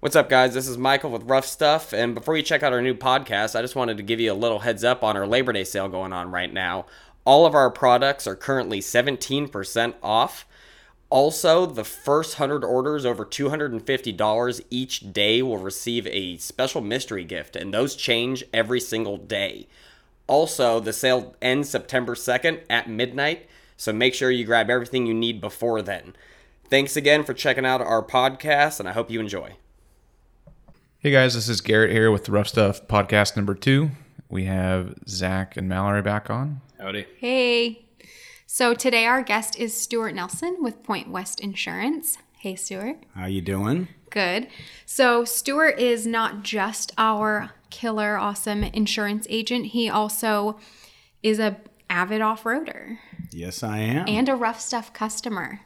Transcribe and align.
What's 0.00 0.14
up, 0.14 0.28
guys? 0.28 0.54
This 0.54 0.68
is 0.68 0.78
Michael 0.78 1.10
with 1.10 1.24
Rough 1.24 1.44
Stuff. 1.44 1.92
And 1.92 2.14
before 2.14 2.36
you 2.36 2.44
check 2.44 2.62
out 2.62 2.72
our 2.72 2.80
new 2.80 2.94
podcast, 2.94 3.58
I 3.58 3.62
just 3.62 3.74
wanted 3.74 3.96
to 3.96 4.04
give 4.04 4.20
you 4.20 4.32
a 4.32 4.32
little 4.32 4.60
heads 4.60 4.84
up 4.84 5.02
on 5.02 5.16
our 5.16 5.26
Labor 5.26 5.52
Day 5.52 5.64
sale 5.64 5.88
going 5.88 6.12
on 6.12 6.30
right 6.30 6.52
now. 6.52 6.86
All 7.24 7.46
of 7.46 7.54
our 7.56 7.68
products 7.68 8.24
are 8.24 8.36
currently 8.36 8.78
17% 8.78 9.94
off. 10.00 10.46
Also, 11.10 11.66
the 11.66 11.82
first 11.82 12.38
100 12.38 12.64
orders 12.64 13.04
over 13.04 13.24
$250 13.24 14.60
each 14.70 15.12
day 15.12 15.42
will 15.42 15.58
receive 15.58 16.06
a 16.06 16.36
special 16.36 16.80
mystery 16.80 17.24
gift, 17.24 17.56
and 17.56 17.74
those 17.74 17.96
change 17.96 18.44
every 18.54 18.78
single 18.78 19.16
day. 19.16 19.66
Also, 20.28 20.78
the 20.78 20.92
sale 20.92 21.34
ends 21.42 21.70
September 21.70 22.14
2nd 22.14 22.60
at 22.70 22.88
midnight, 22.88 23.48
so 23.76 23.92
make 23.92 24.14
sure 24.14 24.30
you 24.30 24.44
grab 24.44 24.70
everything 24.70 25.06
you 25.06 25.14
need 25.14 25.40
before 25.40 25.82
then. 25.82 26.14
Thanks 26.70 26.96
again 26.96 27.24
for 27.24 27.34
checking 27.34 27.66
out 27.66 27.80
our 27.80 28.04
podcast, 28.04 28.78
and 28.78 28.88
I 28.88 28.92
hope 28.92 29.10
you 29.10 29.18
enjoy. 29.18 29.56
Hey 31.00 31.10
guys, 31.12 31.34
this 31.34 31.48
is 31.48 31.60
Garrett 31.60 31.92
here 31.92 32.10
with 32.10 32.24
the 32.24 32.32
Rough 32.32 32.48
Stuff 32.48 32.86
podcast 32.88 33.36
number 33.36 33.54
two. 33.54 33.90
We 34.28 34.44
have 34.44 34.94
Zach 35.08 35.56
and 35.56 35.68
Mallory 35.68 36.02
back 36.02 36.28
on. 36.28 36.60
Howdy. 36.78 37.06
Hey. 37.18 37.84
So 38.46 38.74
today 38.74 39.06
our 39.06 39.22
guest 39.22 39.56
is 39.58 39.74
Stuart 39.74 40.12
Nelson 40.14 40.56
with 40.60 40.82
Point 40.82 41.08
West 41.10 41.40
Insurance. 41.40 42.18
Hey, 42.38 42.56
Stuart. 42.56 42.98
How 43.14 43.26
you 43.26 43.40
doing? 43.40 43.88
Good. 44.10 44.48
So 44.86 45.24
Stuart 45.24 45.78
is 45.78 46.06
not 46.06 46.42
just 46.42 46.92
our 46.98 47.50
killer 47.70 48.16
awesome 48.16 48.64
insurance 48.64 49.26
agent. 49.30 49.66
He 49.66 49.88
also 49.88 50.58
is 51.22 51.38
a 51.38 51.58
avid 51.90 52.20
off-roader 52.20 52.98
Yes, 53.32 53.62
I 53.62 53.78
am. 53.78 54.06
and 54.08 54.28
a 54.28 54.34
rough 54.34 54.60
stuff 54.60 54.92
customer. 54.92 55.60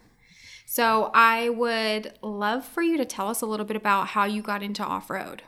So 0.75 1.11
I 1.12 1.51
would 1.51 2.15
love 2.23 2.65
for 2.65 2.80
you 2.83 2.97
to 2.97 3.05
tell 3.05 3.29
us 3.29 3.43
a 3.43 3.47
little 3.47 3.67
bit 3.67 3.77
about 3.77 4.07
how 4.07 4.25
you 4.25 4.41
got 4.41 4.63
into 4.63 4.83
off-road. 4.83 5.43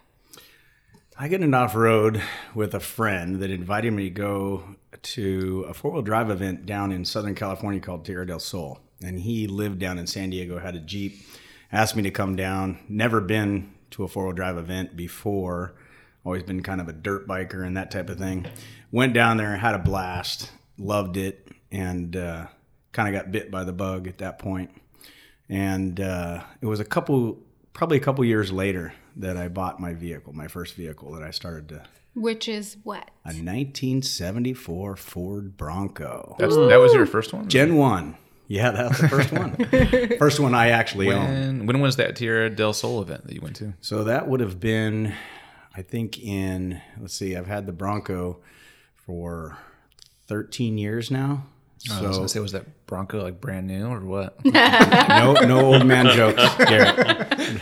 I 1.16 1.28
got 1.28 1.40
into 1.40 1.56
off 1.56 1.74
road 1.74 2.20
with 2.54 2.74
a 2.74 2.80
friend 2.80 3.40
that 3.40 3.48
invited 3.48 3.94
me 3.94 4.02
to 4.02 4.10
go 4.10 4.64
to 5.00 5.64
a 5.66 5.72
four 5.72 5.92
wheel 5.92 6.02
drive 6.02 6.28
event 6.28 6.66
down 6.66 6.92
in 6.92 7.06
Southern 7.06 7.34
California 7.34 7.80
called 7.80 8.04
Tierra 8.04 8.26
del 8.26 8.38
Sol. 8.38 8.80
And 9.02 9.18
he 9.18 9.46
lived 9.46 9.78
down 9.78 9.98
in 9.98 10.06
San 10.06 10.28
Diego, 10.28 10.58
had 10.58 10.76
a 10.76 10.80
Jeep, 10.80 11.14
asked 11.72 11.96
me 11.96 12.02
to 12.02 12.10
come 12.10 12.36
down. 12.36 12.80
Never 12.90 13.22
been 13.22 13.72
to 13.92 14.04
a 14.04 14.08
four 14.08 14.24
wheel 14.24 14.34
drive 14.34 14.58
event 14.58 14.94
before, 14.94 15.74
always 16.22 16.42
been 16.42 16.62
kind 16.62 16.82
of 16.82 16.88
a 16.88 16.92
dirt 16.92 17.26
biker 17.26 17.66
and 17.66 17.78
that 17.78 17.90
type 17.90 18.10
of 18.10 18.18
thing. 18.18 18.46
Went 18.92 19.14
down 19.14 19.38
there, 19.38 19.56
had 19.56 19.74
a 19.74 19.78
blast, 19.78 20.50
loved 20.76 21.16
it, 21.16 21.48
and 21.72 22.14
uh, 22.14 22.48
kind 22.92 23.08
of 23.08 23.18
got 23.18 23.32
bit 23.32 23.50
by 23.50 23.64
the 23.64 23.72
bug 23.72 24.06
at 24.06 24.18
that 24.18 24.38
point. 24.38 24.70
And 25.48 26.00
uh, 26.00 26.42
it 26.60 26.66
was 26.66 26.80
a 26.80 26.84
couple, 26.84 27.38
probably 27.72 27.96
a 27.96 28.00
couple 28.00 28.24
years 28.24 28.50
later 28.50 28.94
that 29.16 29.36
I 29.36 29.48
bought 29.48 29.80
my 29.80 29.94
vehicle, 29.94 30.32
my 30.32 30.48
first 30.48 30.74
vehicle 30.74 31.12
that 31.12 31.22
I 31.22 31.30
started 31.30 31.68
to. 31.70 31.82
Which 32.14 32.48
is 32.48 32.76
what? 32.84 33.10
A 33.24 33.34
1974 33.34 34.96
Ford 34.96 35.56
Bronco. 35.56 36.36
That's 36.38 36.54
that 36.54 36.78
was 36.78 36.94
your 36.94 37.06
first 37.06 37.32
one. 37.32 37.48
Gen 37.48 37.76
1. 37.76 38.16
Yeah, 38.46 38.70
that 38.70 38.88
was 38.90 38.98
the 38.98 39.08
first 39.08 39.32
one. 39.32 40.18
first 40.18 40.38
one 40.40 40.54
I 40.54 40.68
actually 40.68 41.10
owned. 41.10 41.58
when 41.60 41.66
when 41.66 41.80
was 41.80 41.96
that 41.96 42.14
Tierra 42.14 42.50
del 42.50 42.72
Sol 42.72 43.02
event 43.02 43.26
that 43.26 43.34
you 43.34 43.40
went 43.40 43.56
to? 43.56 43.74
So 43.80 44.04
that 44.04 44.28
would 44.28 44.40
have 44.40 44.60
been, 44.60 45.14
I 45.74 45.82
think, 45.82 46.22
in, 46.22 46.80
let's 47.00 47.14
see, 47.14 47.36
I've 47.36 47.46
had 47.46 47.66
the 47.66 47.72
Bronco 47.72 48.40
for 48.94 49.58
13 50.28 50.78
years 50.78 51.10
now. 51.10 51.46
Oh, 51.90 52.04
I 52.04 52.08
was 52.08 52.16
gonna 52.16 52.28
say, 52.28 52.40
was 52.40 52.52
that 52.52 52.86
Bronco 52.86 53.22
like 53.22 53.40
brand 53.40 53.66
new 53.66 53.86
or 53.86 54.00
what? 54.00 54.42
no, 54.44 55.34
no 55.46 55.60
old 55.60 55.84
man 55.86 56.06
jokes, 56.16 56.42
Garrett. 56.64 57.60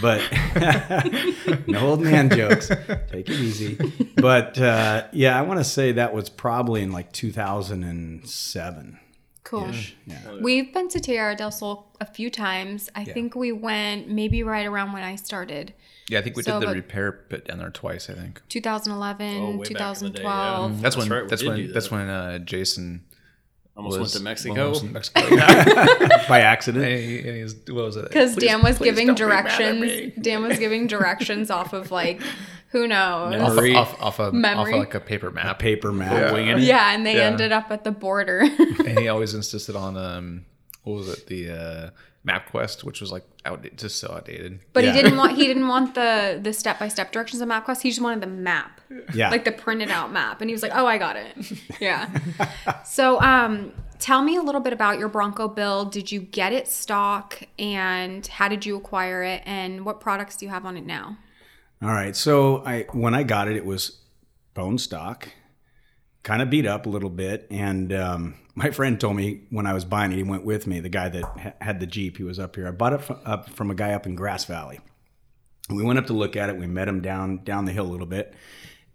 But 0.00 0.20
no 1.68 1.80
old 1.88 2.00
man 2.02 2.28
jokes. 2.28 2.68
Take 2.68 3.28
it 3.28 3.30
easy. 3.30 3.78
But 4.16 4.58
uh, 4.60 5.06
yeah, 5.12 5.38
I 5.38 5.42
want 5.42 5.60
to 5.60 5.64
say 5.64 5.92
that 5.92 6.12
was 6.12 6.28
probably 6.28 6.82
in 6.82 6.92
like 6.92 7.12
2007. 7.12 8.98
Cool. 9.44 9.70
Yeah. 10.06 10.38
We've 10.40 10.72
been 10.72 10.88
to 10.88 11.00
Tierra 11.00 11.34
del 11.36 11.50
Sol 11.50 11.94
a 12.00 12.06
few 12.06 12.30
times. 12.30 12.88
I 12.94 13.04
think 13.04 13.34
we 13.34 13.52
went 13.52 14.08
maybe 14.08 14.42
right 14.42 14.66
around 14.66 14.92
when 14.92 15.02
I 15.02 15.16
started. 15.16 15.74
yeah, 16.08 16.20
I 16.20 16.22
think 16.22 16.36
we 16.36 16.42
So, 16.42 16.58
did 16.60 16.68
the 16.68 16.74
repair 16.74 17.12
pit 17.12 17.46
down 17.46 17.58
there 17.58 17.70
twice. 17.70 18.08
I 18.08 18.14
think 18.14 18.40
2011, 18.48 19.36
Oh, 19.36 19.56
way 19.56 19.68
back 19.74 19.96
in 19.98 20.04
the 20.04 20.10
day, 20.10 20.22
2012. 20.22 20.80
that's, 20.80 20.96
when 20.96 21.08
right, 21.08 21.28
that's 21.28 21.44
when 21.44 21.56
do 21.56 21.72
that's 21.72 21.88
that. 21.88 21.94
when 21.94 22.08
uh, 22.08 22.38
Jason 22.38 23.04
Almost 23.76 23.98
was 23.98 24.00
went 24.00 24.12
to 24.18 24.22
Mexico. 24.22 24.62
almost 24.64 24.82
in 24.84 24.92
Mexico. 24.92 25.20
yeah. 25.34 26.24
By 26.28 26.40
accident. 26.40 26.84
and 26.84 27.00
he, 27.00 27.18
and 27.20 27.36
he's, 27.38 27.54
what 27.68 27.84
was 27.86 27.96
it? 27.96 28.08
Because 28.08 28.36
Dan 28.36 28.62
was 28.62 28.78
giving 28.78 29.06
don't 29.08 29.16
be 29.18 29.24
mad 29.26 29.46
at 29.46 29.58
directions. 29.58 30.12
Dan 30.22 30.42
was 30.42 30.58
giving 30.58 30.86
directions 30.86 31.50
off 31.50 31.72
of 31.72 31.90
like, 31.90 32.20
who 32.68 32.86
knows? 32.86 33.34
Off, 33.40 33.54
Memory. 33.54 33.70
of, 33.72 33.76
off, 33.88 34.00
off, 34.00 34.18
of, 34.20 34.26
off 34.28 34.34
Memory. 34.34 34.72
of 34.74 34.78
like 34.78 34.94
a 34.94 35.00
paper 35.00 35.30
map. 35.30 35.58
Paper 35.58 35.90
map. 35.90 36.36
Yeah. 36.36 36.56
Yeah, 36.56 36.94
and 36.94 37.06
they 37.06 37.16
Yeah. 37.16 37.22
ended 37.22 37.50
up 37.52 37.70
at 37.70 37.84
the 37.84 37.92
border. 37.92 38.40
and 38.86 38.98
he 38.98 39.08
always 39.08 39.32
insisted 39.34 39.74
on 39.74 39.96
um 39.96 40.44
what 40.84 40.94
was 40.94 41.08
it 41.08 41.26
the 41.28 41.50
uh 41.50 41.90
MapQuest, 42.26 42.84
which 42.84 43.00
was 43.00 43.10
like 43.10 43.24
outdated, 43.44 43.78
just 43.78 43.98
so 43.98 44.12
outdated. 44.12 44.60
But 44.74 44.84
Yeah. 44.84 44.92
he 44.92 45.02
didn't 45.02 45.16
want 45.18 45.32
he 45.36 45.46
didn't 45.46 45.66
want 45.68 45.94
the 45.94 46.38
the 46.42 46.52
step 46.52 46.78
by 46.78 46.88
step 46.88 47.10
directions 47.10 47.40
of 47.40 47.48
MapQuest. 47.48 47.80
He 47.82 47.88
just 47.90 48.02
wanted 48.02 48.20
the 48.20 48.26
map. 48.26 48.80
Yeah. 49.14 49.30
Like 49.30 49.44
the 49.44 49.52
printed 49.52 49.90
out 49.90 50.12
map. 50.12 50.40
And 50.40 50.50
he 50.50 50.54
was 50.54 50.62
like, 50.62 50.72
Oh, 50.74 50.86
I 50.86 50.98
got 50.98 51.16
it. 51.16 51.36
Yeah. 51.80 52.08
so 52.84 53.20
um 53.20 53.72
tell 53.98 54.22
me 54.22 54.36
a 54.36 54.42
little 54.42 54.60
bit 54.60 54.72
about 54.72 54.98
your 54.98 55.08
Bronco 55.08 55.48
build. 55.48 55.92
Did 55.92 56.10
you 56.10 56.20
get 56.20 56.52
it 56.52 56.66
stock 56.68 57.42
and 57.58 58.26
how 58.26 58.48
did 58.48 58.66
you 58.66 58.76
acquire 58.76 59.22
it 59.22 59.42
and 59.46 59.84
what 59.84 60.00
products 60.00 60.36
do 60.36 60.46
you 60.46 60.50
have 60.50 60.64
on 60.66 60.76
it 60.76 60.84
now? 60.84 61.16
All 61.82 61.88
right. 61.90 62.14
So 62.14 62.64
I 62.64 62.86
when 62.92 63.14
I 63.14 63.22
got 63.22 63.48
it, 63.48 63.56
it 63.56 63.64
was 63.64 63.98
bone 64.54 64.78
stock, 64.78 65.28
kind 66.22 66.42
of 66.42 66.50
beat 66.50 66.66
up 66.66 66.86
a 66.86 66.88
little 66.88 67.10
bit. 67.10 67.46
And 67.50 67.92
um, 67.92 68.34
my 68.54 68.70
friend 68.70 69.00
told 69.00 69.16
me 69.16 69.42
when 69.50 69.66
I 69.66 69.72
was 69.72 69.84
buying 69.84 70.12
it, 70.12 70.16
he 70.16 70.22
went 70.22 70.44
with 70.44 70.66
me. 70.66 70.78
The 70.80 70.88
guy 70.88 71.08
that 71.08 71.22
ha- 71.24 71.52
had 71.60 71.80
the 71.80 71.86
Jeep, 71.86 72.18
he 72.18 72.22
was 72.22 72.38
up 72.38 72.54
here. 72.54 72.68
I 72.68 72.70
bought 72.70 72.92
it 72.92 73.00
f- 73.00 73.18
up 73.24 73.50
from 73.50 73.70
a 73.70 73.74
guy 73.74 73.92
up 73.94 74.06
in 74.06 74.14
Grass 74.14 74.44
Valley. 74.44 74.80
We 75.70 75.82
went 75.82 75.98
up 75.98 76.06
to 76.06 76.12
look 76.12 76.36
at 76.36 76.48
it. 76.50 76.56
We 76.56 76.66
met 76.66 76.86
him 76.88 77.00
down 77.00 77.38
down 77.44 77.64
the 77.64 77.72
hill 77.72 77.86
a 77.86 77.90
little 77.90 78.06
bit, 78.06 78.34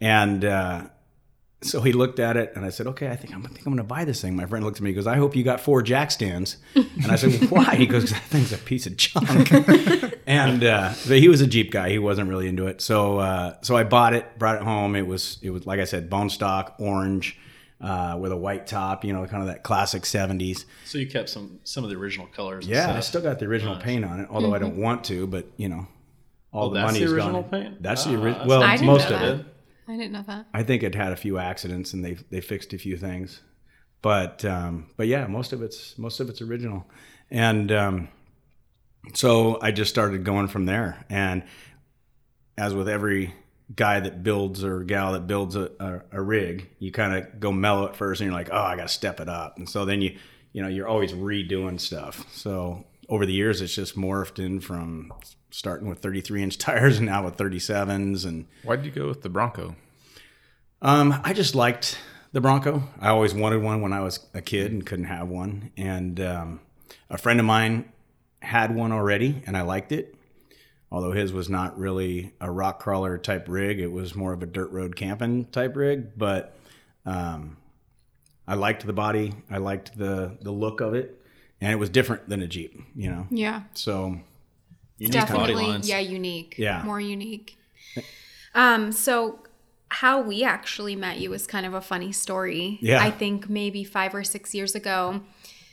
and 0.00 0.44
uh, 0.44 0.82
so 1.60 1.80
he 1.80 1.92
looked 1.92 2.20
at 2.20 2.36
it, 2.36 2.52
and 2.54 2.64
I 2.64 2.70
said, 2.70 2.86
"Okay, 2.88 3.08
I 3.10 3.16
think 3.16 3.34
I'm, 3.34 3.44
I 3.44 3.48
think 3.48 3.60
I'm 3.66 3.72
going 3.72 3.76
to 3.78 3.82
buy 3.82 4.04
this 4.04 4.20
thing." 4.22 4.36
My 4.36 4.46
friend 4.46 4.64
looked 4.64 4.76
at 4.78 4.82
me, 4.82 4.90
he 4.90 4.94
goes, 4.94 5.06
"I 5.06 5.16
hope 5.16 5.34
you 5.34 5.42
got 5.42 5.60
four 5.60 5.82
jack 5.82 6.10
stands." 6.12 6.56
And 6.74 7.10
I 7.10 7.16
said, 7.16 7.32
well, 7.50 7.64
"Why?" 7.64 7.74
He 7.74 7.86
goes, 7.86 8.10
"That 8.10 8.22
thing's 8.22 8.52
a 8.52 8.58
piece 8.58 8.86
of 8.86 8.96
junk." 8.96 9.50
and 10.26 10.62
uh, 10.62 10.92
so 10.92 11.14
he 11.14 11.28
was 11.28 11.40
a 11.40 11.46
Jeep 11.46 11.72
guy. 11.72 11.90
He 11.90 11.98
wasn't 11.98 12.28
really 12.28 12.46
into 12.48 12.66
it. 12.66 12.80
So 12.80 13.18
uh, 13.18 13.56
so 13.62 13.76
I 13.76 13.84
bought 13.84 14.14
it, 14.14 14.38
brought 14.38 14.56
it 14.56 14.62
home. 14.62 14.94
It 14.94 15.06
was 15.06 15.38
it 15.42 15.50
was 15.50 15.66
like 15.66 15.80
I 15.80 15.84
said, 15.84 16.08
bone 16.08 16.30
stock, 16.30 16.76
orange, 16.78 17.36
uh, 17.80 18.16
with 18.20 18.30
a 18.30 18.36
white 18.36 18.68
top. 18.68 19.04
You 19.04 19.12
know, 19.12 19.26
kind 19.26 19.42
of 19.42 19.48
that 19.48 19.64
classic 19.64 20.02
'70s. 20.04 20.64
So 20.84 20.98
you 20.98 21.08
kept 21.08 21.28
some 21.28 21.58
some 21.64 21.82
of 21.82 21.90
the 21.90 21.96
original 21.96 22.28
colors. 22.28 22.66
and 22.66 22.74
Yeah, 22.74 22.94
I 22.94 23.00
still 23.00 23.20
got 23.22 23.40
the 23.40 23.46
original 23.46 23.74
paint 23.76 24.04
on 24.04 24.20
it, 24.20 24.28
although 24.30 24.54
I 24.54 24.58
don't 24.60 24.76
want 24.76 25.02
to. 25.06 25.26
But 25.26 25.46
you 25.56 25.68
know, 25.68 25.88
all 26.52 26.66
Oh, 26.66 26.68
the 26.68 26.74
that's 26.80 26.86
money 26.92 26.98
the 27.00 27.04
is 27.06 27.12
original 27.12 27.42
gone. 27.42 27.50
paint? 27.50 27.82
That's 27.82 28.06
Ah, 28.06 28.10
the 28.12 28.22
original. 28.22 28.46
Well, 28.46 28.62
I 28.62 28.76
most 28.80 29.10
of 29.10 29.18
that. 29.20 29.40
it. 29.40 29.46
I 29.88 29.96
didn't 29.96 30.12
know 30.12 30.24
that. 30.26 30.46
I 30.52 30.62
think 30.62 30.82
it 30.82 30.94
had 30.94 31.12
a 31.12 31.16
few 31.16 31.38
accidents 31.38 31.94
and 31.94 32.04
they 32.04 32.14
they 32.30 32.42
fixed 32.42 32.74
a 32.74 32.78
few 32.78 32.96
things, 32.98 33.40
but 34.02 34.44
um, 34.44 34.90
but 34.98 35.06
yeah, 35.06 35.26
most 35.26 35.54
of 35.54 35.62
it's 35.62 35.96
most 35.98 36.20
of 36.20 36.28
it's 36.28 36.42
original, 36.42 36.86
and 37.30 37.72
um, 37.72 38.08
so 39.14 39.58
I 39.62 39.70
just 39.70 39.90
started 39.90 40.24
going 40.24 40.48
from 40.48 40.66
there. 40.66 41.04
And 41.08 41.42
as 42.58 42.74
with 42.74 42.88
every 42.88 43.34
guy 43.74 44.00
that 44.00 44.22
builds 44.22 44.62
or 44.62 44.82
gal 44.84 45.12
that 45.12 45.26
builds 45.26 45.56
a, 45.56 45.70
a, 45.80 46.02
a 46.12 46.22
rig, 46.22 46.68
you 46.78 46.92
kind 46.92 47.16
of 47.16 47.40
go 47.40 47.50
mellow 47.50 47.88
at 47.88 47.96
first, 47.96 48.20
and 48.20 48.28
you're 48.28 48.38
like, 48.38 48.50
oh, 48.52 48.62
I 48.62 48.76
got 48.76 48.88
to 48.88 48.94
step 48.94 49.20
it 49.20 49.28
up, 49.28 49.56
and 49.56 49.68
so 49.68 49.86
then 49.86 50.02
you 50.02 50.18
you 50.52 50.62
know 50.62 50.68
you're 50.68 50.88
always 50.88 51.12
redoing 51.12 51.80
stuff. 51.80 52.26
So 52.34 52.84
over 53.08 53.24
the 53.24 53.32
years, 53.32 53.62
it's 53.62 53.74
just 53.74 53.96
morphed 53.96 54.38
in 54.38 54.60
from 54.60 55.12
starting 55.50 55.88
with 55.88 55.98
33 56.00 56.42
inch 56.42 56.58
tires 56.66 56.98
and 56.98 57.06
now 57.06 57.24
with 57.24 57.36
37s 57.36 58.24
and 58.26 58.46
Why 58.64 58.76
did 58.76 58.84
you 58.86 58.90
go 58.92 59.08
with 59.08 59.22
the 59.22 59.28
Bronco? 59.28 59.76
um, 60.82 61.20
I 61.24 61.32
just 61.32 61.54
liked 61.54 61.98
the 62.32 62.40
Bronco. 62.40 62.82
I 63.00 63.08
always 63.08 63.34
wanted 63.34 63.62
one 63.62 63.80
when 63.80 63.92
I 63.92 64.00
was 64.00 64.20
a 64.34 64.42
kid 64.42 64.70
and 64.72 64.84
couldn't 64.84 65.06
have 65.06 65.28
one. 65.28 65.70
And 65.76 66.20
um, 66.20 66.60
a 67.10 67.18
friend 67.18 67.40
of 67.40 67.46
mine 67.46 67.90
had 68.42 68.74
one 68.74 68.92
already, 68.92 69.42
and 69.46 69.56
I 69.56 69.62
liked 69.62 69.92
it. 69.92 70.14
Although 70.90 71.12
his 71.12 71.32
was 71.32 71.48
not 71.50 71.78
really 71.78 72.32
a 72.40 72.50
rock 72.50 72.80
crawler 72.80 73.18
type 73.18 73.46
rig, 73.48 73.78
it 73.80 73.90
was 73.92 74.14
more 74.14 74.32
of 74.32 74.42
a 74.42 74.46
dirt 74.46 74.70
road 74.70 74.94
camping 74.96 75.46
type 75.46 75.74
rig. 75.76 76.16
But 76.16 76.56
um, 77.04 77.56
I 78.46 78.54
liked 78.54 78.86
the 78.86 78.92
body. 78.94 79.34
I 79.50 79.58
liked 79.58 79.98
the 79.98 80.36
the 80.40 80.50
look 80.52 80.80
of 80.80 80.94
it, 80.94 81.20
and 81.60 81.72
it 81.72 81.76
was 81.76 81.90
different 81.90 82.28
than 82.28 82.40
a 82.40 82.46
Jeep. 82.46 82.80
You 82.94 83.10
know, 83.10 83.26
Yeah. 83.30 83.62
so 83.74 84.18
Unique 84.98 85.12
body 85.14 85.26
definitely 85.26 85.66
lines. 85.66 85.88
yeah 85.88 85.98
unique 85.98 86.54
Yeah. 86.58 86.82
more 86.84 87.00
unique 87.00 87.56
um 88.54 88.92
so 88.92 89.40
how 89.90 90.20
we 90.20 90.44
actually 90.44 90.94
met 90.96 91.18
you 91.18 91.32
is 91.32 91.46
kind 91.46 91.64
of 91.64 91.74
a 91.74 91.80
funny 91.80 92.12
story 92.12 92.78
Yeah. 92.82 93.02
i 93.02 93.10
think 93.10 93.48
maybe 93.48 93.84
five 93.84 94.14
or 94.14 94.24
six 94.24 94.54
years 94.54 94.74
ago 94.74 95.22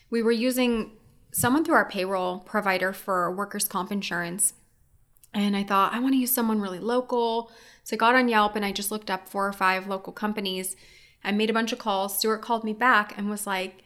we 0.09 0.21
were 0.23 0.31
using 0.31 0.91
someone 1.33 1.65
through 1.65 1.75
our 1.75 1.89
payroll 1.89 2.39
provider 2.39 2.93
for 2.93 3.31
workers 3.31 3.67
comp 3.67 3.91
insurance 3.91 4.53
And 5.33 5.53
I 5.57 5.63
thought, 5.63 5.91
I 5.93 5.99
want 5.99 6.13
to 6.13 6.17
use 6.25 6.31
someone 6.33 6.61
really 6.61 6.79
local. 6.79 7.51
So 7.83 7.95
I 7.95 7.97
got 7.97 8.15
on 8.15 8.29
Yelp 8.29 8.55
and 8.55 8.63
I 8.63 8.71
just 8.71 8.89
looked 8.89 9.11
up 9.11 9.27
four 9.27 9.45
or 9.45 9.51
five 9.51 9.85
local 9.85 10.13
companies. 10.13 10.77
I 11.25 11.33
made 11.33 11.49
a 11.49 11.53
bunch 11.59 11.73
of 11.73 11.79
calls. 11.79 12.17
Stuart 12.17 12.41
called 12.41 12.63
me 12.63 12.71
back 12.71 13.07
and 13.17 13.29
was 13.29 13.45
like, 13.45 13.83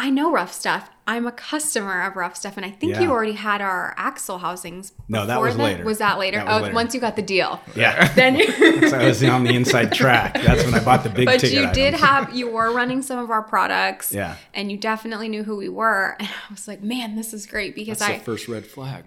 I 0.00 0.10
know 0.10 0.30
Rough 0.30 0.52
Stuff. 0.52 0.88
I'm 1.08 1.26
a 1.26 1.32
customer 1.32 2.02
of 2.02 2.14
Rough 2.16 2.36
Stuff. 2.36 2.56
And 2.56 2.64
I 2.64 2.70
think 2.70 2.92
Yeah. 2.92 3.00
you 3.00 3.10
already 3.10 3.32
had 3.32 3.60
our 3.60 3.94
axle 3.96 4.38
housings. 4.38 4.92
No, 5.08 5.26
that 5.26 5.40
was 5.40 5.56
then. 5.56 5.64
later. 5.64 5.84
Was 5.84 5.98
that 5.98 6.18
later? 6.18 6.36
That 6.36 6.46
was 6.46 6.54
oh, 6.54 6.62
later. 6.64 6.74
once 6.74 6.94
you 6.94 7.00
got 7.00 7.16
the 7.16 7.22
deal. 7.22 7.60
Yeah. 7.74 8.12
Then 8.14 8.36
you. 8.36 8.46
so 8.88 8.96
I 8.98 9.06
was 9.06 9.24
on 9.24 9.42
the 9.44 9.54
inside 9.54 9.92
track. 9.92 10.34
That's 10.34 10.64
when 10.64 10.74
I 10.74 10.84
bought 10.84 11.02
the 11.02 11.08
big 11.08 11.26
ticket. 11.26 11.26
but 11.26 11.40
ticket. 11.40 11.58
you 11.64 11.72
did 11.72 11.94
have 11.94 12.32
you 12.38 12.48
were 12.48 12.70
running 12.72 13.02
some 13.02 13.18
of 13.18 13.30
our 13.30 13.42
products 13.42 14.12
Yeah. 14.12 14.36
and 14.54 14.70
you 14.70 14.76
definitely 14.76 15.28
knew 15.28 15.42
who 15.42 15.56
we 15.56 15.68
were 15.68 16.14
and 16.20 16.28
i 16.28 16.52
was 16.52 16.68
like 16.68 16.82
man 16.82 17.16
this 17.16 17.32
is 17.34 17.46
great 17.46 17.74
because 17.74 17.98
That's 17.98 18.12
i 18.12 18.18
the 18.18 18.24
first 18.24 18.46
red 18.48 18.66
flag. 18.66 19.04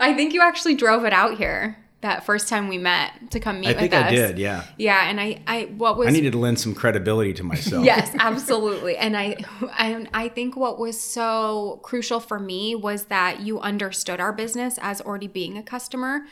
i 0.00 0.12
think 0.16 0.32
you 0.32 0.40
actually 0.42 0.74
drove 0.74 1.04
it 1.04 1.12
out 1.12 1.36
here 1.36 1.76
that 2.02 2.26
first 2.26 2.48
time 2.48 2.68
we 2.68 2.78
met 2.78 3.30
to 3.30 3.40
come 3.40 3.60
meet 3.60 3.76
I 3.76 3.82
with 3.82 3.92
us 3.94 4.04
I 4.06 4.10
did. 4.10 4.38
Yeah. 4.38 4.64
yeah 4.76 5.08
and 5.08 5.20
i 5.20 5.40
i 5.46 5.62
what 5.76 5.96
was 5.96 6.08
I 6.08 6.10
needed 6.10 6.32
to 6.32 6.38
lend 6.38 6.58
some 6.60 6.74
credibility 6.74 7.32
to 7.34 7.44
myself. 7.44 7.84
yes 7.84 8.14
absolutely 8.18 8.96
and 8.96 9.16
i 9.16 9.36
and 9.78 10.08
i 10.12 10.28
think 10.28 10.56
what 10.56 10.78
was 10.78 11.00
so 11.00 11.80
crucial 11.82 12.20
for 12.20 12.38
me 12.38 12.74
was 12.74 13.04
that 13.06 13.40
you 13.40 13.58
understood 13.60 14.20
our 14.20 14.32
business 14.32 14.78
as 14.82 15.00
already 15.00 15.28
being 15.28 15.56
a 15.56 15.62
customer 15.62 16.22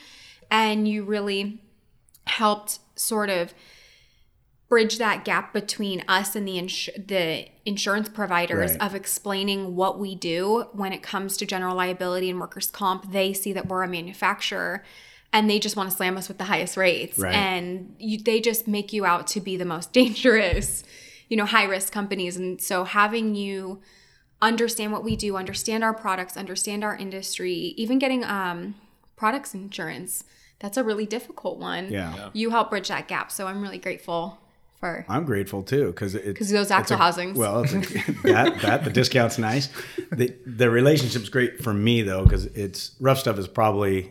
and 0.51 0.87
you 0.87 1.05
really 1.05 1.63
helped 2.27 2.81
sort 2.97 3.31
of 3.31 3.55
bridge 4.69 4.99
that 4.99 5.25
gap 5.25 5.53
between 5.53 6.05
us 6.07 6.37
and 6.37 6.47
the 6.47 6.59
ins- 6.59 6.89
the 6.97 7.47
insurance 7.65 8.09
providers 8.09 8.73
Right. 8.73 8.83
of 8.83 8.95
explaining 8.95 9.75
what 9.75 9.99
we 9.99 10.15
do 10.15 10.67
when 10.73 10.93
it 10.93 11.03
comes 11.03 11.37
to 11.39 11.47
general 11.47 11.75
liability 11.77 12.31
and 12.31 12.39
workers 12.41 12.69
comp 12.69 13.11
they 13.13 13.33
see 13.33 13.53
that 13.53 13.67
we're 13.69 13.83
a 13.83 13.89
manufacturer 13.89 14.85
and 15.33 15.49
they 15.49 15.59
just 15.59 15.77
want 15.77 15.89
to 15.91 15.97
slam 15.97 16.17
us 16.17 16.29
with 16.29 16.39
the 16.39 16.45
highest 16.45 16.77
rates 16.77 17.19
Right. 17.19 17.35
and 17.35 17.95
you, 17.99 18.19
they 18.19 18.41
just 18.41 18.67
make 18.67 18.93
you 18.93 19.05
out 19.05 19.27
to 19.29 19.41
be 19.41 19.57
the 19.57 19.65
most 19.65 19.93
dangerous 20.01 20.83
you 21.29 21.37
know 21.37 21.47
high 21.47 21.65
risk 21.65 21.93
companies 21.93 22.37
and 22.37 22.61
so 22.61 22.85
having 22.85 23.35
you 23.35 23.81
understand 24.43 24.93
what 24.93 25.05
we 25.05 25.17
do 25.17 25.37
understand 25.37 25.85
our 25.85 25.93
products 25.95 26.37
understand 26.37 26.83
our 26.83 26.97
industry 26.97 27.53
even 27.77 27.99
getting 27.99 28.25
um 28.25 28.75
products 29.17 29.55
insurance 29.55 30.25
that's 30.59 30.77
a 30.77 30.83
really 30.85 31.07
difficult 31.07 31.59
one 31.59 31.91
Yeah. 31.91 32.15
Yeah. 32.17 32.31
you 32.33 32.51
help 32.51 32.71
bridge 32.71 32.89
that 32.89 33.07
gap 33.07 33.31
so 33.31 33.47
i'm 33.47 33.61
really 33.63 33.79
grateful 33.79 34.39
for 34.79 35.05
I'm 35.11 35.27
grateful 35.27 35.63
too 35.63 35.89
because 35.89 36.15
it, 36.15 36.25
because 36.25 36.49
those 36.51 36.67
it's 36.69 36.71
axle 36.71 36.97
housings 36.97 37.37
Well, 37.37 37.65
it's 37.65 37.75
a, 37.75 37.79
that 38.23 38.61
that 38.63 38.85
the 38.85 38.89
discount's 38.89 39.37
nice. 39.39 39.69
The 40.11 40.35
the 40.47 40.71
relationship's 40.71 41.29
great 41.29 41.63
for 41.63 41.75
me 41.75 42.01
though 42.01 42.25
because 42.25 42.47
it's 42.47 42.93
rough 42.99 43.19
stuff 43.19 43.39
is 43.39 43.47
probably, 43.47 44.11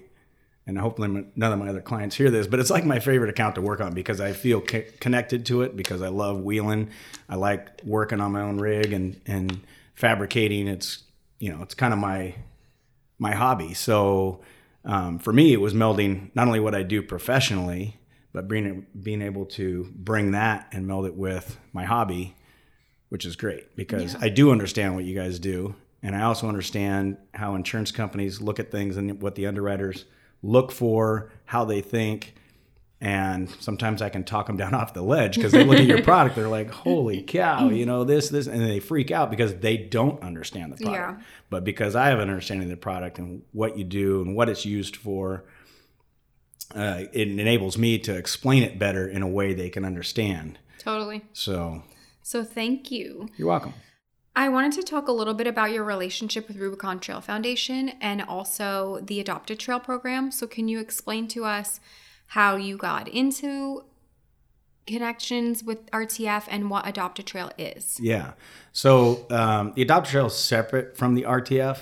and 0.69 0.77
hopefully 0.77 1.25
none 1.35 1.51
of 1.51 1.57
my 1.57 1.67
other 1.67 1.81
clients 1.81 2.15
hear 2.15 2.29
this, 2.29 2.45
but 2.45 2.59
it's 2.59 2.69
like 2.69 2.85
my 2.85 2.99
favorite 2.99 3.31
account 3.31 3.55
to 3.55 3.61
work 3.61 3.81
on 3.81 3.91
because 3.95 4.21
I 4.21 4.33
feel 4.33 4.65
c- 4.65 4.85
connected 4.99 5.47
to 5.47 5.63
it 5.63 5.75
because 5.75 6.03
I 6.03 6.09
love 6.09 6.41
wheeling. 6.41 6.91
I 7.27 7.37
like 7.37 7.83
working 7.83 8.21
on 8.21 8.31
my 8.31 8.41
own 8.41 8.59
rig 8.59 8.93
and 8.93 9.19
and 9.25 9.61
fabricating. 9.95 10.67
It's 10.67 11.03
you 11.39 11.51
know 11.51 11.63
it's 11.63 11.73
kind 11.73 11.91
of 11.91 11.97
my 11.97 12.35
my 13.17 13.31
hobby. 13.31 13.73
So 13.73 14.41
um, 14.85 15.17
for 15.17 15.33
me, 15.33 15.53
it 15.53 15.59
was 15.59 15.73
melding 15.73 16.29
not 16.35 16.45
only 16.45 16.59
what 16.59 16.75
I 16.75 16.83
do 16.83 17.01
professionally, 17.01 17.99
but 18.31 18.47
being 18.47 18.85
being 19.01 19.23
able 19.23 19.47
to 19.47 19.91
bring 19.95 20.31
that 20.31 20.67
and 20.71 20.85
meld 20.85 21.07
it 21.07 21.15
with 21.15 21.57
my 21.73 21.83
hobby, 21.83 22.35
which 23.09 23.25
is 23.25 23.35
great 23.35 23.75
because 23.75 24.15
I 24.21 24.29
do 24.29 24.51
understand 24.51 24.93
what 24.93 25.03
you 25.03 25.15
guys 25.15 25.39
do, 25.39 25.73
and 26.03 26.15
I 26.15 26.21
also 26.21 26.47
understand 26.47 27.17
how 27.33 27.55
insurance 27.55 27.91
companies 27.91 28.39
look 28.39 28.59
at 28.59 28.69
things 28.69 28.97
and 28.97 29.19
what 29.19 29.33
the 29.33 29.47
underwriters 29.47 30.05
look 30.41 30.71
for, 30.71 31.31
how 31.45 31.65
they 31.65 31.81
think. 31.81 32.35
And 33.01 33.49
sometimes 33.61 34.01
I 34.01 34.09
can 34.09 34.25
talk 34.25 34.47
them 34.47 34.57
down 34.57 34.73
off 34.79 34.93
the 34.93 35.01
ledge 35.01 35.35
because 35.35 35.53
they 35.53 35.63
look 35.63 35.79
at 35.79 35.85
your 35.85 36.01
product, 36.03 36.35
they're 36.35 36.49
like, 36.49 36.69
"Holy 36.69 37.21
cow!" 37.21 37.69
You 37.69 37.85
know 37.85 38.03
this, 38.03 38.27
this, 38.27 38.45
and 38.45 38.61
they 38.61 38.81
freak 38.81 39.09
out 39.09 39.29
because 39.29 39.55
they 39.55 39.77
don't 39.77 40.21
understand 40.21 40.73
the 40.73 40.83
product 40.83 41.19
Yeah. 41.19 41.25
but 41.49 41.63
because 41.63 41.95
I 41.95 42.07
have 42.09 42.19
an 42.19 42.29
understanding 42.29 42.65
of 42.65 42.71
the 42.71 42.75
product 42.77 43.17
and 43.17 43.43
what 43.53 43.77
you 43.77 43.85
do 43.85 44.21
and 44.21 44.35
what 44.35 44.49
it's 44.49 44.65
used 44.65 44.97
for, 44.97 45.45
uh, 46.75 47.03
it 47.13 47.29
enables 47.29 47.77
me 47.77 47.97
to 47.99 48.15
explain 48.17 48.63
it 48.63 48.77
better 48.77 49.07
in 49.07 49.21
a 49.21 49.27
way 49.29 49.53
they 49.53 49.69
can 49.69 49.85
understand. 49.85 50.59
totally 50.77 51.23
So 51.31 51.83
so 52.21 52.43
thank 52.43 52.91
you 52.91 53.29
you're 53.37 53.47
welcome. 53.47 53.73
I 54.35 54.47
wanted 54.49 54.73
to 54.73 54.83
talk 54.83 55.07
a 55.07 55.11
little 55.11 55.33
bit 55.33 55.47
about 55.47 55.71
your 55.71 55.83
relationship 55.83 56.47
with 56.47 56.57
Rubicon 56.57 56.99
Trail 56.99 57.19
Foundation 57.19 57.89
and 57.99 58.21
also 58.21 58.99
the 59.01 59.19
Adopted 59.19 59.59
Trail 59.59 59.79
program. 59.79 60.31
So, 60.31 60.47
can 60.47 60.67
you 60.67 60.79
explain 60.79 61.27
to 61.29 61.45
us 61.45 61.79
how 62.27 62.55
you 62.55 62.77
got 62.77 63.07
into 63.07 63.83
connections 64.89 65.63
with 65.63 65.89
RTF 65.91 66.45
and 66.49 66.69
what 66.69 66.87
Adopted 66.87 67.25
Trail 67.25 67.51
is? 67.57 67.99
Yeah. 68.01 68.33
So 68.71 69.25
um, 69.29 69.73
the 69.75 69.81
Adopted 69.83 70.11
Trail 70.11 70.25
is 70.27 70.35
separate 70.35 70.97
from 70.97 71.15
the 71.15 71.23
RTF. 71.23 71.79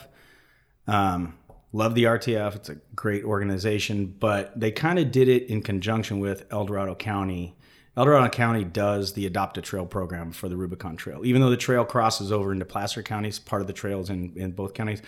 Um, 0.88 1.36
love 1.74 1.96
the 1.96 2.04
RTF. 2.04 2.56
It's 2.56 2.70
a 2.70 2.76
great 2.96 3.24
organization, 3.24 4.16
but 4.20 4.58
they 4.60 4.72
kind 4.72 5.00
of 5.00 5.12
did 5.12 5.28
it 5.28 5.48
in 5.48 5.62
conjunction 5.62 6.20
with 6.20 6.46
El 6.52 6.66
Dorado 6.66 6.96
County. 6.96 7.57
El 7.98 8.06
Dorado 8.06 8.30
County 8.30 8.64
does 8.64 9.14
the 9.14 9.26
Adopt 9.26 9.58
a 9.58 9.62
Trail 9.62 9.88
program 9.88 10.32
for 10.32 10.48
the 10.48 10.56
Rubicon 10.56 10.96
Trail. 10.96 11.26
Even 11.26 11.42
though 11.42 11.50
the 11.50 11.58
trail 11.58 11.84
crosses 11.84 12.32
over 12.32 12.54
into 12.54 12.64
Placer 12.64 13.02
County, 13.02 13.32
part 13.44 13.62
of 13.62 13.68
the 13.68 13.74
trails 13.74 14.12
in, 14.12 14.34
in 14.36 14.52
both 14.52 14.76
counties. 14.76 15.02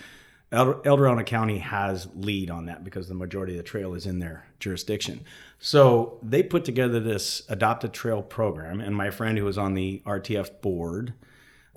El, 0.50 0.80
El 0.84 0.96
Dorado 0.96 1.22
County 1.22 1.58
has 1.58 2.08
lead 2.16 2.50
on 2.50 2.66
that 2.66 2.82
because 2.82 3.06
the 3.06 3.14
majority 3.14 3.52
of 3.52 3.58
the 3.58 3.62
trail 3.62 3.94
is 3.94 4.06
in 4.06 4.18
their 4.18 4.44
jurisdiction. 4.58 5.20
So 5.60 6.18
they 6.20 6.42
put 6.42 6.64
together 6.64 6.98
this 6.98 7.44
Adopt 7.48 7.84
a 7.84 7.88
Trail 7.88 8.22
program, 8.22 8.80
and 8.80 8.96
my 8.96 9.10
friend 9.10 9.38
who 9.38 9.44
was 9.44 9.56
on 9.56 9.74
the 9.74 10.02
RTF 10.04 10.60
board, 10.60 11.12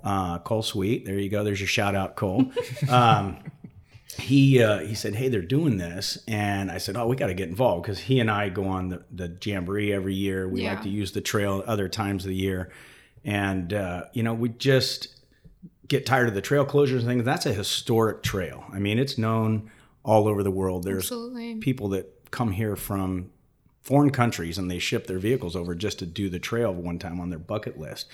uh, 0.03 0.39
Cole 0.39 0.63
Sweet. 0.63 1.05
There 1.05 1.19
you 1.19 1.29
go. 1.29 1.43
There's 1.43 1.59
your 1.59 1.67
shout 1.67 1.93
out, 1.95 2.15
Cole. 2.15 2.51
Um, 2.89 3.37
he 4.13 4.61
uh, 4.61 4.79
he 4.79 4.95
said, 4.95 5.15
"Hey, 5.15 5.27
they're 5.29 5.41
doing 5.41 5.77
this," 5.77 6.17
and 6.27 6.71
I 6.71 6.77
said, 6.77 6.95
"Oh, 6.97 7.07
we 7.07 7.15
got 7.15 7.27
to 7.27 7.33
get 7.33 7.49
involved 7.49 7.83
because 7.83 7.99
he 7.99 8.19
and 8.19 8.29
I 8.31 8.49
go 8.49 8.65
on 8.65 8.89
the 8.89 9.03
the 9.11 9.35
jamboree 9.43 9.91
every 9.93 10.13
year. 10.15 10.47
We 10.47 10.63
Yeah. 10.63 10.73
like 10.73 10.83
to 10.83 10.89
use 10.89 11.11
the 11.11 11.21
trail 11.21 11.63
other 11.65 11.87
times 11.89 12.23
of 12.25 12.29
the 12.29 12.35
year, 12.35 12.71
and 13.23 13.73
uh, 13.73 14.05
you 14.13 14.23
know, 14.23 14.33
we 14.33 14.49
just 14.49 15.09
get 15.87 16.05
tired 16.05 16.27
of 16.27 16.33
the 16.33 16.41
trail 16.41 16.65
closures 16.65 16.99
and 16.99 17.05
things. 17.07 17.23
That's 17.25 17.45
a 17.45 17.53
historic 17.53 18.23
trail. 18.23 18.63
I 18.71 18.79
mean, 18.79 18.97
it's 18.99 19.17
known 19.17 19.69
all 20.03 20.27
over 20.27 20.41
the 20.43 20.51
world. 20.51 20.83
There's 20.83 21.03
Absolutely. 21.03 21.55
people 21.55 21.89
that 21.89 22.31
come 22.31 22.51
here 22.53 22.75
from 22.75 23.29
foreign 23.81 24.09
countries 24.11 24.57
and 24.57 24.71
they 24.71 24.79
ship 24.79 25.07
their 25.07 25.19
vehicles 25.19 25.55
over 25.57 25.75
just 25.75 25.99
to 25.99 26.05
do 26.05 26.29
the 26.29 26.39
trail 26.39 26.73
one 26.73 26.97
time 26.99 27.19
on 27.19 27.29
their 27.29 27.39
bucket 27.39 27.77
list. 27.77 28.07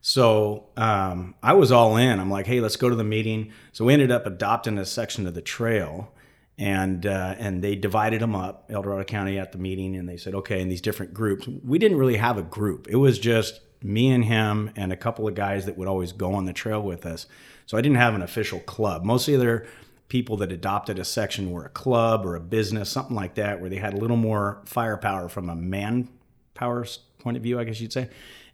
So 0.00 0.66
um, 0.76 1.34
I 1.42 1.54
was 1.54 1.72
all 1.72 1.96
in. 1.96 2.20
I'm 2.20 2.30
like, 2.30 2.46
hey, 2.46 2.60
let's 2.60 2.76
go 2.76 2.88
to 2.88 2.94
the 2.94 3.04
meeting. 3.04 3.52
So 3.72 3.84
we 3.84 3.92
ended 3.92 4.10
up 4.10 4.26
adopting 4.26 4.78
a 4.78 4.84
section 4.84 5.26
of 5.26 5.34
the 5.34 5.42
trail, 5.42 6.12
and 6.56 7.04
uh, 7.04 7.34
and 7.38 7.62
they 7.62 7.74
divided 7.74 8.20
them 8.20 8.34
up, 8.34 8.66
El 8.68 8.82
Dorado 8.82 9.04
County 9.04 9.38
at 9.38 9.52
the 9.52 9.58
meeting, 9.58 9.96
and 9.96 10.08
they 10.08 10.16
said, 10.16 10.34
okay, 10.34 10.60
in 10.60 10.68
these 10.68 10.80
different 10.80 11.14
groups. 11.14 11.48
We 11.64 11.78
didn't 11.78 11.98
really 11.98 12.16
have 12.16 12.38
a 12.38 12.42
group. 12.42 12.86
It 12.88 12.96
was 12.96 13.18
just 13.18 13.60
me 13.82 14.10
and 14.10 14.24
him 14.24 14.70
and 14.76 14.92
a 14.92 14.96
couple 14.96 15.28
of 15.28 15.34
guys 15.34 15.66
that 15.66 15.76
would 15.78 15.88
always 15.88 16.12
go 16.12 16.34
on 16.34 16.46
the 16.46 16.52
trail 16.52 16.82
with 16.82 17.06
us. 17.06 17.26
So 17.66 17.76
I 17.76 17.80
didn't 17.80 17.98
have 17.98 18.14
an 18.14 18.22
official 18.22 18.60
club. 18.60 19.04
Mostly 19.04 19.36
they're 19.36 19.66
people 20.08 20.38
that 20.38 20.50
adopted 20.50 20.98
a 20.98 21.04
section 21.04 21.50
were 21.50 21.64
a 21.64 21.68
club 21.68 22.24
or 22.24 22.34
a 22.34 22.40
business, 22.40 22.88
something 22.88 23.14
like 23.14 23.34
that, 23.34 23.60
where 23.60 23.70
they 23.70 23.76
had 23.76 23.94
a 23.94 23.98
little 23.98 24.16
more 24.16 24.62
firepower 24.64 25.28
from 25.28 25.48
a 25.50 25.54
manpower 25.54 26.86
point 27.18 27.36
of 27.36 27.42
view, 27.42 27.60
I 27.60 27.64
guess 27.64 27.80
you'd 27.80 27.92
say. 27.92 28.08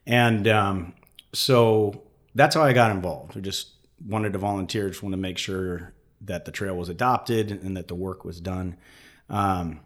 And 0.06 0.48
um, 0.48 0.94
so 1.34 2.02
that's 2.34 2.54
how 2.54 2.62
I 2.62 2.72
got 2.72 2.90
involved. 2.90 3.36
I 3.36 3.40
just 3.40 3.70
wanted 4.06 4.32
to 4.32 4.38
volunteer, 4.38 4.88
just 4.88 5.02
wanted 5.02 5.16
to 5.16 5.22
make 5.22 5.38
sure 5.38 5.92
that 6.22 6.44
the 6.44 6.52
trail 6.52 6.76
was 6.76 6.88
adopted 6.88 7.50
and 7.50 7.76
that 7.76 7.88
the 7.88 7.94
work 7.94 8.24
was 8.24 8.40
done. 8.40 8.76
Um, 9.28 9.80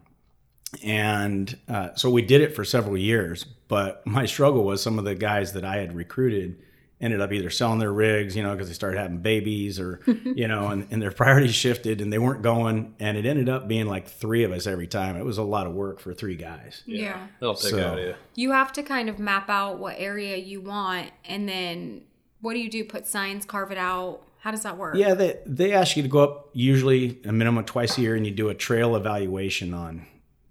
and 0.82 1.56
uh, 1.68 1.94
so 1.94 2.10
we 2.10 2.22
did 2.22 2.40
it 2.40 2.54
for 2.54 2.64
several 2.64 2.96
years. 2.96 3.44
But 3.44 4.06
my 4.06 4.26
struggle 4.26 4.64
was 4.64 4.82
some 4.82 4.98
of 4.98 5.04
the 5.04 5.14
guys 5.14 5.52
that 5.54 5.64
I 5.64 5.76
had 5.76 5.94
recruited 5.94 6.62
ended 7.00 7.20
up 7.20 7.32
either 7.32 7.48
selling 7.50 7.78
their 7.78 7.92
rigs, 7.92 8.34
you 8.36 8.42
know, 8.42 8.52
because 8.52 8.68
they 8.68 8.74
started 8.74 8.98
having 8.98 9.18
babies 9.18 9.78
or, 9.78 10.00
you 10.24 10.48
know, 10.48 10.68
and, 10.68 10.86
and 10.90 11.00
their 11.00 11.12
priorities 11.12 11.54
shifted 11.54 12.00
and 12.00 12.12
they 12.12 12.18
weren't 12.18 12.42
going. 12.42 12.94
And 12.98 13.16
it 13.16 13.24
ended 13.24 13.48
up 13.48 13.68
being 13.68 13.86
like 13.86 14.08
three 14.08 14.42
of 14.44 14.52
us 14.52 14.66
every 14.66 14.86
time. 14.88 15.16
It 15.16 15.24
was 15.24 15.38
a 15.38 15.42
lot 15.44 15.66
of 15.66 15.74
work 15.74 16.00
for 16.00 16.12
three 16.12 16.34
guys. 16.36 16.82
Yeah. 16.86 17.28
That'll 17.40 17.54
take 17.54 17.70
So- 17.70 17.86
out 17.86 17.98
of 17.98 18.04
you. 18.04 18.14
You 18.34 18.50
have 18.52 18.72
to 18.72 18.82
kind 18.82 19.08
of 19.08 19.18
map 19.18 19.48
out 19.48 19.78
what 19.78 19.94
area 19.98 20.36
you 20.36 20.60
want 20.60 21.10
and 21.24 21.48
then 21.48 22.02
what 22.40 22.54
do 22.54 22.60
you 22.60 22.70
do? 22.70 22.84
Put 22.84 23.06
signs, 23.06 23.44
carve 23.44 23.72
it 23.72 23.78
out. 23.78 24.22
How 24.40 24.52
does 24.52 24.62
that 24.62 24.76
work? 24.76 24.94
Yeah, 24.96 25.14
they 25.14 25.40
they 25.44 25.72
ask 25.72 25.96
you 25.96 26.04
to 26.04 26.08
go 26.08 26.20
up 26.20 26.50
usually 26.52 27.18
a 27.24 27.32
minimum 27.32 27.64
twice 27.64 27.98
a 27.98 28.00
year, 28.00 28.14
and 28.14 28.24
you 28.24 28.30
do 28.32 28.48
a 28.48 28.54
trail 28.54 28.94
evaluation 28.94 29.74
on 29.74 29.98
it 29.98 30.04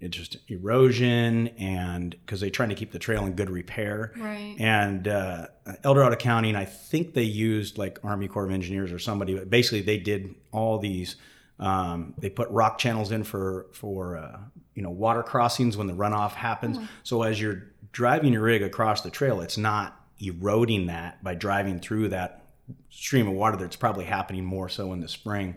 just 0.09 0.37
erosion 0.47 1.47
and 1.57 2.11
because 2.11 2.39
they're 2.39 2.49
trying 2.49 2.69
to 2.69 2.75
keep 2.75 2.91
the 2.91 2.99
trail 2.99 3.25
in 3.25 3.33
good 3.33 3.49
repair. 3.49 4.13
Right. 4.17 4.55
And 4.59 5.07
uh, 5.07 5.47
El 5.83 5.95
Dorado 5.95 6.15
County, 6.15 6.49
and 6.49 6.57
I 6.57 6.65
think 6.65 7.13
they 7.13 7.23
used 7.23 7.77
like 7.77 7.99
Army 8.03 8.27
Corps 8.27 8.45
of 8.45 8.51
Engineers 8.51 8.91
or 8.91 8.99
somebody, 8.99 9.35
but 9.35 9.49
basically 9.49 9.81
they 9.81 9.97
did 9.97 10.35
all 10.51 10.77
these 10.79 11.15
Um, 11.59 12.13
they 12.19 12.29
put 12.29 12.47
rock 12.51 12.77
channels 12.77 13.11
in 13.11 13.23
for 13.23 13.65
for 13.73 14.17
uh, 14.17 14.37
you 14.75 14.83
know 14.83 14.91
water 14.91 15.23
crossings 15.23 15.75
when 15.75 15.87
the 15.87 15.93
runoff 15.93 16.33
happens. 16.33 16.77
So 17.03 17.23
as 17.23 17.41
you're 17.41 17.63
driving 17.91 18.33
your 18.33 18.43
rig 18.43 18.61
across 18.61 19.01
the 19.01 19.09
trail, 19.09 19.41
it's 19.41 19.57
not 19.57 19.99
eroding 20.19 20.85
that 20.87 21.23
by 21.23 21.33
driving 21.33 21.79
through 21.79 22.09
that 22.09 22.43
stream 22.89 23.27
of 23.27 23.33
water 23.33 23.57
that's 23.57 23.75
probably 23.75 24.05
happening 24.05 24.45
more 24.45 24.69
so 24.69 24.93
in 24.93 24.99
the 24.99 25.07
spring. 25.07 25.55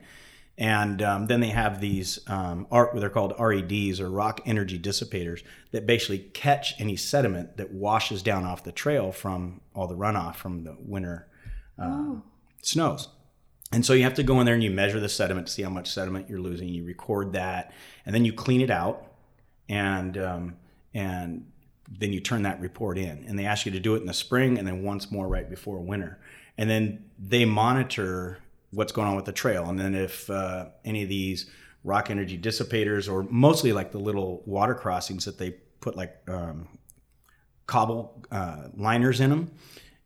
And 0.60 1.00
um, 1.00 1.26
then 1.26 1.40
they 1.40 1.48
have 1.48 1.80
these, 1.80 2.20
um, 2.26 2.66
R, 2.70 2.90
they're 2.94 3.08
called 3.08 3.32
REDs 3.40 3.98
or 3.98 4.10
rock 4.10 4.42
energy 4.44 4.78
dissipators 4.78 5.42
that 5.70 5.86
basically 5.86 6.18
catch 6.18 6.78
any 6.78 6.96
sediment 6.96 7.56
that 7.56 7.72
washes 7.72 8.22
down 8.22 8.44
off 8.44 8.62
the 8.62 8.70
trail 8.70 9.10
from 9.10 9.62
all 9.74 9.86
the 9.86 9.96
runoff 9.96 10.36
from 10.36 10.64
the 10.64 10.76
winter 10.78 11.26
uh, 11.78 12.16
snows. 12.60 13.08
And 13.72 13.86
so 13.86 13.94
you 13.94 14.02
have 14.02 14.14
to 14.14 14.22
go 14.22 14.38
in 14.40 14.44
there 14.44 14.54
and 14.54 14.62
you 14.62 14.70
measure 14.70 15.00
the 15.00 15.08
sediment 15.08 15.46
to 15.46 15.52
see 15.52 15.62
how 15.62 15.70
much 15.70 15.90
sediment 15.90 16.28
you're 16.28 16.40
losing. 16.40 16.68
You 16.68 16.84
record 16.84 17.32
that, 17.32 17.72
and 18.04 18.14
then 18.14 18.26
you 18.26 18.32
clean 18.32 18.60
it 18.60 18.70
out, 18.70 19.12
and 19.68 20.18
um, 20.18 20.56
and 20.92 21.46
then 21.88 22.12
you 22.12 22.20
turn 22.20 22.42
that 22.42 22.60
report 22.60 22.98
in. 22.98 23.24
And 23.28 23.38
they 23.38 23.46
ask 23.46 23.64
you 23.64 23.72
to 23.72 23.80
do 23.80 23.94
it 23.94 24.00
in 24.00 24.06
the 24.06 24.12
spring, 24.12 24.58
and 24.58 24.66
then 24.66 24.82
once 24.82 25.10
more 25.12 25.28
right 25.28 25.48
before 25.48 25.78
winter. 25.78 26.18
And 26.58 26.68
then 26.68 27.04
they 27.16 27.44
monitor 27.44 28.40
what's 28.70 28.92
going 28.92 29.08
on 29.08 29.16
with 29.16 29.24
the 29.24 29.32
trail. 29.32 29.68
And 29.68 29.78
then 29.78 29.94
if 29.94 30.28
uh, 30.30 30.66
any 30.84 31.02
of 31.02 31.08
these 31.08 31.50
rock 31.84 32.10
energy 32.10 32.36
dissipators, 32.36 33.08
or 33.08 33.24
mostly 33.30 33.72
like 33.72 33.92
the 33.92 33.98
little 33.98 34.42
water 34.46 34.74
crossings 34.74 35.24
that 35.24 35.38
they 35.38 35.50
put 35.80 35.96
like 35.96 36.16
um, 36.28 36.68
cobble 37.66 38.24
uh, 38.30 38.68
liners 38.76 39.20
in 39.20 39.30
them, 39.30 39.50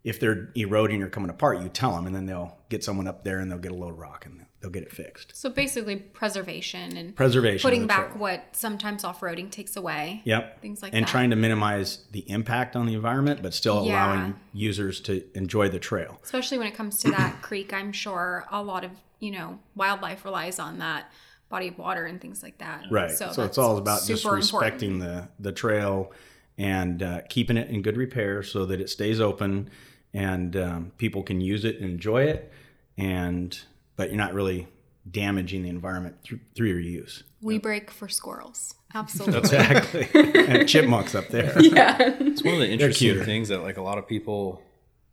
if 0.02 0.20
they're 0.20 0.50
eroding 0.54 1.02
or 1.02 1.08
coming 1.08 1.30
apart, 1.30 1.62
you 1.62 1.68
tell 1.68 1.94
them, 1.96 2.06
and 2.06 2.14
then 2.14 2.26
they'll 2.26 2.58
get 2.68 2.84
someone 2.84 3.08
up 3.08 3.24
there 3.24 3.40
and 3.40 3.50
they'll 3.50 3.58
get 3.58 3.72
a 3.72 3.74
load 3.74 3.92
of 3.92 3.98
rock 3.98 4.26
and 4.26 4.43
they'll 4.64 4.70
get 4.72 4.82
it 4.82 4.90
fixed. 4.90 5.36
So 5.36 5.50
basically, 5.50 5.96
preservation 5.96 6.96
and 6.96 7.14
Preservation. 7.14 7.68
putting 7.68 7.86
back 7.86 8.08
trail. 8.12 8.18
what 8.18 8.44
sometimes 8.56 9.04
off-roading 9.04 9.50
takes 9.50 9.76
away. 9.76 10.22
Yep. 10.24 10.62
Things 10.62 10.82
like 10.82 10.94
and 10.94 11.04
that. 11.04 11.10
trying 11.10 11.28
to 11.30 11.36
minimize 11.36 11.98
the 12.12 12.20
impact 12.30 12.74
on 12.74 12.86
the 12.86 12.94
environment, 12.94 13.42
but 13.42 13.52
still 13.52 13.84
Yeah. 13.84 13.92
allowing 14.06 14.36
users 14.54 15.00
to 15.02 15.22
enjoy 15.34 15.68
the 15.68 15.78
trail. 15.78 16.18
Especially 16.22 16.56
when 16.56 16.66
it 16.66 16.74
comes 16.74 16.98
to 17.00 17.10
that 17.10 17.42
creek, 17.42 17.74
I'm 17.74 17.92
sure 17.92 18.46
a 18.50 18.62
lot 18.62 18.84
of 18.84 18.90
you 19.20 19.32
know 19.32 19.58
wildlife 19.74 20.24
relies 20.24 20.58
on 20.58 20.78
that 20.78 21.10
body 21.50 21.68
of 21.68 21.76
water 21.76 22.06
and 22.06 22.18
things 22.22 22.42
like 22.42 22.56
that. 22.58 22.86
Right. 22.90 23.10
So, 23.10 23.26
that's 23.26 23.38
it's 23.38 23.58
all 23.58 23.76
about 23.76 24.06
just 24.06 24.24
respecting 24.24 24.92
important. 24.94 25.28
the 25.38 25.42
the 25.50 25.52
trail 25.52 26.10
and 26.56 27.02
uh, 27.02 27.20
keeping 27.28 27.58
it 27.58 27.68
in 27.68 27.82
good 27.82 27.98
repair 27.98 28.42
so 28.42 28.64
that 28.64 28.80
it 28.80 28.88
stays 28.88 29.20
open 29.20 29.68
and 30.14 30.56
um, 30.56 30.92
people 30.96 31.22
can 31.22 31.42
use 31.42 31.66
it 31.66 31.76
and 31.80 31.84
enjoy 31.90 32.22
it. 32.22 32.50
And 32.96 33.58
but 33.96 34.08
you're 34.08 34.18
not 34.18 34.34
really 34.34 34.68
damaging 35.10 35.62
the 35.62 35.68
environment 35.68 36.16
through, 36.22 36.40
through 36.54 36.68
your 36.68 36.80
use. 36.80 37.24
We 37.42 37.58
break 37.58 37.90
for 37.90 38.08
squirrels. 38.08 38.74
Absolutely. 38.94 39.38
Exactly. 39.38 40.08
and 40.14 40.68
chipmunks 40.68 41.14
up 41.14 41.28
there. 41.28 41.52
Yeah. 41.60 41.96
It's 42.00 42.42
one 42.42 42.54
of 42.54 42.60
the 42.60 42.70
interesting 42.70 43.22
things 43.24 43.48
that 43.48 43.62
like 43.62 43.76
a 43.76 43.82
lot 43.82 43.98
of 43.98 44.06
people 44.06 44.62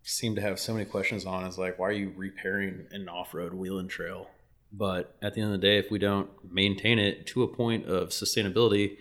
seem 0.04 0.36
to 0.36 0.42
have 0.42 0.60
so 0.60 0.74
many 0.74 0.86
questions 0.86 1.26
on 1.26 1.46
is 1.46 1.58
like, 1.58 1.78
why 1.80 1.88
are 1.88 1.94
you 1.94 2.14
repairing 2.16 2.86
an 2.92 3.10
off-road 3.10 3.54
wheeling 3.54 3.88
trail? 3.88 4.28
But 4.72 5.16
at 5.22 5.34
the 5.34 5.42
end 5.42 5.54
of 5.54 5.60
the 5.60 5.68
day, 5.68 5.78
if 5.78 5.92
we 5.92 6.00
don't 6.00 6.30
maintain 6.50 6.98
it 6.98 7.28
to 7.28 7.44
a 7.44 7.48
point 7.48 7.86
of 7.88 8.10
sustainability, 8.10 8.98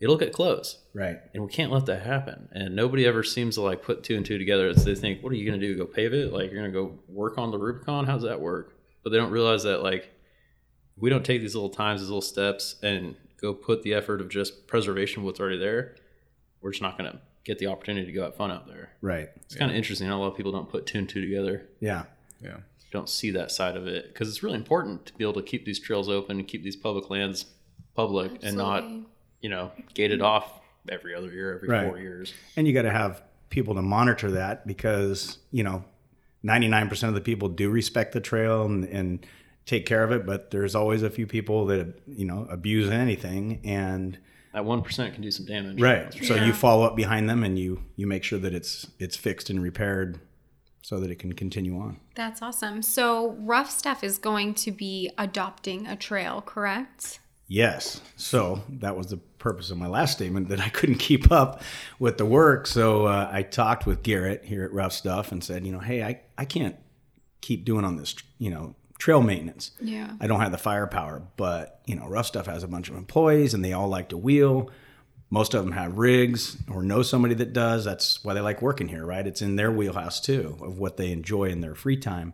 it'll 0.00 0.18
get 0.18 0.32
close. 0.32 0.78
Right. 0.94 1.18
And 1.32 1.44
we 1.44 1.48
can't 1.48 1.72
let 1.72 1.86
that 1.86 2.02
happen. 2.02 2.48
And 2.52 2.76
nobody 2.76 3.06
ever 3.06 3.22
seems 3.22 3.54
to 3.54 3.62
like 3.62 3.82
put 3.82 4.02
two 4.02 4.16
and 4.16 4.26
two 4.26 4.36
together. 4.36 4.68
It's 4.68 4.84
they 4.84 4.94
think, 4.94 5.22
what 5.22 5.32
are 5.32 5.36
you 5.36 5.48
going 5.48 5.58
to 5.58 5.66
do? 5.66 5.76
Go 5.76 5.86
pave 5.86 6.12
it? 6.12 6.32
Like 6.32 6.50
you're 6.50 6.60
going 6.60 6.72
to 6.72 6.78
go 6.78 6.98
work 7.08 7.38
on 7.38 7.50
the 7.50 7.58
Rubicon? 7.58 8.04
How's 8.04 8.22
that 8.22 8.40
work? 8.40 8.71
But 9.02 9.10
they 9.10 9.18
don't 9.18 9.30
realize 9.32 9.62
that 9.64 9.82
like 9.82 10.10
we 10.96 11.10
don't 11.10 11.24
take 11.24 11.40
these 11.40 11.54
little 11.54 11.70
times, 11.70 12.00
these 12.00 12.08
little 12.08 12.20
steps, 12.20 12.76
and 12.82 13.16
go 13.40 13.52
put 13.52 13.82
the 13.82 13.94
effort 13.94 14.20
of 14.20 14.28
just 14.28 14.66
preservation 14.66 15.20
of 15.20 15.24
what's 15.26 15.40
already 15.40 15.58
there, 15.58 15.96
we're 16.60 16.70
just 16.70 16.82
not 16.82 16.96
going 16.96 17.10
to 17.10 17.18
get 17.44 17.58
the 17.58 17.66
opportunity 17.66 18.06
to 18.06 18.12
go 18.12 18.22
have 18.22 18.36
fun 18.36 18.52
out 18.52 18.68
there. 18.68 18.90
Right. 19.00 19.28
It's 19.36 19.56
kind 19.56 19.70
of 19.70 19.76
interesting 19.76 20.06
how 20.06 20.18
a 20.18 20.20
lot 20.20 20.28
of 20.28 20.36
people 20.36 20.52
don't 20.52 20.68
put 20.68 20.86
two 20.86 20.98
and 20.98 21.08
two 21.08 21.20
together. 21.20 21.66
Yeah. 21.80 22.04
Yeah. 22.40 22.58
Don't 22.92 23.08
see 23.08 23.30
that 23.32 23.50
side 23.50 23.76
of 23.76 23.86
it 23.88 24.08
because 24.12 24.28
it's 24.28 24.42
really 24.42 24.56
important 24.56 25.06
to 25.06 25.14
be 25.14 25.24
able 25.24 25.32
to 25.34 25.42
keep 25.42 25.64
these 25.64 25.80
trails 25.80 26.08
open 26.08 26.38
and 26.38 26.46
keep 26.46 26.62
these 26.62 26.76
public 26.76 27.10
lands 27.10 27.46
public 27.96 28.32
and 28.44 28.56
not, 28.56 28.84
you 29.40 29.48
know, 29.48 29.72
gated 29.94 30.20
off 30.22 30.60
every 30.88 31.14
other 31.14 31.30
year, 31.32 31.54
every 31.54 31.68
Right. 31.68 31.88
four 31.88 31.98
years. 31.98 32.32
And 32.56 32.66
you 32.68 32.74
got 32.74 32.82
to 32.82 32.90
have 32.90 33.22
people 33.50 33.74
to 33.74 33.82
monitor 33.82 34.30
that 34.32 34.66
because, 34.66 35.38
you 35.50 35.64
know, 35.64 35.84
99% 36.44 37.08
of 37.08 37.14
the 37.14 37.20
people 37.20 37.48
do 37.48 37.70
respect 37.70 38.12
the 38.12 38.20
trail 38.20 38.64
and, 38.64 38.84
and 38.84 39.26
take 39.66 39.86
care 39.86 40.02
of 40.02 40.10
it, 40.10 40.26
but 40.26 40.50
there's 40.50 40.74
always 40.74 41.02
a 41.02 41.10
few 41.10 41.26
people 41.26 41.66
that, 41.66 42.00
you 42.06 42.24
know, 42.24 42.46
abuse 42.50 42.90
anything. 42.90 43.60
And 43.64 44.18
That 44.52 44.64
one 44.64 44.82
percent 44.82 45.14
can 45.14 45.22
do 45.22 45.30
some 45.30 45.46
damage. 45.46 45.80
right. 45.80 46.12
So 46.24 46.34
Yeah. 46.34 46.46
you 46.46 46.52
follow 46.52 46.84
up 46.84 46.96
behind 46.96 47.28
them 47.30 47.44
and 47.44 47.58
you, 47.58 47.82
you 47.96 48.06
make 48.08 48.24
sure 48.24 48.38
that 48.40 48.52
it's, 48.54 48.88
it's 48.98 49.16
fixed 49.16 49.50
and 49.50 49.62
repaired 49.62 50.18
so 50.82 50.98
that 50.98 51.10
it 51.12 51.20
can 51.20 51.32
continue 51.34 51.78
on. 51.78 52.00
That's 52.16 52.42
awesome. 52.42 52.82
So 52.82 53.36
Rough 53.38 53.70
Stuff 53.70 54.02
is 54.02 54.18
going 54.18 54.54
to 54.54 54.72
be 54.72 55.10
adopting 55.16 55.86
a 55.86 55.94
trail, 55.94 56.42
correct? 56.42 57.20
Yes. 57.46 58.00
So 58.16 58.62
that 58.68 58.96
was 58.96 59.08
the 59.08 59.18
purpose 59.42 59.70
of 59.70 59.76
my 59.76 59.88
last 59.88 60.12
statement 60.12 60.48
that 60.48 60.60
I 60.60 60.68
couldn't 60.70 60.98
keep 60.98 61.30
up 61.30 61.60
with 61.98 62.16
the 62.16 62.24
work. 62.24 62.66
So 62.66 63.06
uh, 63.06 63.28
I 63.30 63.42
talked 63.42 63.84
with 63.84 64.02
Garrett 64.02 64.44
here 64.44 64.64
at 64.64 64.72
Rough 64.72 64.92
Stuff 64.92 65.32
and 65.32 65.42
said, 65.44 65.66
you 65.66 65.72
know, 65.72 65.80
hey, 65.80 66.02
I, 66.02 66.20
I 66.38 66.46
can't 66.46 66.76
keep 67.40 67.64
doing 67.64 67.84
on 67.84 67.96
this, 67.96 68.14
you 68.38 68.50
know, 68.50 68.74
trail 68.98 69.20
maintenance. 69.20 69.72
Yeah. 69.80 70.12
I 70.20 70.28
don't 70.28 70.40
have 70.40 70.52
the 70.52 70.58
firepower, 70.58 71.22
but, 71.36 71.80
you 71.86 71.96
know, 71.96 72.06
Rough 72.06 72.26
Stuff 72.26 72.46
has 72.46 72.62
a 72.62 72.68
bunch 72.68 72.88
of 72.88 72.96
employees 72.96 73.52
and 73.52 73.64
they 73.64 73.72
all 73.72 73.88
like 73.88 74.10
to 74.10 74.16
wheel. 74.16 74.70
Most 75.28 75.54
of 75.54 75.64
them 75.64 75.72
have 75.72 75.98
rigs 75.98 76.56
or 76.70 76.82
know 76.82 77.02
somebody 77.02 77.34
that 77.34 77.52
does. 77.52 77.84
That's 77.84 78.22
why 78.22 78.34
they 78.34 78.40
like 78.40 78.62
working 78.62 78.88
here, 78.88 79.04
right? 79.04 79.26
It's 79.26 79.42
in 79.42 79.56
their 79.56 79.72
wheelhouse 79.72 80.20
too 80.20 80.56
of 80.60 80.78
what 80.78 80.98
they 80.98 81.10
enjoy 81.10 81.46
in 81.46 81.62
their 81.62 81.74
free 81.74 81.96
time. 81.96 82.32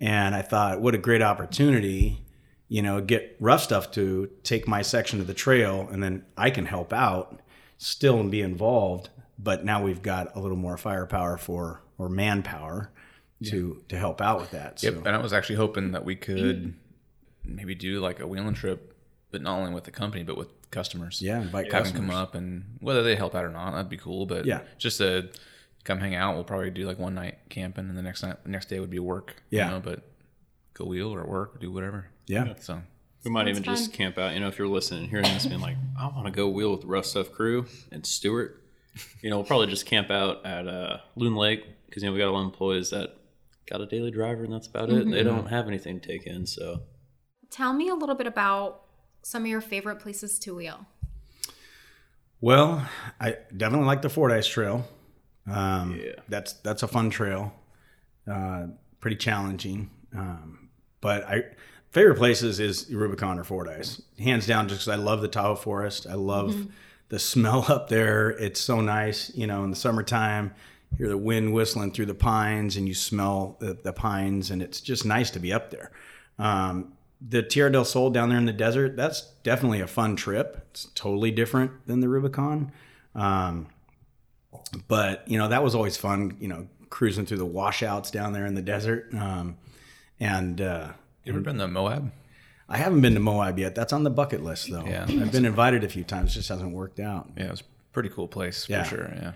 And 0.00 0.34
I 0.34 0.42
thought, 0.42 0.80
what 0.80 0.94
a 0.94 0.98
great 0.98 1.20
opportunity, 1.20 2.22
you 2.68 2.82
know, 2.82 3.00
get 3.00 3.36
rough 3.40 3.62
stuff 3.62 3.90
to 3.92 4.30
take 4.42 4.68
my 4.68 4.82
section 4.82 5.20
of 5.20 5.26
the 5.26 5.34
trail 5.34 5.88
and 5.90 6.02
then 6.02 6.24
I 6.36 6.50
can 6.50 6.66
help 6.66 6.92
out 6.92 7.40
still 7.78 8.20
and 8.20 8.30
be 8.30 8.40
involved. 8.42 9.08
But 9.38 9.64
now 9.64 9.82
we've 9.82 10.02
got 10.02 10.34
a 10.36 10.40
little 10.40 10.56
more 10.56 10.76
firepower 10.76 11.36
for 11.38 11.82
or 11.96 12.08
manpower 12.08 12.90
to 13.44 13.82
to 13.88 13.96
help 13.96 14.20
out 14.20 14.40
with 14.40 14.50
that. 14.50 14.80
So 14.80 14.90
Yep. 14.90 15.06
And 15.06 15.16
I 15.16 15.18
was 15.18 15.32
actually 15.32 15.56
hoping 15.56 15.92
that 15.92 16.04
we 16.04 16.16
could 16.16 16.74
maybe 17.44 17.74
do 17.74 18.00
like 18.00 18.18
a 18.20 18.26
wheeling 18.26 18.54
trip, 18.54 18.94
but 19.30 19.40
not 19.42 19.56
only 19.58 19.72
with 19.72 19.84
the 19.84 19.90
company, 19.92 20.24
but 20.24 20.36
with 20.36 20.48
customers. 20.70 21.22
yeah, 21.22 21.40
invite 21.40 21.70
them 21.70 21.82
customers. 21.82 22.00
come 22.00 22.10
up 22.10 22.34
and 22.34 22.76
whether 22.80 23.02
they 23.02 23.14
help 23.16 23.34
out 23.34 23.44
or 23.44 23.50
not, 23.50 23.70
that'd 23.72 23.88
be 23.88 23.96
cool. 23.96 24.26
But 24.26 24.44
Yeah. 24.44 24.60
just 24.76 24.98
to 24.98 25.30
come 25.84 26.00
hang 26.00 26.14
out, 26.16 26.34
we'll 26.34 26.44
probably 26.44 26.70
do 26.70 26.84
like 26.86 26.98
one 26.98 27.14
night 27.14 27.38
camping 27.48 27.88
and 27.88 27.96
the 27.96 28.02
next 28.02 28.22
night, 28.22 28.44
next 28.46 28.68
day 28.68 28.78
would 28.80 28.90
be 28.90 28.98
work. 28.98 29.42
you 29.50 29.58
Yeah. 29.58 29.70
know, 29.70 29.80
but 29.80 30.02
go 30.74 30.84
wheel 30.84 31.14
or 31.14 31.24
work 31.24 31.54
or 31.54 31.58
do 31.58 31.70
whatever. 31.72 32.08
Yeah. 32.28 32.54
So 32.60 32.80
We 33.24 33.30
might 33.30 33.46
Sounds 33.46 33.50
even 33.58 33.62
just 33.64 33.92
camp 33.92 34.18
out. 34.18 34.34
You 34.34 34.40
know, 34.40 34.48
if 34.48 34.58
you're 34.58 34.68
listening 34.68 35.08
hearing 35.08 35.24
this, 35.24 35.46
being 35.46 35.60
like, 35.60 35.76
I 35.98 36.06
want 36.06 36.26
to 36.26 36.30
go 36.30 36.48
wheel 36.48 36.70
with 36.72 36.82
the 36.82 36.86
Rough 36.86 37.06
Stuff 37.06 37.32
crew 37.32 37.66
and 37.90 38.04
Stuart. 38.06 38.62
You 39.22 39.30
know, 39.30 39.36
we'll 39.36 39.44
probably 39.46 39.66
just 39.68 39.86
camp 39.86 40.10
out 40.10 40.44
at 40.44 40.66
uh, 40.68 40.98
Loon 41.16 41.34
Lake 41.36 41.64
because 41.86 42.02
you 42.02 42.08
know 42.08 42.12
we 42.12 42.18
got 42.18 42.28
a 42.28 42.32
lot 42.32 42.40
of 42.40 42.46
employees 42.46 42.90
that 42.90 43.16
got 43.68 43.80
a 43.80 43.86
daily 43.86 44.10
driver 44.10 44.44
and 44.44 44.52
that's 44.52 44.66
about 44.66 44.90
it. 44.90 45.10
They 45.10 45.22
don't 45.22 45.46
have 45.46 45.66
anything 45.68 46.00
to 46.00 46.06
take 46.08 46.26
in, 46.26 46.46
so 46.46 46.82
Tell 47.50 47.72
me 47.72 47.88
a 47.88 47.94
little 47.94 48.14
bit 48.14 48.26
about 48.26 48.82
some 49.22 49.42
of 49.42 49.48
your 49.48 49.60
favorite 49.60 50.00
places 50.00 50.38
to 50.40 50.54
wheel. 50.54 50.86
Well, 52.40 52.86
I 53.20 53.36
definitely 53.56 53.86
like 53.86 54.02
the 54.02 54.08
Fordyce 54.10 54.46
Trail. 54.46 54.86
Um, 55.46 55.98
Yeah. 56.02 56.12
that's 56.28 56.52
that's 56.54 56.82
a 56.82 56.88
fun 56.88 57.10
trail, 57.10 57.52
uh, 58.30 58.66
pretty 59.00 59.16
challenging. 59.16 59.90
Um, 60.14 60.68
but 61.00 61.24
I 61.24 61.44
favorite 61.90 62.16
places 62.16 62.60
is 62.60 62.92
Rubicon 62.92 63.38
or 63.38 63.44
Fordyce, 63.44 64.02
hands 64.18 64.46
down. 64.46 64.68
Just 64.68 64.86
because 64.86 64.98
I 64.98 65.02
love 65.02 65.20
the 65.20 65.28
Tahoe 65.28 65.54
Forest, 65.54 66.06
I 66.08 66.14
love 66.14 66.66
the 67.08 67.18
smell 67.18 67.64
up 67.68 67.88
there. 67.88 68.30
It's 68.30 68.60
so 68.60 68.80
nice, 68.80 69.34
you 69.34 69.46
know, 69.46 69.64
in 69.64 69.70
the 69.70 69.76
summertime. 69.76 70.54
Hear 70.96 71.08
the 71.08 71.18
wind 71.18 71.52
whistling 71.52 71.92
through 71.92 72.06
the 72.06 72.14
pines, 72.14 72.76
and 72.76 72.88
you 72.88 72.94
smell 72.94 73.56
the, 73.60 73.74
the 73.74 73.92
pines, 73.92 74.50
and 74.50 74.62
it's 74.62 74.80
just 74.80 75.04
nice 75.04 75.30
to 75.32 75.38
be 75.38 75.52
up 75.52 75.70
there. 75.70 75.90
Um, 76.38 76.94
the 77.20 77.42
Tierra 77.42 77.70
del 77.70 77.84
Sol 77.84 78.10
down 78.10 78.28
there 78.28 78.38
in 78.38 78.46
the 78.46 78.52
desert, 78.52 78.96
that's 78.96 79.32
definitely 79.42 79.80
a 79.80 79.86
fun 79.86 80.16
trip. 80.16 80.66
It's 80.70 80.86
totally 80.94 81.30
different 81.30 81.86
than 81.86 82.00
the 82.00 82.08
Rubicon. 82.08 82.72
Um, 83.14 83.66
but, 84.86 85.28
you 85.28 85.36
know, 85.36 85.48
that 85.48 85.62
was 85.62 85.74
always 85.74 85.96
fun, 85.96 86.36
you 86.40 86.48
know, 86.48 86.68
cruising 86.88 87.26
through 87.26 87.38
the 87.38 87.46
washouts 87.46 88.10
down 88.10 88.32
there 88.32 88.46
in 88.46 88.54
the 88.54 88.62
desert. 88.62 89.12
Um, 89.12 89.56
and 90.20 90.60
uh, 90.60 90.92
you 91.24 91.32
ever 91.32 91.40
been 91.40 91.58
to 91.58 91.68
Moab? 91.68 92.10
I 92.68 92.76
haven't 92.76 93.00
been 93.00 93.14
to 93.14 93.20
Moab 93.20 93.58
yet. 93.58 93.74
That's 93.74 93.92
on 93.92 94.04
the 94.04 94.10
bucket 94.10 94.42
list, 94.42 94.70
though. 94.70 94.84
Yeah. 94.84 95.04
I've 95.08 95.32
been 95.32 95.46
invited 95.46 95.84
a 95.84 95.88
few 95.88 96.04
times, 96.04 96.34
just 96.34 96.48
hasn't 96.48 96.72
worked 96.72 97.00
out. 97.00 97.28
Yeah, 97.36 97.52
it's 97.52 97.62
a 97.62 97.64
pretty 97.92 98.10
cool 98.10 98.28
place 98.28 98.68
Yeah. 98.68 98.82
for 98.84 98.96
sure. 98.96 99.12
Yeah. 99.14 99.32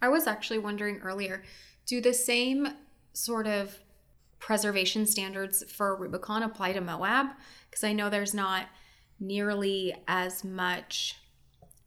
I 0.00 0.08
was 0.08 0.26
actually 0.26 0.58
wondering 0.58 0.98
earlier, 0.98 1.42
do 1.86 2.00
the 2.00 2.14
same 2.14 2.68
sort 3.12 3.46
of 3.46 3.78
preservation 4.38 5.06
standards 5.06 5.64
for 5.72 5.96
Rubicon 5.96 6.42
apply 6.42 6.72
to 6.74 6.80
Moab? 6.80 7.26
Because 7.68 7.82
I 7.84 7.92
know 7.92 8.08
there's 8.08 8.34
not 8.34 8.66
nearly 9.18 9.94
as 10.06 10.44
much, 10.44 11.16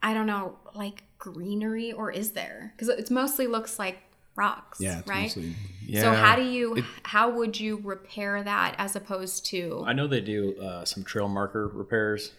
I 0.02 0.12
don't 0.12 0.26
know, 0.26 0.58
like 0.74 1.04
greenery, 1.18 1.92
or 1.92 2.10
is 2.10 2.32
there? 2.32 2.74
Because 2.76 2.88
it 2.88 3.10
mostly 3.10 3.46
looks 3.46 3.78
like 3.78 3.98
rocks, 4.40 4.80
Yeah, 4.80 5.02
right? 5.06 5.22
mostly- 5.36 5.54
So 6.00 6.12
how 6.12 6.34
do 6.36 6.42
you, 6.42 6.82
how 7.04 7.30
would 7.36 7.58
you 7.58 7.80
repair 7.82 8.42
that 8.42 8.74
as 8.78 8.96
opposed 8.96 9.44
to? 9.46 9.82
I 9.86 9.92
know 9.92 10.06
they 10.06 10.20
do 10.20 10.56
uh, 10.60 10.84
some 10.84 11.02
trail 11.04 11.28
marker 11.28 11.68
repairs 11.68 12.32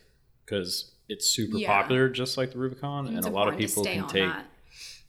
because 0.46 0.92
it's 1.10 1.30
super 1.30 1.58
Yeah. 1.58 1.68
popular, 1.82 2.10
just 2.10 2.38
like 2.38 2.52
the 2.52 2.58
Rubicon, 2.60 3.08
and 3.08 3.18
It's 3.18 3.28
a 3.28 3.30
lot 3.30 3.48
of 3.50 3.58
people 3.58 3.84
can 3.84 4.08
take 4.08 4.30
that. 4.32 4.46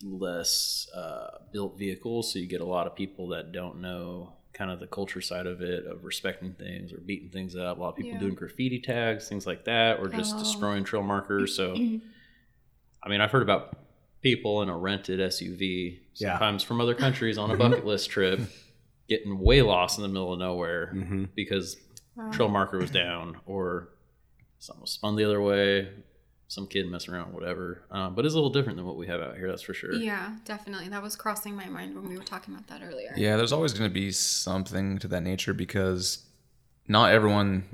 less 0.05 0.89
uh, 0.95 1.39
built 1.53 1.79
vehicles, 1.79 2.33
so 2.33 2.39
you 2.39 2.47
get 2.47 2.61
a 2.61 2.65
lot 2.67 2.87
of 2.87 2.95
people 2.97 3.29
that 3.29 3.53
don't 3.53 3.81
know 3.81 4.33
kind 4.53 4.71
of 4.71 4.81
the 4.81 4.87
culture 4.87 5.21
side 5.23 5.47
of 5.47 5.63
it, 5.63 5.87
of 5.87 6.05
respecting 6.05 6.53
things 6.53 6.93
or 6.93 6.99
beating 6.99 7.31
things 7.31 7.57
up. 7.57 7.79
A 7.79 7.81
lot 7.81 7.91
of 7.91 7.97
people 7.97 8.13
Yeah. 8.13 8.19
doing 8.19 8.35
graffiti 8.35 8.81
tags, 8.81 9.29
things 9.29 9.47
like 9.47 9.65
that, 9.65 9.99
or 10.01 10.09
just 10.09 10.35
Oh. 10.37 10.39
destroying 10.41 10.85
trail 10.85 11.03
markers. 11.03 11.55
So, 11.57 11.73
I 13.05 13.09
mean, 13.09 13.21
I've 13.21 13.31
heard 13.31 13.43
about 13.43 13.77
people 14.21 14.61
in 14.63 14.69
a 14.69 14.77
rented 14.77 15.21
SUV, 15.21 16.01
Yeah. 16.15 16.33
sometimes 16.33 16.63
from 16.63 16.81
other 16.81 16.95
countries 16.95 17.39
on 17.39 17.51
a 17.51 17.57
bucket 17.57 17.85
list 17.87 18.11
trip, 18.11 18.41
getting 19.09 19.39
way 19.39 19.63
lost 19.63 19.99
in 19.99 20.03
the 20.03 20.09
middle 20.09 20.33
of 20.33 20.39
nowhere 20.39 20.93
Mhm. 20.95 21.29
because 21.35 21.77
trail 22.33 22.49
marker 22.49 22.79
was 22.79 22.91
down 22.91 23.37
or 23.47 23.89
something 24.59 24.81
was 24.83 24.91
spun 24.93 25.17
the 25.17 25.25
other 25.25 25.41
way. 25.41 25.89
Some 26.49 26.67
kid 26.67 26.87
messing 26.87 27.15
around, 27.15 27.33
whatever. 27.33 27.83
Um, 27.91 28.15
but 28.15 28.27
it's 28.27 28.35
a 28.35 28.37
little 28.37 28.51
different 28.51 28.77
than 28.77 28.85
what 28.87 28.97
we 28.99 29.07
have 29.07 29.23
out 29.23 29.37
here, 29.37 29.49
that's 29.49 29.63
for 29.63 29.73
sure. 29.73 29.95
Yeah, 29.95 30.37
definitely. 30.45 30.89
That 30.91 31.03
was 31.03 31.17
crossing 31.17 31.57
my 31.57 31.65
mind 31.67 31.95
when 31.95 32.07
we 32.07 32.17
were 32.19 32.25
talking 32.25 32.53
about 32.53 32.67
that 32.69 32.83
earlier. 32.87 33.15
Yeah, 33.17 33.39
there's 33.39 33.53
always 33.53 33.73
going 33.73 33.89
to 33.89 33.95
be 33.95 34.13
something 34.13 34.99
to 34.99 35.09
that 35.09 35.23
nature 35.23 35.55
because 35.55 36.27
not 36.87 37.11
everyone 37.11 37.65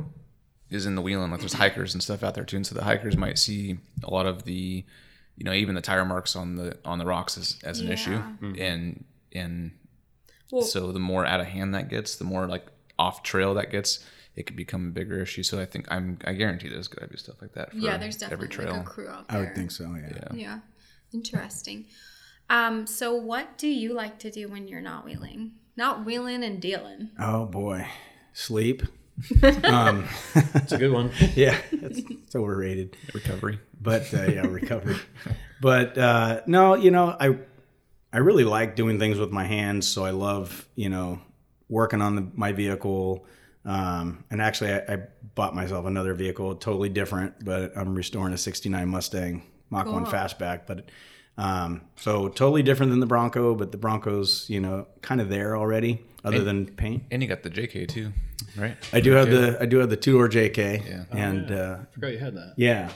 is 0.70 0.86
in 0.86 0.94
the 0.94 1.02
wheeling. 1.02 1.32
Like 1.32 1.40
there's 1.40 1.54
hikers 1.54 1.92
and 1.94 2.00
stuff 2.02 2.22
out 2.22 2.34
there 2.36 2.44
too, 2.44 2.54
and 2.56 2.66
so 2.66 2.74
the 2.76 2.84
hikers 2.84 3.16
might 3.16 3.38
see 3.38 3.78
a 4.04 4.10
lot 4.10 4.26
of 4.26 4.44
the, 4.44 4.84
you 5.38 5.44
know, 5.44 5.52
even 5.54 5.74
the 5.74 5.80
tire 5.80 6.04
marks 6.04 6.34
on 6.36 6.56
the 6.56 6.76
on 6.84 6.98
the 6.98 7.06
rocks 7.06 7.38
as, 7.38 7.58
as 7.64 7.80
an 7.80 7.90
issue, 7.90 8.20
Yeah. 8.42 8.62
and 8.66 9.04
and 9.32 9.70
Well- 10.50 10.62
so 10.62 10.92
the 10.92 10.98
more 11.00 11.24
out 11.24 11.40
of 11.40 11.46
hand 11.46 11.74
that 11.74 11.88
gets, 11.88 12.16
the 12.16 12.24
more 12.24 12.46
like 12.48 12.66
off 12.98 13.22
trail 13.22 13.54
that 13.54 13.70
gets, 13.70 14.04
it 14.34 14.46
could 14.46 14.56
become 14.56 14.88
a 14.88 14.90
bigger 14.90 15.20
issue. 15.22 15.42
So 15.44 15.60
I 15.60 15.64
think 15.64 15.86
I'm 15.90 16.18
I 16.24 16.32
guarantee 16.32 16.68
there's 16.68 16.88
going 16.88 17.06
to 17.06 17.12
be 17.12 17.18
stuff 17.18 17.36
like 17.40 17.52
that. 17.54 17.70
For 17.70 17.76
yeah, 17.78 17.96
there's 17.96 18.16
definitely 18.16 18.46
every 18.46 18.54
trail. 18.56 18.72
like 18.78 18.82
a 18.82 18.84
crew 18.84 19.08
out 19.08 19.28
there. 19.28 19.38
I 19.38 19.40
would 19.44 19.54
think 19.54 19.70
so. 19.70 19.84
Yeah. 19.94 20.08
Yeah. 20.16 20.34
Yeah, 20.34 20.58
interesting. 21.12 21.86
Um, 22.50 22.86
so 22.86 23.14
what 23.14 23.58
do 23.58 23.68
you 23.68 23.92
like 23.92 24.18
to 24.20 24.30
do 24.30 24.48
when 24.48 24.66
you're 24.68 24.80
not 24.80 25.04
wheeling? 25.04 25.52
Not 25.76 26.04
wheeling 26.04 26.42
and 26.42 26.60
dealing. 26.60 27.10
Oh 27.18 27.44
boy, 27.46 27.86
sleep. 28.32 28.82
It's 29.30 30.72
a 30.72 30.78
good 30.78 30.92
one. 30.92 31.10
Yeah, 31.34 31.56
it's, 31.72 31.98
it's 31.98 32.36
overrated. 32.36 32.96
recovery. 33.14 33.58
But 33.80 34.12
uh, 34.14 34.24
yeah, 34.24 34.46
recovery. 34.46 34.96
but 35.60 35.96
uh, 35.98 36.42
no, 36.46 36.74
you 36.74 36.90
know, 36.90 37.16
I 37.18 37.36
I 38.12 38.18
really 38.18 38.44
like 38.44 38.76
doing 38.76 38.98
things 38.98 39.18
with 39.18 39.30
my 39.30 39.44
hands. 39.44 39.86
So 39.86 40.04
I 40.04 40.10
love 40.10 40.68
you 40.74 40.88
know 40.88 41.20
working 41.68 42.00
on 42.00 42.16
the, 42.16 42.26
my 42.34 42.52
vehicle. 42.52 43.26
Um, 43.64 44.24
and 44.30 44.40
actually, 44.40 44.72
I, 44.72 44.78
I 44.78 44.96
bought 45.34 45.54
myself 45.54 45.84
another 45.86 46.14
vehicle, 46.14 46.54
totally 46.56 46.88
different, 46.88 47.44
but 47.44 47.76
I'm 47.76 47.94
restoring 47.94 48.32
a 48.32 48.38
'69 48.38 48.88
Mustang 48.88 49.42
Mach 49.70 49.86
One 49.86 50.06
fastback. 50.06 50.62
But 50.66 50.88
um, 51.36 51.82
so 51.96 52.28
totally 52.28 52.62
different 52.62 52.90
than 52.90 53.00
the 53.00 53.06
Bronco, 53.06 53.54
but 53.54 53.70
the 53.72 53.78
Bronco's 53.78 54.48
you 54.48 54.60
know 54.60 54.86
kind 55.02 55.20
of 55.20 55.28
there 55.28 55.56
already, 55.56 56.02
other 56.24 56.42
than 56.42 56.66
paint. 56.66 57.04
And 57.10 57.22
you 57.22 57.28
got 57.28 57.42
the 57.42 57.50
JK 57.50 57.88
too, 57.88 58.12
right? 58.58 58.76
I 58.92 59.00
do 59.00 59.12
have 59.12 59.30
the 59.30 59.56
I 59.60 59.66
do 59.66 59.78
have 59.78 59.90
the 59.90 59.96
two 59.96 60.12
door 60.12 60.28
JK, 60.28 60.86
Yeah. 60.88 61.04
and 61.10 61.50
uh, 61.50 61.78
forgot 61.92 62.12
you 62.12 62.18
had 62.18 62.34
that. 62.34 62.54
yeah, 62.56 62.90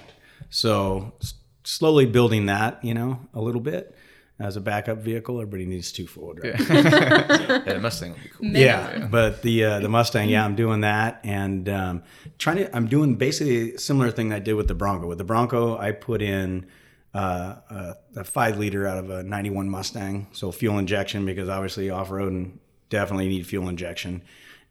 so 0.51 1.13
s- 1.23 1.35
slowly 1.65 2.07
building 2.07 2.47
that, 2.47 2.85
you 2.85 2.95
know, 2.95 3.21
a 3.35 3.41
little 3.41 3.61
bit 3.61 3.95
as 4.39 4.57
a 4.57 4.61
backup 4.61 4.99
vehicle. 4.99 5.41
Everybody 5.41 5.67
needs 5.67 5.93
two 5.93 6.07
four 6.07 6.35
wheel 6.35 6.43
drive. 6.55 6.61
Yeah, 6.69 7.59
the 7.75 7.79
Mustang 7.81 8.13
would 8.13 8.23
be 8.23 8.29
cool. 8.31 8.47
Yeah, 8.49 9.07
but 9.11 9.43
the 9.43 9.65
uh, 9.65 9.81
the 9.81 9.89
Mustang, 9.89 10.29
yeah, 10.29 10.45
I'm 10.45 10.57
doing 10.57 10.81
that, 10.81 11.21
and 11.25 11.69
um, 11.69 12.03
trying 12.39 12.57
to. 12.59 12.77
I'm 12.77 12.87
doing 12.89 13.15
basically 13.17 13.75
a 13.75 13.79
similar 13.79 14.11
thing 14.11 14.31
that 14.31 14.37
I 14.37 14.41
did 14.41 14.55
with 14.55 14.69
the 14.69 14.75
Bronco. 14.75 15.07
With 15.07 15.19
the 15.19 15.25
Bronco, 15.25 15.79
I 15.79 15.93
put 15.93 16.23
in 16.23 16.67
uh, 17.15 17.57
a, 17.71 17.95
a 18.17 18.25
five 18.25 18.59
liter 18.59 18.87
out 18.87 18.99
of 18.99 19.11
a 19.11 19.23
'91 19.23 19.69
Mustang, 19.69 20.27
so 20.33 20.51
fuel 20.51 20.79
injection 20.79 21.25
because 21.25 21.49
obviously 21.49 21.91
off 21.91 22.11
road 22.11 22.33
and 22.33 22.59
definitely 22.89 23.29
need 23.29 23.47
fuel 23.47 23.69
injection, 23.69 24.23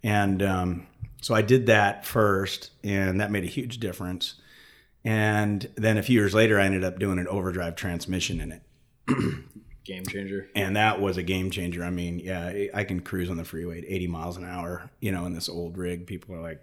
and 0.04 0.42
um, 0.44 0.88
so 1.22 1.34
I 1.36 1.42
did 1.42 1.68
that 1.68 2.06
first, 2.06 2.72
and 2.84 3.20
that 3.22 3.32
made 3.32 3.44
a 3.44 3.48
huge 3.48 3.80
difference. 3.80 4.36
And 5.04 5.68
then 5.76 5.98
a 5.98 6.04
few 6.04 6.20
years 6.20 6.34
later, 6.34 6.60
I 6.60 6.66
ended 6.66 6.84
up 6.84 7.00
doing 7.00 7.18
an 7.20 7.28
overdrive 7.28 7.76
transmission 7.76 8.40
in 8.40 8.52
it 8.52 8.62
Game 9.84 10.06
changer. 10.06 10.48
and 10.56 10.76
that 10.76 11.02
was 11.02 11.18
a 11.18 11.24
game 11.24 11.50
changer. 11.50 11.84
I 11.84 11.90
mean, 11.90 12.20
yeah, 12.20 12.46
I- 12.46 12.70
I 12.74 12.84
can 12.84 13.00
cruise 13.00 13.30
on 13.30 13.38
the 13.38 13.44
freeway 13.44 13.80
at 13.80 13.86
80 13.88 14.08
miles 14.08 14.38
an 14.38 14.46
hour, 14.46 14.92
you 15.00 15.12
know, 15.12 15.26
in 15.26 15.34
this 15.34 15.50
old 15.50 15.76
rig. 15.78 16.06
People 16.06 16.36
are 16.36 16.42
like, 16.42 16.62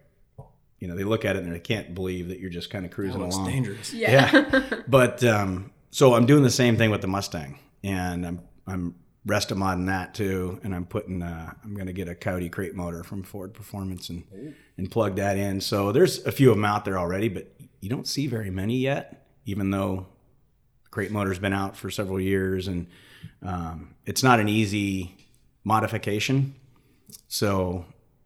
you 0.78 0.86
know, 0.86 0.94
they 0.94 1.02
look 1.02 1.24
at 1.24 1.34
it 1.34 1.42
and 1.42 1.52
they 1.52 1.58
can't 1.58 1.96
believe 1.96 2.28
that 2.28 2.38
you're 2.38 2.48
just 2.50 2.70
kind 2.70 2.84
of 2.84 2.92
cruising 2.92 3.20
It's 3.22 3.34
along. 3.34 3.50
dangerous. 3.50 3.92
Yeah. 3.92 4.62
but 4.86 5.24
um, 5.24 5.72
so 5.90 6.14
I'm 6.14 6.26
doing 6.26 6.44
the 6.44 6.50
same 6.50 6.76
thing 6.76 6.90
with 6.90 7.00
the 7.00 7.08
Mustang, 7.08 7.58
and 7.82 8.24
I'm 8.24 8.40
I'm 8.68 8.94
resto-modding 9.28 9.86
that 9.86 10.14
too, 10.14 10.58
and 10.64 10.74
I'm 10.74 10.84
putting 10.86 11.22
uh, 11.22 11.52
I'm 11.62 11.74
going 11.74 11.86
to 11.86 11.92
get 11.92 12.08
a 12.08 12.14
Coyote 12.14 12.48
crate 12.48 12.74
motor 12.74 13.04
from 13.04 13.22
Ford 13.22 13.54
Performance 13.54 14.08
and 14.08 14.24
and 14.76 14.90
plug 14.90 15.16
that 15.16 15.36
in. 15.36 15.60
So 15.60 15.92
there's 15.92 16.24
a 16.26 16.32
few 16.32 16.50
of 16.50 16.56
them 16.56 16.64
out 16.64 16.84
there 16.84 16.98
already, 16.98 17.28
but 17.28 17.52
you 17.80 17.88
don't 17.88 18.06
see 18.08 18.26
very 18.26 18.50
many 18.50 18.76
yet, 18.78 19.26
even 19.44 19.70
though 19.70 20.06
crate 20.90 21.10
motor's 21.12 21.38
been 21.38 21.52
out 21.52 21.76
for 21.76 21.90
several 21.90 22.18
years, 22.20 22.66
and 22.68 22.86
um, 23.42 23.94
it's 24.06 24.22
not 24.22 24.40
an 24.40 24.48
easy 24.48 25.14
modification. 25.64 26.54
So 27.28 27.84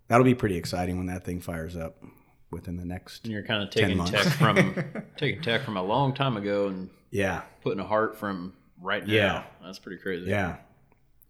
that'll 0.09 0.25
be 0.25 0.35
pretty 0.35 0.57
exciting 0.57 0.97
when 0.97 1.07
that 1.07 1.25
thing 1.25 1.41
fires 1.41 1.77
up 1.77 2.03
within 2.51 2.77
the 2.77 2.85
next. 2.85 3.25
And 3.25 3.33
you're 3.33 3.43
kind 3.43 3.63
of 3.63 3.71
taking 3.71 4.03
tech 4.05 4.25
from 4.27 4.75
taking 5.17 5.43
tech 5.43 5.63
from 5.63 5.77
a 5.77 5.83
long 5.83 6.15
time 6.15 6.37
ago 6.37 6.69
and 6.69 6.91
Yeah. 7.11 7.43
putting 7.63 7.81
a 7.81 7.87
heart 7.87 8.17
from 8.19 8.53
right 8.81 9.07
now. 9.07 9.13
Yeah. 9.13 9.43
That's 9.65 9.79
pretty 9.79 10.01
crazy. 10.03 10.29
Yeah. 10.31 10.57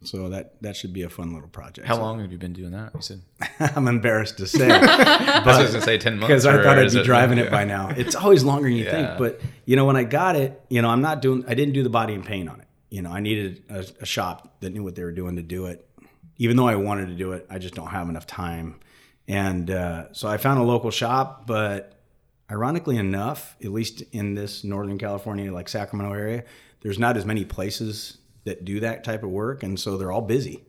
So 0.05 0.29
that 0.29 0.61
that 0.61 0.75
should 0.75 0.93
be 0.93 1.03
a 1.03 1.09
fun 1.09 1.33
little 1.33 1.49
project. 1.49 1.87
How 1.87 1.97
long 1.97 2.19
have 2.19 2.31
you 2.31 2.37
been 2.37 2.53
doing 2.53 2.71
that? 2.71 2.91
You 2.95 3.01
said. 3.01 3.21
I'm 3.75 3.87
embarrassed 3.87 4.37
to 4.37 4.47
say 4.47 4.69
I 4.71 5.43
was 5.45 5.57
going 5.57 5.73
to 5.73 5.81
say 5.81 5.97
ten 5.97 6.13
months. 6.19 6.27
because 6.27 6.45
I 6.45 6.61
thought 6.61 6.77
I'd 6.79 6.91
be 6.91 7.03
driving 7.03 7.37
it 7.37 7.49
by 7.51 7.63
now. 7.63 7.89
It's 7.89 8.15
always 8.15 8.43
longer 8.43 8.67
than 8.69 8.77
you 8.77 8.85
Yeah. 8.85 8.91
think. 8.91 9.17
But 9.17 9.41
you 9.65 9.75
know, 9.75 9.85
when 9.85 9.95
I 9.95 10.03
got 10.03 10.35
it, 10.35 10.61
you 10.69 10.81
know, 10.81 10.89
I'm 10.89 11.01
not 11.01 11.21
doing. 11.21 11.43
I 11.47 11.53
didn't 11.53 11.73
do 11.73 11.83
the 11.83 11.89
body 11.89 12.13
and 12.13 12.25
paint 12.25 12.49
on 12.49 12.59
it. 12.59 12.67
You 12.89 13.01
know, 13.01 13.11
I 13.11 13.19
needed 13.21 13.63
a, 13.69 13.85
a 14.01 14.05
shop 14.05 14.55
that 14.59 14.71
knew 14.71 14.83
what 14.83 14.95
they 14.95 15.03
were 15.03 15.11
doing 15.11 15.35
to 15.37 15.41
do 15.41 15.65
it. 15.65 15.87
Even 16.37 16.57
though 16.57 16.67
I 16.67 16.75
wanted 16.75 17.07
to 17.07 17.15
do 17.15 17.31
it, 17.33 17.45
I 17.49 17.57
just 17.59 17.73
don't 17.75 17.87
have 17.87 18.09
enough 18.09 18.27
time. 18.27 18.79
And 19.27 19.71
uh, 19.71 20.11
so 20.13 20.27
I 20.27 20.37
found 20.37 20.59
a 20.59 20.63
local 20.63 20.91
shop, 20.91 21.47
but 21.47 21.99
ironically 22.51 22.97
enough, 22.97 23.55
at 23.63 23.71
least 23.71 24.01
in 24.11 24.35
this 24.35 24.63
Northern 24.63 24.97
California, 24.97 25.51
like 25.53 25.69
Sacramento 25.69 26.13
area, 26.13 26.43
there's 26.81 26.99
not 26.99 27.15
as 27.17 27.25
many 27.25 27.45
places 27.45 28.17
that 28.45 28.65
do 28.65 28.79
that 28.81 29.03
type 29.03 29.23
of 29.23 29.29
work, 29.29 29.63
and 29.63 29.79
so 29.79 29.97
they're 29.97 30.11
all 30.11 30.21
busy. 30.21 30.65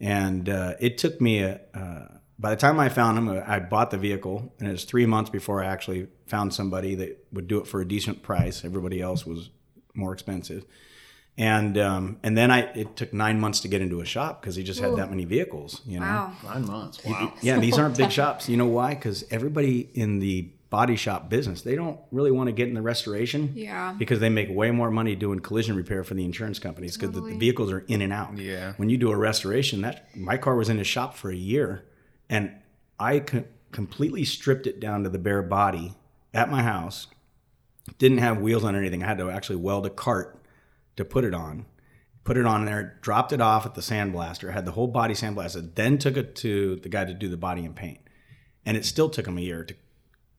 And 0.00 0.48
uh, 0.48 0.74
it 0.80 0.98
took 0.98 1.20
me 1.20 1.40
a. 1.40 1.60
Uh, 1.74 2.08
by 2.36 2.50
the 2.50 2.56
time 2.56 2.80
I 2.80 2.88
found 2.88 3.16
them, 3.16 3.42
I 3.46 3.60
bought 3.60 3.90
the 3.92 3.96
vehicle, 3.96 4.52
and 4.58 4.68
it 4.68 4.72
was 4.72 4.84
three 4.84 5.06
months 5.06 5.30
before 5.30 5.62
I 5.62 5.66
actually 5.66 6.08
found 6.26 6.52
somebody 6.52 6.96
that 6.96 7.24
would 7.32 7.46
do 7.46 7.58
it 7.58 7.66
for 7.66 7.80
a 7.80 7.86
decent 7.86 8.22
price. 8.22 8.64
Everybody 8.64 9.00
else 9.00 9.24
was 9.24 9.50
more 9.94 10.12
expensive, 10.12 10.64
and 11.38 11.78
um, 11.78 12.18
and 12.24 12.36
then 12.36 12.50
I 12.50 12.62
it 12.72 12.96
took 12.96 13.12
nine 13.12 13.38
months 13.38 13.60
to 13.60 13.68
get 13.68 13.80
into 13.80 14.00
a 14.00 14.04
shop 14.04 14.40
because 14.40 14.56
he 14.56 14.64
just 14.64 14.80
had 14.80 14.96
that 14.96 15.10
many 15.10 15.24
vehicles. 15.24 15.80
You 15.86 16.00
know, 16.00 16.06
Wow. 16.06 16.32
Nine 16.44 16.66
months. 16.66 17.04
Wow. 17.04 17.32
yeah, 17.40 17.58
these 17.60 17.78
aren't 17.78 17.96
big 17.96 18.10
shops. 18.20 18.48
You 18.48 18.56
know 18.56 18.66
why? 18.66 18.94
Because 18.94 19.24
everybody 19.30 19.88
in 19.94 20.18
the 20.18 20.50
body 20.74 20.96
shop 20.96 21.28
business, 21.28 21.62
they 21.62 21.76
don't 21.76 22.00
really 22.10 22.32
want 22.32 22.48
to 22.48 22.52
get 22.52 22.66
in 22.66 22.74
the 22.74 22.82
restoration. 22.82 23.52
Yeah. 23.54 23.94
Because 23.96 24.18
they 24.18 24.28
make 24.28 24.48
way 24.50 24.72
more 24.72 24.90
money 24.90 25.14
doing 25.14 25.38
collision 25.38 25.76
repair 25.76 26.02
for 26.02 26.14
the 26.14 26.24
insurance 26.24 26.58
companies 26.58 26.96
because 26.96 27.14
the, 27.14 27.20
the 27.20 27.36
vehicles 27.36 27.70
are 27.70 27.84
in 27.86 28.02
and 28.02 28.12
out. 28.12 28.36
Yeah. 28.36 28.72
When 28.76 28.90
you 28.90 28.96
do 28.96 29.12
a 29.12 29.16
restoration, 29.16 29.82
that 29.82 30.08
my 30.16 30.36
car 30.36 30.56
was 30.56 30.68
in 30.68 30.80
a 30.80 30.84
shop 30.84 31.14
for 31.14 31.30
a 31.30 31.36
year, 31.36 31.84
and 32.28 32.50
I 32.98 33.20
co- 33.20 33.44
completely 33.70 34.24
stripped 34.24 34.66
it 34.66 34.80
down 34.80 35.04
to 35.04 35.08
the 35.08 35.18
bare 35.18 35.42
body 35.42 35.94
at 36.32 36.50
my 36.50 36.64
house. 36.64 37.06
Didn't 37.98 38.18
have 38.18 38.40
wheels 38.40 38.64
on 38.64 38.74
anything. 38.74 39.04
I 39.04 39.06
had 39.06 39.18
to 39.18 39.30
actually 39.30 39.56
weld 39.56 39.86
a 39.86 39.90
cart 39.90 40.44
to 40.96 41.04
put 41.04 41.24
it 41.24 41.34
on 41.34 41.66
put 42.24 42.38
it 42.38 42.46
on 42.46 42.64
there, 42.64 42.98
dropped 43.02 43.32
it 43.32 43.40
off 43.40 43.66
at 43.66 43.74
the 43.74 43.82
sandblaster, 43.82 44.52
had 44.52 44.64
the 44.64 44.72
whole 44.72 44.86
body 44.86 45.12
sandblasted, 45.14 45.74
then 45.74 45.98
took 45.98 46.16
it 46.16 46.34
to 46.34 46.76
the 46.76 46.88
guy 46.88 47.04
to 47.04 47.12
do 47.12 47.28
the 47.28 47.36
body 47.36 47.64
and 47.66 47.76
paint. 47.76 48.00
And 48.64 48.78
it 48.78 48.86
still 48.86 49.10
took 49.10 49.28
him 49.28 49.36
a 49.36 49.42
year 49.42 49.62
to 49.62 49.74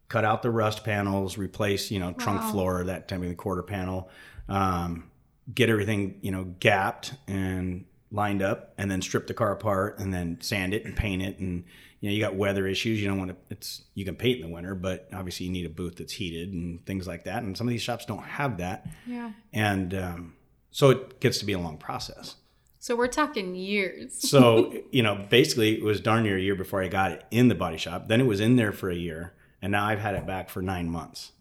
cut 0.08 0.24
out 0.26 0.42
the 0.44 0.52
rust 0.52 0.84
panels, 0.84 1.38
replace, 1.38 1.90
you 1.92 2.00
know, 2.00 2.14
trunk 2.14 2.42
Wow. 2.42 2.48
floor, 2.52 2.84
that 2.86 3.08
time 3.08 3.28
the 3.28 3.36
quarter 3.36 3.64
panel, 3.64 4.10
um, 4.48 5.10
get 5.54 5.70
everything, 5.70 6.20
you 6.22 6.32
know, 6.32 6.44
gapped 6.60 7.14
and 7.28 7.86
lined 8.12 8.42
up 8.42 8.74
and 8.78 8.90
then 8.90 9.02
strip 9.02 9.28
the 9.28 9.34
car 9.34 9.52
apart 9.52 10.00
and 10.00 10.14
then 10.14 10.40
sand 10.42 10.74
it 10.74 10.86
and 10.86 10.96
paint 10.96 11.22
it 11.22 11.38
and 11.40 11.66
you 12.00 12.10
know 12.10 12.14
you 12.16 12.22
got 12.22 12.36
weather 12.36 12.66
issues 12.68 13.02
you 13.02 13.08
don't 13.08 13.18
want 13.18 13.30
to 13.32 13.36
it's 13.50 13.82
you 13.96 14.06
can 14.06 14.16
paint 14.16 14.40
in 14.40 14.48
the 14.48 14.54
winter 14.54 14.74
but 14.76 15.10
obviously 15.12 15.46
you 15.48 15.52
need 15.52 15.66
a 15.66 15.70
booth 15.70 15.96
that's 15.98 16.14
heated 16.14 16.54
and 16.54 16.86
things 16.86 17.08
like 17.08 17.24
that 17.26 17.42
and 17.44 17.58
some 17.58 17.68
of 17.68 17.72
these 17.72 17.82
shops 17.82 18.06
don't 18.06 18.24
have 18.24 18.58
that 18.60 18.88
Yeah. 19.08 19.32
and 19.52 19.94
um, 19.96 20.34
so 20.72 20.92
it 20.92 21.20
gets 21.20 21.40
to 21.40 21.46
be 21.46 21.54
a 21.54 21.60
long 21.60 21.78
process 21.78 22.36
So 22.80 22.96
we're 22.96 23.08
talking 23.08 23.54
years. 23.56 24.14
so 24.30 24.72
you 24.92 25.02
know 25.04 25.26
basically 25.30 25.76
it 25.76 25.84
was 25.84 26.00
darn 26.00 26.24
near 26.24 26.38
a 26.38 26.42
year 26.42 26.56
before 26.56 26.82
i 26.84 26.88
got 26.88 27.12
it 27.12 27.26
in 27.32 27.48
the 27.50 27.56
body 27.56 27.78
shop 27.78 28.08
then 28.08 28.22
it 28.22 28.28
was 28.28 28.40
in 28.40 28.56
there 28.56 28.72
for 28.72 28.90
a 28.90 28.96
year 28.96 29.34
and 29.66 29.72
now 29.72 29.84
i've 29.86 30.00
had 30.00 30.14
it 30.16 30.26
back 30.28 30.50
for 30.50 30.62
nine 30.62 30.88
months. 30.90 31.32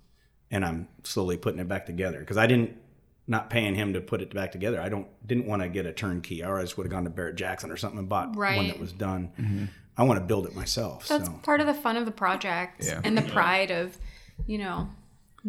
And 0.50 0.64
i'm 0.64 0.88
slowly 1.02 1.36
putting 1.36 1.60
it 1.60 1.68
back 1.68 1.84
together. 1.86 2.18
Because 2.20 2.36
i 2.38 2.46
didn't 2.46 2.70
not 3.26 3.48
paying 3.50 3.74
him 3.74 3.92
to 3.94 4.00
put 4.00 4.20
it 4.20 4.32
back 4.34 4.52
together. 4.52 4.80
I 4.80 4.88
don't 4.88 5.06
didn't 5.26 5.46
want 5.46 5.62
to 5.62 5.68
get 5.68 5.86
a 5.86 5.92
turnkey. 5.92 6.42
Or 6.44 6.58
i 6.58 6.62
just 6.62 6.76
would 6.76 6.84
have 6.86 6.92
gone 6.92 7.04
to 7.04 7.10
Barrett-Jackson 7.10 7.70
or 7.70 7.76
something 7.76 7.98
and 7.98 8.08
bought 8.08 8.34
one 8.36 8.68
that 8.68 8.78
was 8.80 8.92
done. 8.92 9.70
I 9.96 10.02
want 10.02 10.18
to 10.20 10.24
build 10.26 10.46
it 10.46 10.54
myself 10.56 11.06
That's 11.08 11.26
so 11.26 11.32
part 11.42 11.60
of 11.60 11.66
the 11.66 11.74
fun 11.74 11.96
of 11.96 12.04
the 12.04 12.10
project 12.12 12.84
Yeah. 12.84 13.00
and 13.04 13.16
the 13.16 13.22
pride 13.22 13.70
of, 13.70 13.96
you 14.46 14.58
know, 14.58 14.88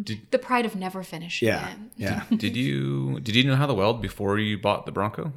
Did- 0.00 0.30
the 0.30 0.38
pride 0.38 0.64
of 0.66 0.74
never 0.76 1.02
finishing 1.02 1.48
yeah. 1.48 1.70
it. 1.70 1.76
yeah. 1.96 2.22
Did 2.44 2.56
you 2.56 3.20
did 3.20 3.34
you 3.36 3.44
know 3.44 3.56
how 3.56 3.66
to 3.66 3.74
weld 3.74 4.00
before 4.02 4.38
you 4.38 4.56
bought 4.58 4.86
the 4.86 4.92
Bronco? 4.92 5.32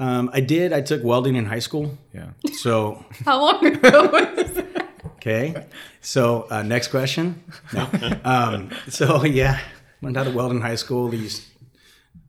um, 0.00 0.30
i 0.32 0.40
did. 0.40 0.72
I 0.72 0.80
took 0.80 1.02
welding 1.02 1.34
in 1.36 1.46
high 1.46 1.58
school. 1.68 1.96
Yeah. 2.14 2.30
so 2.60 3.04
How 3.24 3.40
long 3.40 3.64
ago 3.66 4.08
was 4.12 4.52
that? 4.54 4.87
Okay. 5.18 5.66
So 6.00 6.46
uh, 6.50 6.62
next 6.62 6.88
question. 6.88 7.42
No. 7.72 7.88
Um, 8.24 8.70
so 8.88 9.24
yeah, 9.24 9.60
learned 10.02 10.16
how 10.16 10.24
to 10.24 10.30
weld 10.30 10.52
in 10.52 10.60
high 10.60 10.74
school. 10.76 11.08
These, 11.08 11.48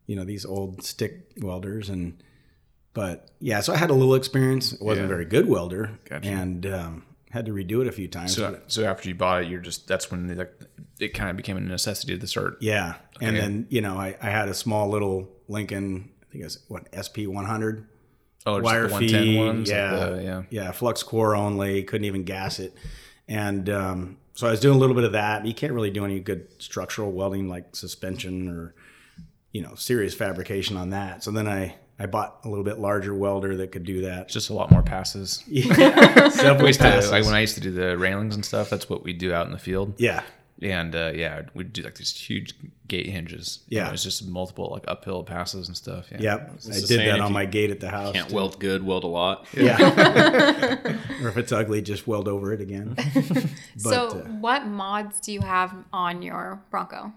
you 0.07 0.15
know, 0.15 0.23
these 0.23 0.45
old 0.45 0.83
stick 0.83 1.31
welders, 1.37 1.89
and 1.89 2.21
but 2.93 3.29
yeah, 3.39 3.61
so 3.61 3.73
I 3.73 3.77
had 3.77 3.89
a 3.89 3.93
little 3.93 4.15
experience. 4.15 4.73
I 4.73 4.83
wasn't 4.83 5.03
Yeah. 5.07 5.13
a 5.13 5.15
very 5.15 5.25
good 5.25 5.47
welder, 5.47 5.99
Gotcha. 6.09 6.27
and 6.29 6.65
um, 6.65 7.05
had 7.29 7.45
to 7.45 7.51
redo 7.53 7.81
it 7.81 7.87
a 7.87 7.91
few 7.91 8.07
times. 8.07 8.35
So 8.35 8.59
so 8.67 8.85
after 8.85 9.07
you 9.07 9.15
bought 9.15 9.43
it, 9.43 9.49
you're 9.49 9.61
just 9.61 9.87
that's 9.87 10.09
when 10.09 10.35
like 10.35 10.51
it 10.99 11.13
kind 11.13 11.29
of 11.29 11.37
became 11.37 11.57
a 11.57 11.61
necessity 11.61 12.17
to 12.17 12.27
start. 12.27 12.57
yeah, 12.61 12.95
and 13.21 13.35
then 13.35 13.67
you 13.69 13.81
know, 13.81 13.97
I, 13.97 14.15
I 14.21 14.29
had 14.29 14.49
a 14.49 14.53
small 14.53 14.89
little 14.89 15.29
Lincoln. 15.47 16.09
I 16.23 16.31
think 16.31 16.43
it's 16.45 16.59
what 16.67 16.87
SP 16.93 17.25
100 17.27 17.87
Oh, 18.45 18.55
just 18.55 18.63
wire 18.65 18.87
the 18.87 18.93
110 18.93 19.23
feed, 19.23 19.37
ones. 19.37 19.69
like 19.69 19.75
yeah, 19.75 19.95
the- 20.09 20.23
yeah. 20.23 20.41
yeah, 20.49 20.71
flux 20.71 21.03
core 21.03 21.35
only. 21.35 21.83
Couldn't 21.83 22.05
even 22.05 22.23
gas 22.23 22.59
it, 22.59 22.73
and 23.27 23.69
um, 23.69 24.17
so 24.33 24.47
I 24.47 24.51
was 24.51 24.59
doing 24.59 24.75
a 24.75 24.79
little 24.79 24.95
bit 24.95 25.03
of 25.03 25.11
that. 25.11 25.45
You 25.45 25.53
can't 25.53 25.73
really 25.73 25.91
do 25.91 26.05
any 26.05 26.19
good 26.19 26.47
structural 26.61 27.11
welding 27.11 27.49
like 27.49 27.75
suspension 27.75 28.47
or 28.49 28.73
you 29.51 29.61
know 29.61 29.75
serious 29.75 30.13
fabrication 30.15 30.77
on 30.77 30.91
that. 30.91 31.23
So 31.23 31.31
then 31.31 31.47
I 31.47 31.75
I 31.99 32.05
bought 32.05 32.39
a 32.45 32.49
little 32.49 32.63
bit 32.63 32.79
larger 32.79 33.13
welder 33.13 33.57
that 33.57 33.73
could 33.73 33.83
do 33.83 34.03
that. 34.03 34.21
It's 34.23 34.33
just 34.33 34.49
a 34.49 34.53
lot 34.53 34.71
more 34.71 34.81
passes. 34.83 35.43
Several 35.53 36.59
We 36.61 36.67
used 36.67 36.79
to, 36.79 36.85
passes. 36.85 37.11
like 37.11 37.25
when 37.25 37.33
I 37.35 37.41
used 37.41 37.55
to 37.55 37.61
do 37.61 37.71
the 37.71 37.97
railings 37.97 38.35
and 38.35 38.45
stuff. 38.45 38.69
That's 38.69 38.89
what 38.89 39.03
we 39.03 39.11
do 39.11 39.33
out 39.33 39.45
in 39.47 39.51
the 39.51 39.59
field. 39.59 39.95
yeah, 39.97 40.23
And 40.61 40.93
uh, 40.93 41.11
yeah, 41.15 41.43
we'd 41.53 41.71
do 41.71 41.83
like 41.83 41.95
these 41.95 42.11
huge 42.11 42.53
gate 42.87 43.07
hinges. 43.07 43.59
Yeah. 43.69 43.87
it 43.87 43.91
was 43.91 44.03
just 44.03 44.27
multiple 44.27 44.69
like 44.71 44.83
uphill 44.87 45.23
passes 45.23 45.67
and 45.67 45.77
stuff. 45.77 46.07
Yeah, 46.11 46.21
yep. 46.21 46.59
I 46.67 46.79
did 46.85 46.99
that 46.99 47.21
on 47.21 47.31
my 47.31 47.45
gate 47.45 47.71
at 47.71 47.79
the 47.79 47.89
house. 47.89 48.13
Can't 48.13 48.29
too. 48.29 48.35
weld 48.35 48.59
good, 48.59 48.85
weld 48.85 49.05
a 49.05 49.07
lot. 49.07 49.45
Yeah. 49.53 49.77
or 51.23 51.29
if 51.29 51.37
it's 51.37 51.51
ugly, 51.51 51.81
just 51.81 52.07
weld 52.07 52.27
over 52.27 52.51
it 52.51 52.59
again. 52.59 52.97
so, 53.77 54.09
uh, 54.09 54.15
what 54.39 54.65
mods 54.65 55.21
do 55.21 55.31
you 55.31 55.41
have 55.41 55.73
on 55.93 56.21
your 56.21 56.61
Bronco? 56.69 57.13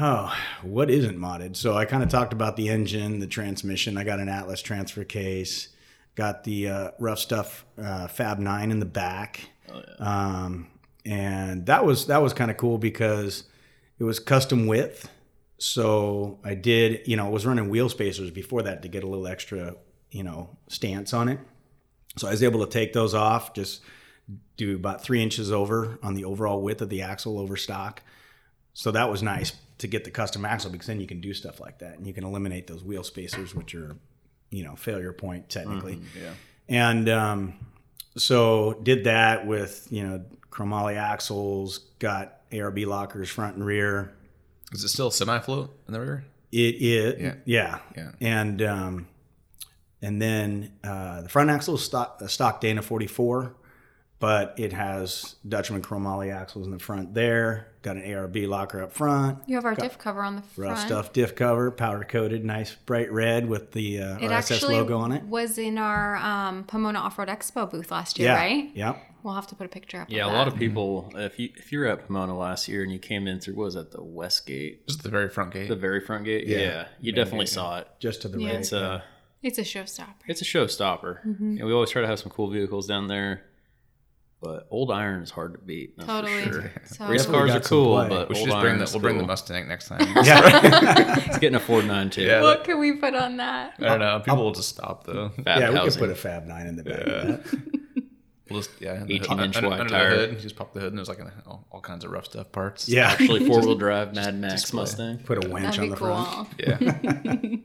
Oh, 0.00 0.32
what 0.62 0.90
isn't 0.90 1.18
modded? 1.18 1.56
So 1.56 1.76
I 1.76 1.84
kind 1.84 2.02
of 2.02 2.08
talked 2.08 2.32
about 2.32 2.56
the 2.56 2.68
engine, 2.68 3.18
the 3.18 3.26
transmission. 3.26 3.96
I 3.96 4.04
got 4.04 4.20
an 4.20 4.28
Atlas 4.28 4.62
transfer 4.62 5.02
case, 5.02 5.68
got 6.14 6.44
the 6.44 6.68
uh, 6.68 6.90
rough 7.00 7.18
stuff 7.18 7.64
uh, 7.80 8.06
Fab 8.06 8.38
Nine 8.38 8.70
in 8.70 8.78
the 8.78 8.86
back, 8.86 9.50
um, 9.98 10.68
and 11.04 11.66
that 11.66 11.84
was 11.84 12.06
that 12.06 12.22
was 12.22 12.32
kind 12.32 12.50
of 12.50 12.56
cool 12.56 12.78
because 12.78 13.44
it 13.98 14.04
was 14.04 14.18
custom 14.18 14.66
width. 14.66 15.08
So 15.58 16.38
I 16.44 16.54
did, 16.54 17.06
you 17.06 17.16
know, 17.16 17.26
I 17.26 17.30
was 17.30 17.44
running 17.44 17.68
wheel 17.68 17.88
spacers 17.88 18.30
before 18.30 18.62
that 18.62 18.82
to 18.82 18.88
get 18.88 19.02
a 19.02 19.06
little 19.06 19.26
extra, 19.26 19.74
you 20.10 20.22
know, 20.22 20.56
stance 20.68 21.12
on 21.12 21.28
it. 21.28 21.40
So 22.16 22.28
I 22.28 22.30
was 22.30 22.42
able 22.42 22.64
to 22.64 22.70
take 22.70 22.92
those 22.92 23.14
off, 23.14 23.54
just 23.54 23.82
do 24.56 24.76
about 24.76 25.02
three 25.02 25.22
inches 25.22 25.50
over 25.50 25.98
on 26.02 26.14
the 26.14 26.24
overall 26.24 26.62
width 26.62 26.82
of 26.82 26.90
the 26.90 27.02
axle 27.02 27.38
over 27.38 27.56
stock. 27.56 28.02
So 28.72 28.92
that 28.92 29.10
was 29.10 29.22
nice 29.22 29.52
to 29.78 29.88
get 29.88 30.04
the 30.04 30.10
custom 30.10 30.44
axle 30.44 30.70
because 30.70 30.86
then 30.86 31.00
you 31.00 31.06
can 31.06 31.20
do 31.20 31.32
stuff 31.34 31.60
like 31.60 31.78
that 31.78 31.98
and 31.98 32.06
you 32.06 32.12
can 32.12 32.24
eliminate 32.24 32.66
those 32.66 32.84
wheel 32.84 33.02
spacers, 33.02 33.54
which 33.54 33.74
are, 33.74 33.96
you 34.50 34.62
know, 34.62 34.76
failure 34.76 35.12
point 35.12 35.48
technically. 35.48 36.00
yeah. 36.20 36.30
And 36.68 37.08
um, 37.08 37.54
so 38.18 38.78
did 38.82 39.04
that 39.04 39.46
with, 39.46 39.86
you 39.90 40.02
know, 40.06 40.24
chromoly 40.50 40.96
axles, 40.96 41.78
got 41.98 42.48
ARB 42.50 42.86
lockers 42.86 43.28
front 43.30 43.56
and 43.56 43.64
rear. 43.64 44.12
Is 44.72 44.84
it 44.84 44.88
still 44.88 45.10
semi 45.10 45.38
float 45.38 45.74
in 45.86 45.94
the 45.94 46.00
rear? 46.00 46.24
It 46.52 46.76
it 46.80 47.18
Yeah. 47.20 47.34
yeah 47.44 47.78
Yeah. 47.96 48.10
and 48.20 48.62
um, 48.62 49.08
and 50.02 50.20
then 50.20 50.72
uh, 50.84 51.22
the 51.22 51.28
front 51.28 51.50
axle 51.50 51.74
is 51.74 51.82
stock 51.82 52.20
stock 52.28 52.60
Dana 52.60 52.82
44, 52.82 53.54
but 54.20 54.54
it 54.58 54.72
has 54.72 55.36
Dutchman 55.48 55.80
chromoly 55.82 56.32
axles 56.34 56.66
in 56.66 56.72
the 56.72 56.78
front 56.78 57.14
there. 57.14 57.68
Got 57.82 57.96
an 57.96 58.02
ARB 58.02 58.48
locker 58.48 58.82
up 58.82 58.92
front. 58.92 59.38
You 59.46 59.54
have 59.54 59.64
our 59.64 59.74
diff 59.74 59.96
cover 59.98 60.22
on 60.22 60.36
the 60.36 60.42
front. 60.42 60.70
Rough 60.70 60.80
stuff 60.80 61.12
diff 61.12 61.34
cover, 61.36 61.70
powder 61.70 62.04
coated, 62.04 62.44
nice 62.44 62.74
bright 62.74 63.12
red 63.12 63.48
with 63.48 63.72
the 63.72 64.00
uh, 64.00 64.16
It 64.18 64.22
RSS 64.30 64.32
actually 64.52 64.74
logo 64.76 64.98
on 64.98 65.12
it. 65.12 65.22
was 65.24 65.58
in 65.58 65.78
our 65.78 66.16
um, 66.16 66.64
Pomona 66.64 66.98
Off 66.98 67.18
Road 67.18 67.28
Expo 67.28 67.70
booth 67.70 67.90
last 67.90 68.18
year, 68.18 68.28
Yeah, 68.28 68.36
right? 68.36 68.70
Yep. 68.74 69.02
We'll 69.22 69.34
have 69.34 69.46
to 69.48 69.54
put 69.54 69.66
a 69.66 69.68
picture 69.68 70.00
up. 70.00 70.10
Yeah, 70.10 70.22
of 70.24 70.28
a 70.28 70.32
that. 70.32 70.38
lot 70.38 70.48
of 70.48 70.56
people. 70.56 71.12
If 71.16 71.38
you 71.38 71.50
if 71.56 71.70
you 71.72 71.80
were 71.80 71.86
at 71.86 72.06
Pomona 72.06 72.36
last 72.36 72.68
year 72.68 72.82
and 72.82 72.92
you 72.92 72.98
came 72.98 73.26
in 73.26 73.40
through 73.40 73.54
what 73.54 73.64
was 73.64 73.74
that 73.74 73.90
the 73.90 74.02
west 74.02 74.46
gate, 74.46 74.86
Just 74.86 75.02
the 75.02 75.08
very 75.08 75.28
front 75.28 75.52
gate. 75.52 75.68
the 75.68 75.76
very 75.76 76.00
front 76.00 76.24
gate, 76.24 76.46
Yeah. 76.46 76.58
yeah, 76.58 76.88
you 77.00 77.12
definitely 77.12 77.46
saw 77.46 77.78
it. 77.78 77.88
Just 78.00 78.22
to 78.22 78.28
the 78.28 78.40
Yeah. 78.40 78.46
right. 78.48 78.56
It's 78.60 78.72
a 78.72 79.02
It's 79.42 79.58
a 79.58 79.62
showstopper. 79.62 80.06
it's 80.28 80.40
a 80.40 80.44
showstopper, 80.44 81.24
and 81.24 81.64
we 81.64 81.72
always 81.72 81.90
try 81.90 82.00
to 82.02 82.08
have 82.08 82.18
some 82.18 82.30
cool 82.30 82.48
vehicles 82.50 82.86
down 82.86 83.06
there. 83.08 83.42
But 84.40 84.68
old 84.70 84.92
iron 84.92 85.22
is 85.22 85.30
hard 85.30 85.54
to 85.54 85.58
beat. 85.58 85.96
That's 85.96 86.06
Totally. 86.08 86.42
For 86.44 86.52
sure. 86.52 86.72
So- 86.84 87.06
Race 87.08 87.26
cars 87.26 87.50
are 87.50 87.60
cool, 87.60 87.96
play. 87.96 88.08
but 88.08 88.28
we 88.28 88.36
should 88.36 88.42
old 88.42 88.50
just 88.50 88.60
bring 88.60 88.70
iron 88.74 88.78
the, 88.78 88.90
we'll 88.92 89.00
bring 89.02 89.18
the. 89.18 89.24
Mustang 89.26 89.66
next 89.66 89.88
time. 89.90 90.00
yeah. 90.24 91.18
It's 91.26 91.38
getting 91.38 91.56
a 91.56 91.60
Ford 91.60 91.86
9 91.86 92.12
Yeah. 92.16 92.42
what 92.42 92.62
can 92.62 92.78
we 92.78 92.92
put 92.92 93.14
on 93.16 93.38
that? 93.38 93.74
I 93.80 93.82
don't 93.82 93.98
know. 93.98 94.20
People 94.20 94.44
will 94.44 94.52
just 94.52 94.68
stop 94.68 95.04
though. 95.04 95.30
Fab 95.44 95.60
yeah, 95.60 95.70
we 95.82 95.90
could 95.90 95.98
put 95.98 96.10
a 96.10 96.14
Fab 96.14 96.46
9 96.46 96.66
in 96.68 96.76
the 96.76 96.84
back 96.84 97.00
of 97.00 97.06
that. 97.06 97.60
We'll 98.50 98.60
just 98.62 98.80
yeah, 98.80 99.04
the 99.04 99.16
18 99.16 99.40
inch 99.40 99.56
under, 99.58 99.68
wide 99.68 99.80
under 99.80 99.92
tire. 99.92 100.10
The 100.16 100.26
hood, 100.28 100.40
just 100.40 100.56
pop 100.56 100.72
the 100.72 100.80
hood 100.80 100.88
and 100.92 100.96
there's 100.98 101.10
like 101.10 101.18
an, 101.18 101.30
all, 101.46 101.66
all 101.70 101.82
kinds 101.82 102.02
of 102.06 102.10
rough 102.12 102.24
stuff 102.24 102.50
parts. 102.50 102.88
Yeah. 102.88 103.08
Actually, 103.10 103.46
four 103.46 103.60
wheel 103.60 103.74
drive 103.74 104.14
Mad 104.14 104.36
Max 104.40 104.62
display. 104.62 104.80
Mustang. 104.80 105.18
Put 105.18 105.44
a 105.44 105.50
winch 105.50 105.76
That'd 105.76 105.80
on 105.80 105.88
the 105.90 105.96
cool. 105.96 106.24
front. 106.24 106.48
yeah. 106.58 107.56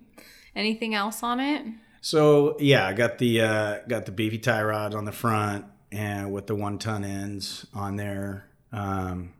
Anything 0.57 0.93
else 0.93 1.23
on 1.23 1.39
it? 1.39 1.65
So 2.01 2.57
yeah, 2.59 2.85
I 2.85 2.91
got 2.91 3.17
the 3.17 3.39
uh, 3.41 3.79
got 3.87 4.05
the 4.05 4.11
beefy 4.11 4.39
tie 4.39 4.61
rods 4.61 4.93
on 4.93 5.05
the 5.05 5.13
front 5.13 5.63
and 5.93 6.33
with 6.33 6.47
the 6.47 6.55
one 6.55 6.79
ton 6.79 7.03
ends 7.03 7.65
on 7.73 7.95
there, 7.95 8.49
um, 8.71 9.31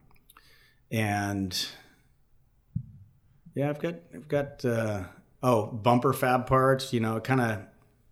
and 0.91 1.67
yeah, 3.55 3.69
I've 3.69 3.79
got 3.79 3.95
I've 4.13 4.27
got 4.27 4.63
uh, 4.63 5.03
oh 5.41 5.65
bumper 5.65 6.13
fab 6.13 6.45
parts. 6.45 6.93
You 6.93 6.99
know, 6.99 7.19
kind 7.19 7.41
of 7.41 7.59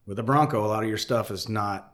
with 0.05 0.17
the 0.17 0.23
Bronco, 0.23 0.65
a 0.65 0.67
lot 0.67 0.83
of 0.83 0.89
your 0.89 0.97
stuff 0.97 1.31
is 1.31 1.47
not 1.47 1.87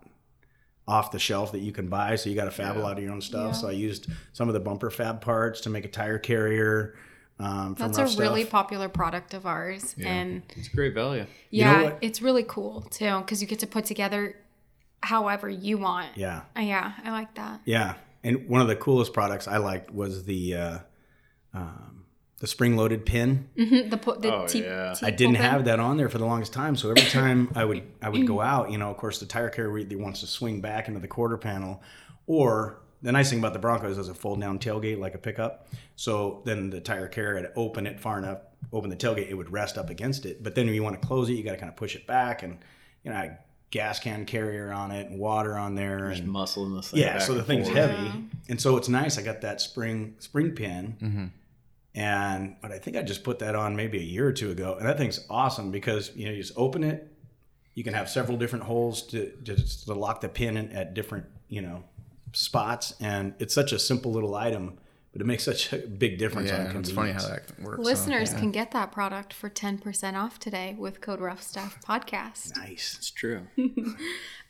off 0.88 1.12
the 1.12 1.20
shelf 1.20 1.52
that 1.52 1.60
you 1.60 1.74
can 1.74 1.90
buy, 1.90 2.16
so 2.16 2.30
you 2.30 2.36
got 2.36 2.46
to 2.46 2.52
fab 2.52 2.78
a 2.78 2.80
lot 2.80 2.98
of 2.98 3.04
your 3.04 3.12
own 3.12 3.22
stuff. 3.22 3.56
So 3.56 3.68
I 3.68 3.72
used 3.72 4.08
some 4.32 4.48
of 4.48 4.54
the 4.54 4.62
bumper 4.62 4.90
fab 4.90 5.20
parts 5.20 5.62
to 5.62 5.70
make 5.70 5.84
a 5.84 5.90
tire 5.90 6.18
carrier. 6.18 6.96
Um, 7.40 7.76
from 7.76 7.88
That's 7.88 7.98
a 8.00 8.04
Rough 8.04 8.18
really 8.18 8.46
popular 8.46 8.90
product 8.90 9.34
of 9.36 9.46
ours, 9.46 9.94
and 10.04 10.42
It's 10.56 10.70
great 10.70 10.96
value. 10.96 11.22
know 11.22 11.28
yeah, 11.52 11.84
what? 11.84 11.98
it's 12.02 12.22
really 12.22 12.44
cool 12.44 12.82
too 12.90 13.20
because 13.20 13.42
you 13.42 13.48
get 13.48 13.60
to 13.60 13.68
put 13.68 13.86
together 13.86 14.38
however 15.08 15.50
you 15.50 15.78
want. 15.78 16.10
yeah. 16.16 16.42
Uh, 16.56 16.62
yeah, 16.62 16.94
I 17.04 17.12
like 17.12 17.34
that. 17.36 17.62
Yeah, 17.66 17.96
and 18.24 18.48
one 18.50 18.62
of 18.62 18.68
the 18.68 18.76
coolest 18.76 19.14
products 19.14 19.48
I 19.48 19.58
liked 19.58 19.92
was 19.94 20.24
the 20.26 20.56
uh, 20.56 20.80
um, 21.54 22.06
the 22.40 22.48
spring 22.48 22.76
loaded 22.76 23.06
pin. 23.06 23.48
Mhm, 23.58 23.90
the 23.90 23.98
pu- 23.98 24.20
the 24.20 24.34
Oh, 24.34 24.48
T- 24.48 24.64
yeah. 24.64 24.94
T- 24.94 25.06
I 25.06 25.10
didn't 25.10 25.36
pull 25.36 25.42
pin. 25.44 25.52
have 25.52 25.66
that 25.66 25.80
on 25.80 25.98
there 25.98 26.10
for 26.10 26.18
the 26.20 26.26
longest 26.26 26.54
time, 26.54 26.76
so 26.76 26.90
every 26.92 27.10
time 27.10 27.50
I 27.56 27.66
would 27.66 27.84
I 28.02 28.10
would 28.10 28.28
go 28.28 28.42
out, 28.42 28.70
you 28.72 28.78
know, 28.78 28.92
of 28.92 28.98
course 28.98 29.20
the 29.20 29.26
tire 29.26 29.50
carrier 29.50 29.78
either 29.80 29.98
wants 29.98 30.20
to 30.22 30.28
swing 30.28 30.62
back 30.62 30.88
into 30.88 31.00
the 31.00 31.08
quarter 31.08 31.38
panel, 31.38 31.82
or 32.28 32.82
the 33.02 33.12
nice 33.12 33.30
thing 33.30 33.40
about 33.40 33.54
the 33.54 33.60
Broncos 33.60 33.98
is 33.98 34.10
a 34.10 34.14
fold 34.14 34.42
down 34.42 34.60
tailgate 34.60 35.00
like 35.00 35.14
a 35.16 35.20
pickup. 35.20 35.68
So 35.96 36.42
then 36.46 36.70
the 36.70 36.82
tire 36.82 37.08
carrier 37.08 37.36
had 37.42 37.54
to 37.54 37.54
open 37.56 37.86
it 37.88 38.00
far 38.00 38.18
enough, 38.18 38.40
open 38.74 38.90
the 38.90 38.96
tailgate, 38.96 39.30
it 39.30 39.36
would 39.36 39.52
rest 39.52 39.78
up 39.78 39.90
against 39.92 40.26
it. 40.26 40.42
But 40.44 40.56
then 40.56 40.66
when 40.66 40.74
you 40.76 40.84
want 40.84 41.00
to 41.00 41.08
close 41.08 41.30
it, 41.30 41.34
you 41.34 41.44
got 41.44 41.52
to 41.52 41.58
kind 41.58 41.70
of 41.70 41.76
push 41.76 41.96
it 41.96 42.06
back, 42.08 42.44
and 42.44 42.58
you 43.04 43.12
know, 43.12 43.18
I 43.18 43.22
had 43.22 43.38
gas 43.70 44.00
can 44.00 44.26
carrier 44.26 44.72
on 44.72 44.92
it 44.92 45.10
and 45.10 45.20
water 45.20 45.58
on 45.58 45.76
there, 45.76 46.10
Just 46.10 46.24
and 46.24 46.32
muscle 46.32 46.66
in 46.66 46.76
this 46.76 46.92
thing. 46.92 47.02
yeah, 47.02 47.18
so 47.20 47.34
the 47.34 47.44
thing's 47.44 47.68
forth. 47.68 47.78
heavy, 47.78 48.26
and 48.50 48.60
so 48.62 48.78
it's 48.78 48.90
nice. 48.90 49.18
I 49.18 49.22
got 49.22 49.42
that 49.42 49.60
spring 49.62 50.16
spring 50.20 50.52
pin, 50.52 50.96
mm-hmm. 51.02 51.26
and 51.96 52.56
but 52.62 52.72
I 52.72 52.80
think 52.80 52.98
I 52.98 53.02
just 53.02 53.24
put 53.24 53.40
that 53.40 53.56
on 53.56 53.76
maybe 53.76 53.98
a 53.98 54.04
year 54.04 54.28
or 54.28 54.34
two 54.34 54.52
ago, 54.52 54.76
and 54.80 54.88
that 54.88 54.98
thing's 54.98 55.26
awesome 55.30 55.72
because 55.72 56.12
you 56.16 56.26
know 56.26 56.32
you 56.32 56.42
just 56.42 56.54
open 56.56 56.84
it, 56.84 57.12
you 57.74 57.84
can 57.84 57.94
have 57.94 58.10
several 58.10 58.38
different 58.38 58.66
holes 58.66 59.02
to 59.08 59.32
just 59.44 59.86
to 59.86 59.94
lock 59.94 60.22
the 60.22 60.30
pin 60.30 60.58
in 60.58 60.72
at 60.72 60.94
different 60.94 61.26
you 61.50 61.62
know 61.62 61.84
spots, 62.34 62.94
and 63.00 63.34
it's 63.40 63.54
such 63.54 63.72
a 63.72 63.80
simple 63.80 64.12
little 64.12 64.36
item, 64.36 64.78
but 65.18 65.24
it 65.24 65.28
makes 65.28 65.44
such 65.44 65.74
a 65.74 65.78
big 65.78 66.20
difference. 66.20 66.52
Yeah, 66.52 66.68
on 66.70 66.76
it's 66.76 66.92
funny 66.92 67.12
how 67.12 67.28
that 67.28 67.60
works. 67.60 67.78
so, 67.78 67.82
Listeners 67.82 68.34
yeah. 68.34 68.40
can 68.40 68.52
get 68.52 68.70
that 68.74 68.92
product 68.92 69.34
for 69.34 69.50
10% 69.50 70.14
off 70.14 70.38
today 70.38 70.76
with 70.78 71.02
code 71.02 71.20
Rough 71.20 71.42
Stuff 71.42 71.80
Podcast. 71.84 72.56
Nice. 72.56 72.96
It's 73.00 73.10
true. 73.10 73.48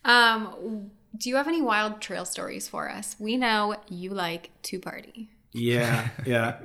Um, 0.04 0.90
do 1.16 1.28
you 1.28 1.36
have 1.36 1.48
any 1.48 1.60
wild 1.60 2.00
trail 2.00 2.24
stories 2.24 2.68
for 2.68 2.88
us? 2.90 3.16
We 3.18 3.36
know 3.36 3.76
you 3.88 4.10
like 4.10 4.50
to 4.64 4.78
party. 4.78 5.28
Yeah, 5.52 6.08
yeah. 6.24 6.58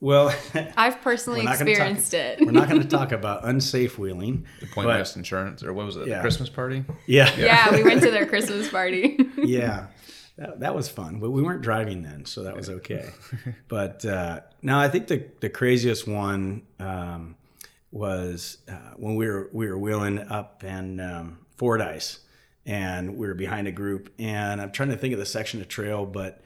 Well, 0.00 0.34
I've 0.76 1.00
personally 1.02 1.40
We're 1.40 1.44
not 1.44 1.58
talk- 1.58 1.68
experienced 1.68 2.14
it. 2.14 2.40
we're 2.40 2.50
not 2.52 2.68
going 2.68 2.80
to 2.80 2.88
talk 2.88 3.12
about 3.12 3.44
unsafe 3.44 3.98
wheeling. 3.98 4.46
The 4.60 4.66
Point 4.66 4.86
but- 4.88 4.98
West 4.98 5.16
Insurance, 5.16 5.62
or 5.62 5.72
what 5.72 5.84
was 5.86 5.96
it? 5.96 6.06
Yeah. 6.08 6.16
The 6.16 6.20
Christmas 6.22 6.48
party? 6.48 6.84
Yeah, 7.06 7.32
yeah, 7.36 7.72
we 7.74 7.82
went 7.84 8.02
to 8.02 8.10
their 8.10 8.26
Christmas 8.32 8.68
party. 8.70 9.18
yeah. 9.36 9.88
That, 10.38 10.60
that 10.60 10.74
was 10.74 10.88
fun, 10.88 11.18
but 11.18 11.30
we 11.30 11.42
weren't 11.42 11.62
driving 11.62 12.02
then, 12.02 12.24
so 12.24 12.44
that 12.44 12.56
was 12.56 12.70
okay. 12.70 13.10
but 13.68 14.04
uh, 14.04 14.40
no, 14.62 14.78
I 14.78 14.88
think 14.88 15.08
the 15.08 15.26
the 15.40 15.50
craziest 15.50 16.06
one 16.06 16.62
um, 16.78 17.34
was 17.90 18.58
uh, 18.70 18.92
when 18.96 19.16
we 19.16 19.26
were 19.26 19.50
we 19.52 19.66
were 19.66 19.76
wheeling 19.76 20.20
up 20.20 20.62
in 20.62 21.00
um, 21.00 21.38
Fordyce, 21.56 22.20
and 22.64 23.16
we 23.16 23.26
were 23.26 23.34
behind 23.34 23.66
a 23.66 23.72
group, 23.72 24.12
and 24.16 24.60
I'm 24.60 24.70
trying 24.70 24.90
to 24.90 24.96
think 24.96 25.12
of 25.12 25.18
the 25.18 25.26
section 25.26 25.60
of 25.60 25.66
trail, 25.66 26.06
but 26.06 26.40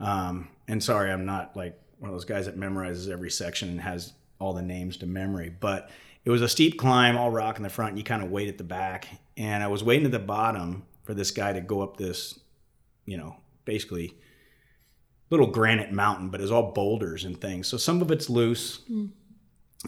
um, 0.00 0.48
and 0.66 0.82
sorry, 0.82 1.12
I'm 1.12 1.26
not 1.26 1.54
like 1.54 1.78
one 1.98 2.08
of 2.08 2.14
those 2.14 2.24
guys 2.24 2.46
that 2.46 2.58
memorizes 2.58 3.10
every 3.10 3.30
section 3.30 3.68
and 3.68 3.80
has 3.82 4.14
all 4.38 4.54
the 4.54 4.62
names 4.62 4.96
to 4.98 5.06
memory, 5.06 5.54
but 5.60 5.90
it 6.24 6.30
was 6.30 6.40
a 6.40 6.48
steep 6.48 6.78
climb, 6.78 7.18
all 7.18 7.30
rock 7.30 7.58
in 7.58 7.62
the 7.62 7.68
front, 7.68 7.90
and 7.90 7.98
you 7.98 8.04
kind 8.04 8.22
of 8.22 8.30
wait 8.30 8.48
at 8.48 8.56
the 8.56 8.64
back, 8.64 9.06
and 9.36 9.62
I 9.62 9.66
was 9.66 9.84
waiting 9.84 10.06
at 10.06 10.12
the 10.12 10.18
bottom 10.18 10.86
for 11.02 11.12
this 11.12 11.30
guy 11.30 11.52
to 11.52 11.60
go 11.60 11.82
up 11.82 11.98
this 11.98 12.38
you 13.06 13.16
know, 13.16 13.36
basically 13.64 14.14
little 15.30 15.46
granite 15.46 15.92
mountain, 15.92 16.28
but 16.28 16.40
it's 16.40 16.50
all 16.50 16.72
boulders 16.72 17.24
and 17.24 17.40
things. 17.40 17.66
So 17.66 17.76
some 17.76 18.00
of 18.02 18.10
it's 18.10 18.30
loose. 18.30 18.80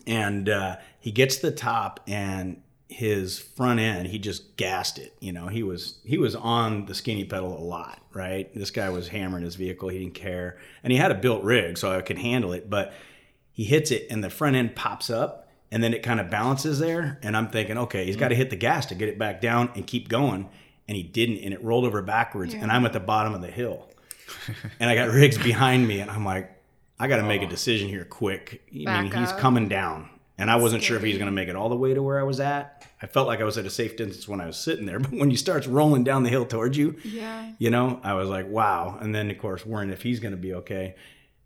And 0.07 0.49
uh, 0.49 0.77
he 1.01 1.11
gets 1.11 1.37
to 1.37 1.51
the 1.51 1.57
top 1.57 2.01
and 2.07 2.63
his 2.89 3.39
front 3.39 3.81
end, 3.81 4.09
he 4.09 4.19
just 4.19 4.57
gassed 4.57 4.99
it. 4.99 5.17
You 5.21 5.33
know, 5.33 5.49
he 5.49 5.63
was 5.63 5.99
he 6.05 6.19
was 6.19 6.35
on 6.35 6.87
the 6.87 6.95
skinny 6.95 7.25
pedal 7.25 7.57
a 7.59 7.63
lot, 7.63 8.01
right? 8.13 8.53
This 8.55 8.71
guy 8.71 8.91
was 8.91 9.09
hammering 9.09 9.43
his 9.45 9.57
vehicle, 9.57 9.89
he 9.89 9.99
didn't 9.99 10.15
care. 10.15 10.59
And 10.85 10.93
he 10.93 10.99
had 10.99 11.11
a 11.11 11.15
built 11.15 11.43
rig, 11.43 11.79
so 11.79 11.91
I 11.91 12.01
could 12.03 12.19
handle 12.19 12.53
it, 12.53 12.71
but 12.71 12.93
he 13.51 13.65
hits 13.65 13.91
it 13.91 14.07
and 14.11 14.23
the 14.23 14.31
front 14.31 14.55
end 14.55 14.77
pops 14.77 15.11
up 15.11 15.49
and 15.73 15.83
then 15.83 15.95
it 15.95 16.03
kind 16.03 16.21
of 16.21 16.31
balances 16.31 16.79
there. 16.79 17.19
And 17.23 17.37
I'm 17.37 17.49
thinking, 17.49 17.79
okay, 17.79 18.05
he's 18.05 18.17
got 18.17 18.29
to 18.29 18.35
hit 18.35 18.51
the 18.51 18.57
gas 18.57 18.87
to 18.87 18.95
get 18.95 19.09
it 19.09 19.19
back 19.19 19.41
down 19.41 19.71
and 19.75 19.87
keep 19.87 20.09
going. 20.09 20.49
And 20.89 20.97
he 20.97 21.03
didn't, 21.03 21.39
and 21.39 21.53
it 21.53 21.63
rolled 21.65 21.85
over 21.85 22.01
backwards. 22.01 22.55
And 22.55 22.71
I'm 22.71 22.87
at 22.87 22.93
the 22.93 23.01
bottom 23.01 23.35
of 23.35 23.41
the 23.41 23.51
hill. 23.51 23.89
and 24.81 24.89
I 24.89 24.95
got 24.95 25.09
rigs 25.09 25.37
behind 25.39 25.87
me, 25.87 26.01
and 26.01 26.11
I'm 26.11 26.25
like, 26.25 26.51
I 26.99 27.09
got 27.09 27.17
to 27.17 27.25
make 27.25 27.43
a 27.43 27.47
decision 27.47 27.89
here 27.89 28.05
quick. 28.05 28.63
I 28.71 28.75
mean, 28.75 28.85
Back 28.85 29.15
he's 29.15 29.33
up. 29.33 29.39
coming 29.39 29.69
down. 29.69 30.09
And 30.39 30.51
I 30.51 30.57
wasn't 30.57 30.83
sure 30.83 30.97
if 30.97 31.03
he 31.03 31.09
was 31.09 31.19
going 31.19 31.31
to 31.31 31.33
make 31.33 31.49
it 31.49 31.57
all 31.57 31.69
the 31.69 31.77
way 31.77 31.95
to 31.95 32.03
where 32.03 32.21
I 32.21 32.23
was 32.23 32.41
at. 32.41 32.87
I 33.01 33.07
felt 33.07 33.27
like 33.27 33.41
I 33.41 33.45
was 33.45 33.57
at 33.57 33.65
a 33.65 33.71
safe 33.71 33.97
distance 33.97 34.29
when 34.29 34.41
I 34.41 34.47
was 34.47 34.57
sitting 34.59 34.85
there. 34.87 34.99
But 35.01 35.13
when 35.13 35.31
he 35.31 35.37
starts 35.37 35.67
rolling 35.67 36.05
down 36.05 36.23
the 36.25 36.31
hill 36.31 36.45
towards 36.45 36.77
you, 36.77 36.97
yeah. 37.05 37.53
you 37.59 37.71
know, 37.71 38.01
I 38.03 38.15
was 38.15 38.29
like, 38.29 38.49
wow. 38.49 38.99
And 39.01 39.15
then, 39.15 39.31
of 39.31 39.39
course, 39.39 39.65
worrying 39.65 39.91
if 39.91 40.03
he's 40.03 40.21
going 40.21 40.33
to 40.33 40.39
be 40.41 40.55
okay. 40.55 40.95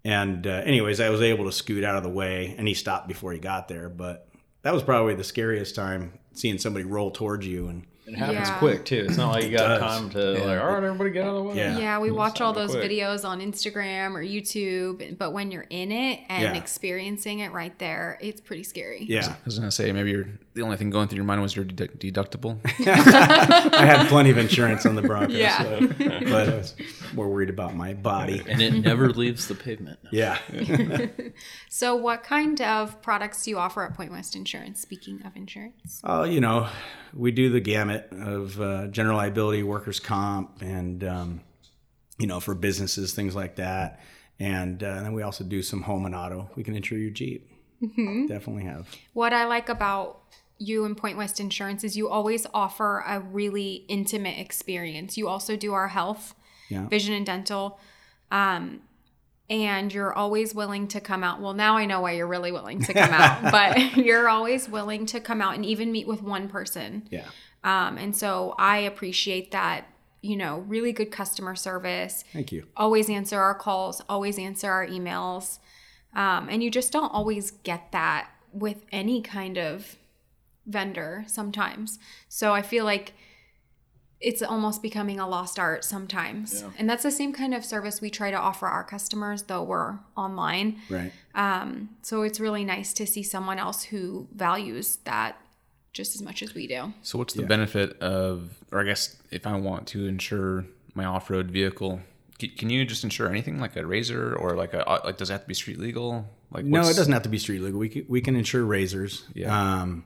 And, 0.05 0.47
uh, 0.47 0.63
anyways, 0.65 0.99
I 1.01 1.11
was 1.11 1.21
able 1.21 1.45
to 1.45 1.53
scoot 1.53 1.85
out 1.85 1.97
of 1.97 2.03
the 2.03 2.09
way 2.09 2.55
and 2.59 2.67
he 2.67 2.75
stopped 2.75 3.07
before 3.07 3.33
he 3.33 3.39
got 3.39 3.69
there. 3.69 3.89
But 3.89 4.29
that 4.63 4.75
was 4.75 4.83
probably 4.83 5.15
the 5.15 5.25
scariest 5.25 5.75
time 5.75 6.19
seeing 6.33 6.59
somebody 6.59 6.85
roll 6.85 7.11
towards 7.11 7.47
you. 7.47 7.69
And 7.69 7.87
It 8.13 8.19
happens 8.19 8.49
Yeah. 8.49 8.59
quick 8.59 8.85
too. 8.85 9.07
It's 9.09 9.17
not 9.17 9.33
like 9.33 9.45
you 9.45 9.57
got 9.57 9.69
does. 9.69 9.81
time 9.81 10.11
to 10.11 10.19
like, 10.45 10.61
all 10.61 10.67
right, 10.69 10.83
everybody 10.85 11.11
get 11.11 11.25
out 11.25 11.31
of 11.31 11.37
the 11.37 11.43
way. 11.51 11.57
Yeah. 11.57 11.79
Yeah, 11.79 11.99
we 12.01 12.09
It's 12.09 12.17
watch 12.17 12.41
all 12.41 12.53
happening 12.53 12.69
those 12.69 12.77
quick. 12.77 12.91
videos 12.91 13.25
on 13.29 13.41
Instagram 13.41 14.15
or 14.15 14.23
YouTube, 14.23 15.17
but 15.19 15.33
when 15.33 15.51
you're 15.51 15.67
in 15.71 15.93
it 15.93 16.21
and 16.29 16.43
Yeah. 16.43 16.55
experiencing 16.55 17.39
it 17.41 17.53
right 17.53 17.77
there, 17.79 18.19
it's 18.21 18.41
pretty 18.41 18.63
scary. 18.65 19.05
yeah, 19.09 19.29
I 19.29 19.37
was 19.45 19.59
gonna 19.59 19.71
say 19.71 19.93
maybe 19.93 20.11
you're, 20.11 20.27
the 20.55 20.63
only 20.63 20.77
thing 20.77 20.91
going 20.91 21.07
through 21.07 21.17
your 21.17 21.25
mind 21.25 21.41
was 21.43 21.55
your 21.55 21.65
dedu- 21.65 21.97
deductible. 21.97 22.59
I 22.87 23.85
had 23.87 24.09
plenty 24.09 24.31
of 24.31 24.39
insurance 24.39 24.85
on 24.85 24.97
the 24.97 25.03
Broncos. 25.03 25.37
Yeah. 25.37 25.63
So, 25.63 25.87
but 25.87 26.49
I 26.49 26.57
was 26.57 26.75
more 27.15 27.29
worried 27.29 27.51
about 27.51 27.77
my 27.77 27.95
body. 27.95 28.43
And 28.49 28.61
it 28.61 28.73
never 28.73 29.11
leaves 29.11 29.47
the 29.49 29.55
pavement. 29.55 29.99
Yeah. 30.11 30.39
So, 31.69 31.95
what 31.95 32.23
kind 32.25 32.61
of 32.61 33.01
products 33.01 33.45
do 33.45 33.51
you 33.51 33.59
offer 33.59 33.85
at 33.85 33.95
Point 33.95 34.11
West 34.11 34.35
Insurance? 34.35 34.81
Speaking 34.81 35.23
of 35.25 35.37
insurance, 35.37 36.01
Uh, 36.05 36.27
you 36.29 36.41
know, 36.41 36.69
we 37.15 37.31
do 37.31 37.49
the 37.51 37.61
gamut 37.61 38.09
of 38.13 38.61
uh, 38.61 38.89
general 38.89 39.17
liability, 39.17 39.63
workers' 39.63 40.01
comp, 40.01 40.61
and 40.61 41.03
um, 41.05 41.41
you 42.19 42.27
know, 42.27 42.41
for 42.41 42.55
businesses, 42.55 43.15
things 43.15 43.35
like 43.35 43.57
that. 43.57 44.01
And 44.39 44.83
uh, 44.83 45.03
then 45.03 45.13
we 45.13 45.23
also 45.23 45.45
do 45.45 45.63
some 45.63 45.83
home 45.83 46.07
and 46.07 46.15
auto. 46.15 46.51
We 46.57 46.65
can 46.65 46.75
insure 46.75 46.99
your 46.99 47.11
Jeep. 47.11 47.50
Definitely 47.81 48.65
have. 48.65 48.89
what 49.13 49.33
I 49.33 49.45
like 49.47 49.69
about 49.69 50.19
you 50.59 50.85
and 50.85 50.97
Point 50.97 51.17
West 51.17 51.41
Insurance 51.41 51.85
is 51.85 51.97
you 51.97 52.09
always 52.09 52.47
offer 52.53 53.03
a 53.07 53.21
really 53.21 53.85
intimate 53.89 54.39
experience. 54.39 55.17
You 55.17 55.27
also 55.29 55.57
do 55.57 55.73
our 55.73 55.89
health, 55.89 56.35
Yeah. 56.69 56.87
vision, 56.89 57.15
and 57.15 57.25
dental. 57.25 57.81
Um, 58.31 58.81
and 59.49 59.93
you're 59.93 60.13
always 60.13 60.55
willing 60.55 60.87
to 60.89 61.01
come 61.01 61.25
out. 61.25 61.41
Well, 61.41 61.55
now 61.55 61.77
I 61.77 61.87
know 61.87 62.03
why 62.03 62.13
you're 62.13 62.27
really 62.27 62.53
willing 62.53 62.81
to 62.83 62.93
come 62.93 63.11
out, 63.11 63.43
but 63.51 63.97
you're 63.97 64.29
always 64.29 64.69
willing 64.69 65.07
to 65.07 65.21
come 65.21 65.41
out 65.43 65.55
and 65.55 65.65
even 65.65 65.91
meet 65.91 66.07
with 66.07 66.23
one 66.23 66.47
person. 66.49 67.09
Yeah. 67.11 67.25
Um, 67.65 67.97
and 67.99 68.15
so 68.15 68.55
I 68.59 68.79
appreciate 68.79 69.51
that, 69.53 69.87
you 70.23 70.37
know, 70.37 70.59
really 70.69 70.93
good 70.93 71.11
customer 71.11 71.57
service. 71.57 72.23
Thank 72.33 72.53
you. 72.53 72.67
Always 72.77 73.11
answer 73.11 73.41
our 73.41 73.55
calls, 73.55 74.03
always 74.09 74.39
answer 74.39 74.71
our 74.71 74.87
emails. 74.87 75.59
Um, 76.15 76.49
and 76.49 76.63
you 76.63 76.71
just 76.71 76.93
don't 76.93 77.11
always 77.11 77.51
get 77.51 77.93
that 77.93 78.31
with 78.53 78.85
any 78.91 79.23
kind 79.23 79.59
of 79.59 79.97
vendor 80.67 81.25
sometimes. 81.27 81.99
So 82.29 82.53
I 82.53 82.63
feel 82.63 82.85
like 82.85 83.13
it's 84.21 84.43
almost 84.43 84.83
becoming 84.83 85.19
a 85.19 85.27
lost 85.27 85.59
art 85.59 85.83
sometimes. 85.83 86.63
And 86.79 86.91
that's 86.91 87.05
the 87.05 87.11
same 87.11 87.33
kind 87.33 87.55
of 87.55 87.65
service 87.65 88.03
we 88.03 88.11
try 88.11 88.31
to 88.31 88.37
offer 88.37 88.67
our 88.67 88.85
customers, 88.85 89.45
though 89.45 89.63
we're 89.63 89.99
online. 90.17 90.79
Right. 90.91 91.13
Um, 91.35 91.91
so 92.03 92.23
it's 92.23 92.39
really 92.39 92.65
nice 92.65 92.93
to 92.95 93.07
see 93.07 93.23
someone 93.23 93.59
else 93.59 93.85
who 93.85 94.29
values 94.35 94.99
that 95.05 95.41
just 95.93 96.15
as 96.15 96.23
much 96.23 96.43
as 96.43 96.55
we 96.55 96.67
do. 96.67 96.93
So 97.03 97.19
what's 97.19 97.35
the 97.35 97.45
benefit 97.45 97.99
of, 98.01 98.51
or 98.71 98.81
I 98.81 98.85
guess 98.85 99.17
if 99.31 99.47
I 99.47 99.57
want 99.57 99.87
to 99.89 100.07
insure 100.07 100.67
my 100.95 101.05
off-road 101.07 101.51
vehicle, 101.51 102.01
c- 102.01 102.05
can 102.49 102.71
you 102.71 102.85
just 102.85 103.05
insure 103.05 103.29
anything 103.29 103.61
like 103.61 103.77
a 103.77 103.83
RZR 103.83 104.41
or 104.41 104.57
like 104.57 104.73
a 104.75 105.01
like 105.05 105.17
does 105.17 105.31
it 105.31 105.33
have 105.35 105.43
to 105.43 105.49
be 105.49 105.55
street 105.55 105.79
legal? 105.79 106.29
Like 106.53 106.65
No, 106.65 106.81
it 106.81 106.97
doesn't 106.97 107.13
have 107.13 107.23
to 107.23 107.29
be 107.29 107.39
street 107.39 107.61
legal. 107.61 107.79
We 107.79 107.89
can, 107.89 108.07
we 108.09 108.21
can 108.21 108.37
insure 108.37 108.65
RZRs. 108.65 109.23
Yeah. 109.35 109.81
Um, 109.83 110.05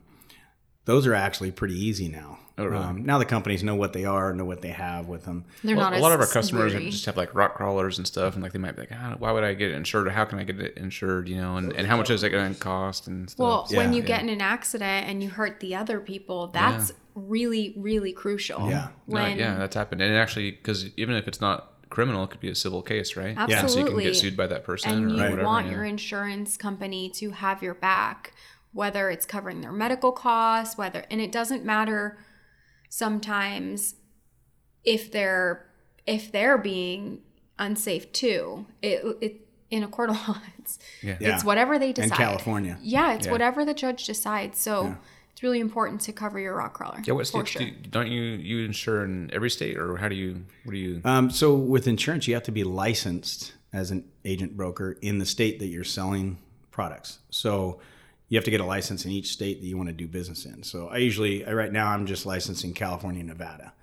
those 0.85 1.07
are 1.07 1.15
actually 1.15 1.51
pretty 1.51 1.75
easy 1.75 2.07
now. 2.07 2.39
Oh, 2.57 2.65
really? 2.65 2.77
um, 2.83 3.05
now 3.05 3.17
the 3.17 3.25
companies 3.25 3.63
know 3.63 3.75
what 3.75 3.91
they 3.91 4.05
are, 4.05 4.33
know 4.33 4.45
what 4.45 4.61
they 4.61 4.69
have 4.69 5.07
with 5.07 5.25
them. 5.25 5.43
They're 5.63 5.75
Well, 5.75 5.85
not 5.85 5.93
a 5.93 5.97
as 5.97 6.01
lot 6.01 6.13
of 6.13 6.21
our 6.21 6.27
customers 6.27 6.73
weary. 6.73 6.89
just 6.89 7.05
have 7.05 7.17
like 7.17 7.35
rock 7.35 7.55
crawlers 7.55 7.97
and 7.97 8.07
stuff, 8.07 8.35
and 8.35 8.43
like 8.43 8.53
they 8.53 8.59
might 8.59 8.75
be 8.75 8.83
like, 8.83 8.91
ah, 8.93 9.15
why 9.19 9.31
would 9.31 9.43
I 9.43 9.55
get 9.55 9.71
it 9.71 9.75
insured? 9.75 10.07
Or 10.07 10.11
how 10.11 10.23
can 10.23 10.39
I 10.39 10.43
get 10.43 10.59
it 10.61 10.77
insured? 10.77 11.27
You 11.27 11.41
know, 11.41 11.57
and, 11.57 11.73
and 11.73 11.85
how 11.85 11.97
much 11.97 12.09
is 12.09 12.23
it 12.23 12.29
going 12.29 12.53
to 12.53 12.59
cost 12.59 13.07
and 13.07 13.29
stuff? 13.29 13.39
Well, 13.39 13.67
when 13.71 13.91
you 13.91 14.01
yeah. 14.01 14.07
get 14.07 14.21
in 14.23 14.29
an 14.29 14.39
accident 14.39 15.07
and 15.09 15.21
you 15.21 15.29
hurt 15.29 15.59
the 15.59 15.75
other 15.75 15.99
people, 15.99 16.47
that's 16.47 16.93
really, 17.13 17.73
really 17.75 18.13
crucial. 18.13 18.69
Yeah. 18.69 18.89
No, 19.07 19.25
yeah, 19.25 19.55
that's 19.57 19.75
happened, 19.75 20.01
and 20.01 20.13
it 20.13 20.17
actually 20.17 20.51
because 20.51 20.87
even 20.95 21.15
if 21.15 21.27
it's 21.27 21.41
not 21.41 21.73
criminal, 21.89 22.23
it 22.23 22.29
could 22.31 22.39
be 22.39 22.49
a 22.49 22.55
civil 22.55 22.81
case, 22.81 23.15
right? 23.15 23.35
yeah 23.47 23.65
So 23.65 23.79
you 23.79 23.85
can 23.85 23.97
get 23.99 24.15
sued 24.15 24.35
by 24.37 24.47
that 24.47 24.63
person 24.63 24.91
and 24.91 25.05
or 25.05 25.09
you 25.09 25.15
whatever. 25.21 25.43
want 25.43 25.67
yeah. 25.67 25.73
your 25.73 25.83
insurance 25.85 26.57
company 26.57 27.09
to 27.11 27.31
have 27.31 27.61
your 27.63 27.73
back, 27.73 28.33
whether 28.73 29.09
it's 29.09 29.25
covering 29.25 29.61
their 29.61 29.71
medical 29.71 30.11
costs, 30.11 30.77
whether, 30.77 31.05
and 31.09 31.21
it 31.21 31.31
doesn't 31.31 31.63
matter 31.65 32.17
sometimes 32.89 33.95
if 34.83 35.11
they're 35.11 35.65
if 36.05 36.31
they're 36.31 36.57
being 36.57 37.21
unsafe 37.59 38.11
too. 38.11 38.65
It 38.81 39.03
it 39.21 39.41
in 39.71 39.83
a 39.83 39.87
court 39.87 40.09
of 40.11 40.15
law, 40.27 40.37
it's 40.59 40.77
Yeah. 41.01 41.17
Yeah. 41.19 41.35
it's 41.35 41.43
whatever 41.43 41.79
they 41.79 41.91
decide. 41.93 42.11
In. 42.11 42.17
California. 42.17 42.77
Yeah, 42.81 43.13
it's 43.13 43.25
Yeah. 43.25 43.31
whatever 43.31 43.65
the 43.65 43.73
judge 43.73 44.05
decides. 44.05 44.59
So 44.59 44.95
it's 45.35 45.43
really 45.43 45.59
important 45.59 45.99
to 45.99 46.13
cover 46.13 46.39
your 46.39 46.55
rock 46.55 46.75
crawler. 46.75 47.01
Yeah, 47.03 47.13
what 47.13 47.27
for 47.27 47.45
states 47.45 47.51
sure. 47.51 47.61
do 47.63 47.67
you, 47.67 47.73
don't 47.89 48.07
you 48.07 48.21
you 48.21 48.63
insure 48.63 49.03
in 49.03 49.29
every 49.33 49.49
state, 49.49 49.77
or 49.77 49.97
how 49.97 50.07
do 50.07 50.15
you? 50.15 50.45
What 50.63 50.71
do 50.71 50.77
you? 50.77 51.01
Um, 51.03 51.29
so 51.29 51.55
with 51.55 51.89
insurance, 51.89 52.25
you 52.25 52.35
have 52.35 52.43
to 52.43 52.53
be 52.53 52.63
licensed 52.63 53.51
as 53.73 53.91
an 53.91 54.05
agent 54.23 54.55
broker 54.55 54.97
in 55.01 55.19
the 55.19 55.25
state 55.25 55.59
that 55.59 55.65
you're 55.65 55.83
selling 55.83 56.37
products. 56.71 57.19
So 57.31 57.81
you 58.29 58.37
have 58.37 58.45
to 58.45 58.51
get 58.51 58.61
a 58.61 58.65
license 58.65 59.03
in 59.03 59.11
each 59.11 59.27
state 59.27 59.59
that 59.59 59.67
you 59.67 59.75
want 59.75 59.89
to 59.89 59.93
do 59.93 60.07
business 60.07 60.45
in. 60.45 60.63
So 60.63 60.87
I 60.87 60.99
usually, 60.99 61.45
I, 61.45 61.51
right 61.51 61.71
now, 61.71 61.89
I'm 61.89 62.05
just 62.05 62.25
licensed 62.25 62.63
in 62.63 62.73
California, 62.73 63.19
and 63.19 63.27
Nevada. 63.27 63.73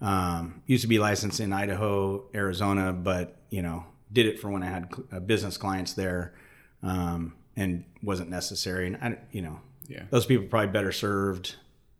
Um, 0.00 0.62
used 0.66 0.82
to 0.82 0.88
be 0.88 1.00
licensed 1.00 1.40
in 1.40 1.52
Idaho, 1.52 2.24
Arizona, 2.32 2.92
but 2.92 3.36
you 3.50 3.62
know, 3.62 3.84
did 4.12 4.26
it 4.26 4.38
for 4.38 4.48
when 4.48 4.62
I 4.62 4.66
had 4.66 4.94
cl- 4.94 5.08
uh, 5.10 5.18
business 5.18 5.56
clients 5.56 5.94
there. 5.94 6.34
Um, 6.84 7.34
and 7.56 7.84
wasn't 8.02 8.30
necessary. 8.30 8.86
And 8.86 8.96
I, 8.96 9.18
you 9.32 9.42
know, 9.42 9.60
Yeah. 9.90 10.04
those 10.10 10.24
people 10.24 10.44
are 10.44 10.48
probably 10.48 10.72
better 10.72 10.92
served, 10.92 11.56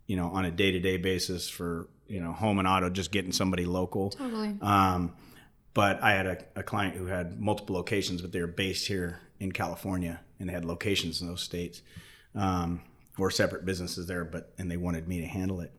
you 0.06 0.16
know, 0.16 0.28
on 0.28 0.44
a 0.44 0.50
day 0.50 0.70
to 0.70 0.78
day 0.78 0.96
basis 0.96 1.48
for 1.48 1.88
you 2.06 2.20
know 2.20 2.32
home 2.32 2.58
and 2.58 2.68
auto, 2.68 2.88
just 2.88 3.10
getting 3.10 3.32
somebody 3.32 3.64
local. 3.66 4.10
Totally. 4.10 4.56
Um, 4.62 5.12
but 5.74 6.02
I 6.02 6.12
had 6.12 6.26
a, 6.26 6.44
a 6.56 6.62
client 6.62 6.96
who 6.96 7.06
had 7.06 7.40
multiple 7.40 7.76
locations, 7.76 8.22
but 8.22 8.32
they 8.32 8.40
were 8.40 8.46
based 8.46 8.86
here 8.86 9.20
in 9.38 9.52
California 9.52 10.20
and 10.38 10.48
they 10.48 10.52
had 10.52 10.64
locations 10.64 11.20
in 11.20 11.28
those 11.28 11.42
states 11.42 11.82
um, 12.34 12.80
or 13.18 13.30
separate 13.30 13.64
businesses 13.64 14.06
there, 14.06 14.24
but 14.24 14.52
and 14.58 14.70
they 14.70 14.76
wanted 14.76 15.06
me 15.06 15.20
to 15.20 15.26
handle 15.26 15.60
it. 15.60 15.72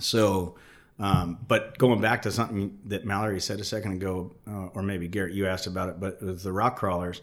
So, 0.00 0.56
um, 0.98 1.38
but 1.46 1.78
going 1.78 2.00
back 2.00 2.22
to 2.22 2.32
something 2.32 2.78
that 2.86 3.04
Mallory 3.04 3.40
said 3.40 3.60
a 3.60 3.64
second 3.64 3.92
ago, 3.92 4.34
uh, 4.46 4.66
or 4.74 4.82
maybe 4.82 5.08
Garrett, 5.08 5.34
you 5.34 5.46
asked 5.46 5.66
about 5.66 5.88
it, 5.88 6.00
but 6.00 6.18
it 6.20 6.24
was 6.24 6.42
the 6.42 6.52
rock 6.52 6.76
crawlers 6.76 7.22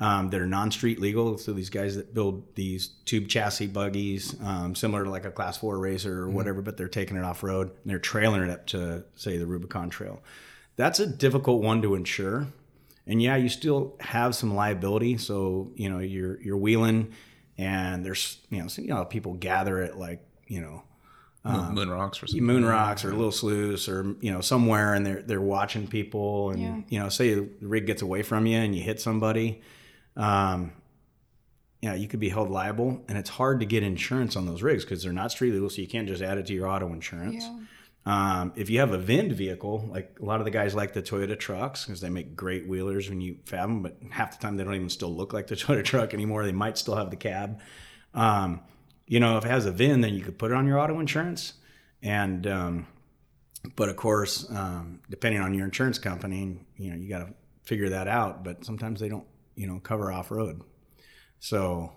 um, 0.00 0.30
that 0.30 0.40
are 0.40 0.46
non-street 0.46 1.00
legal. 1.00 1.38
So 1.38 1.52
these 1.52 1.70
guys 1.70 1.96
that 1.96 2.12
build 2.14 2.54
these 2.56 2.88
tube 3.04 3.28
chassis 3.28 3.68
buggies, 3.68 4.34
um, 4.42 4.74
similar 4.74 5.04
to 5.04 5.10
like 5.10 5.24
a 5.24 5.30
Class 5.30 5.58
Four 5.58 5.78
racer 5.78 6.20
or 6.22 6.28
whatever, 6.28 6.62
but 6.62 6.76
they're 6.76 6.88
taking 6.88 7.16
it 7.16 7.24
off 7.24 7.42
road 7.42 7.68
and 7.68 7.90
they're 7.90 7.98
trailing 7.98 8.42
it 8.42 8.50
up 8.50 8.66
to 8.68 9.04
say 9.14 9.36
the 9.36 9.46
Rubicon 9.46 9.90
Trail. 9.90 10.22
That's 10.76 10.98
a 10.98 11.06
difficult 11.06 11.62
one 11.62 11.80
to 11.82 11.94
insure. 11.94 12.48
And 13.06 13.22
yeah, 13.22 13.36
you 13.36 13.48
still 13.48 13.94
have 14.00 14.34
some 14.34 14.54
liability. 14.54 15.18
So 15.18 15.70
you 15.76 15.88
know 15.90 15.98
you're 16.00 16.40
you're 16.40 16.56
wheeling, 16.56 17.12
and 17.58 18.04
there's 18.04 18.38
you 18.50 18.60
know 18.62 18.66
so, 18.68 18.82
you 18.82 18.88
know 18.88 19.04
people 19.04 19.34
gather 19.34 19.80
at 19.80 19.98
like 19.98 20.26
you 20.48 20.60
know 20.60 20.82
Moon- 21.44 21.74
Moon 21.74 21.90
rocks 21.90 22.22
or 22.22 22.26
something. 22.26 22.42
moon 22.44 22.64
rocks 22.64 23.04
or 23.04 23.10
little 23.12 23.30
sluice 23.30 23.86
or 23.88 24.16
you 24.22 24.32
know 24.32 24.40
somewhere 24.40 24.94
and 24.94 25.04
they're 25.04 25.20
they're 25.22 25.40
watching 25.42 25.86
people 25.86 26.50
and 26.50 26.62
Yeah. 26.62 26.80
you 26.88 26.98
know 26.98 27.08
say 27.10 27.34
the 27.34 27.46
rig 27.60 27.86
gets 27.86 28.00
away 28.00 28.22
from 28.22 28.46
you 28.46 28.56
and 28.56 28.74
you 28.74 28.82
hit 28.82 28.98
somebody 29.00 29.60
um 30.16 30.72
yeah 31.82 31.94
you 31.94 32.08
could 32.08 32.20
be 32.20 32.28
held 32.28 32.50
liable 32.50 33.02
and 33.08 33.18
it's 33.18 33.30
hard 33.30 33.60
to 33.60 33.66
get 33.66 33.82
insurance 33.82 34.36
on 34.36 34.46
those 34.46 34.62
rigs 34.62 34.84
because 34.84 35.02
they're 35.02 35.12
not 35.12 35.30
street 35.30 35.52
legal 35.52 35.68
so 35.68 35.80
you 35.82 35.88
can't 35.88 36.08
just 36.08 36.22
add 36.22 36.38
it 36.38 36.46
to 36.46 36.52
your 36.54 36.66
auto 36.68 36.92
insurance 36.92 37.44
Yeah. 37.44 38.40
um, 38.40 38.52
if 38.56 38.70
you 38.70 38.80
have 38.80 38.92
a 38.92 38.98
VIN 38.98 39.32
vehicle, 39.34 39.88
like 39.90 40.16
a 40.20 40.24
lot 40.24 40.38
of 40.40 40.44
the 40.44 40.50
guys 40.50 40.74
like 40.74 40.92
the 40.92 41.02
Toyota 41.02 41.38
trucks 41.38 41.84
because 41.86 42.00
they 42.02 42.10
make 42.10 42.36
great 42.36 42.66
wheelers 42.68 43.08
when 43.08 43.20
you 43.22 43.38
fab 43.46 43.68
them, 43.68 43.82
but 43.82 43.96
half 44.10 44.38
the 44.38 44.42
time 44.42 44.56
they 44.56 44.64
don't 44.64 44.74
even 44.74 44.90
still 44.90 45.14
look 45.14 45.32
like 45.32 45.46
the 45.46 45.54
Toyota 45.62 45.82
truck 45.84 46.12
anymore. 46.14 46.44
They 46.44 46.52
might 46.52 46.76
still 46.76 46.96
have 46.96 47.08
the 47.10 47.16
cab. 47.16 47.60
Um, 48.12 48.60
you 49.06 49.20
know, 49.20 49.38
if 49.38 49.44
it 49.46 49.50
has 49.50 49.64
a 49.66 49.70
VIN, 49.72 50.02
then 50.02 50.12
you 50.14 50.22
could 50.22 50.38
put 50.38 50.50
it 50.50 50.54
on 50.54 50.66
your 50.66 50.78
auto 50.78 51.00
insurance. 51.00 51.54
And, 52.02 52.46
um, 52.46 52.86
but 53.74 53.88
of 53.88 53.96
course, 53.96 54.50
um, 54.50 55.00
depending 55.08 55.40
on 55.40 55.54
your 55.54 55.64
insurance 55.64 55.98
company, 55.98 56.58
you 56.76 56.90
know, 56.90 56.96
you 56.96 57.08
got 57.08 57.20
to 57.26 57.32
figure 57.62 57.88
that 57.88 58.06
out. 58.06 58.44
But 58.44 58.64
sometimes 58.66 59.00
they 59.00 59.08
don't, 59.08 59.24
you 59.56 59.66
know, 59.66 59.78
cover 59.80 60.10
off 60.12 60.30
road. 60.30 60.62
So, 61.38 61.92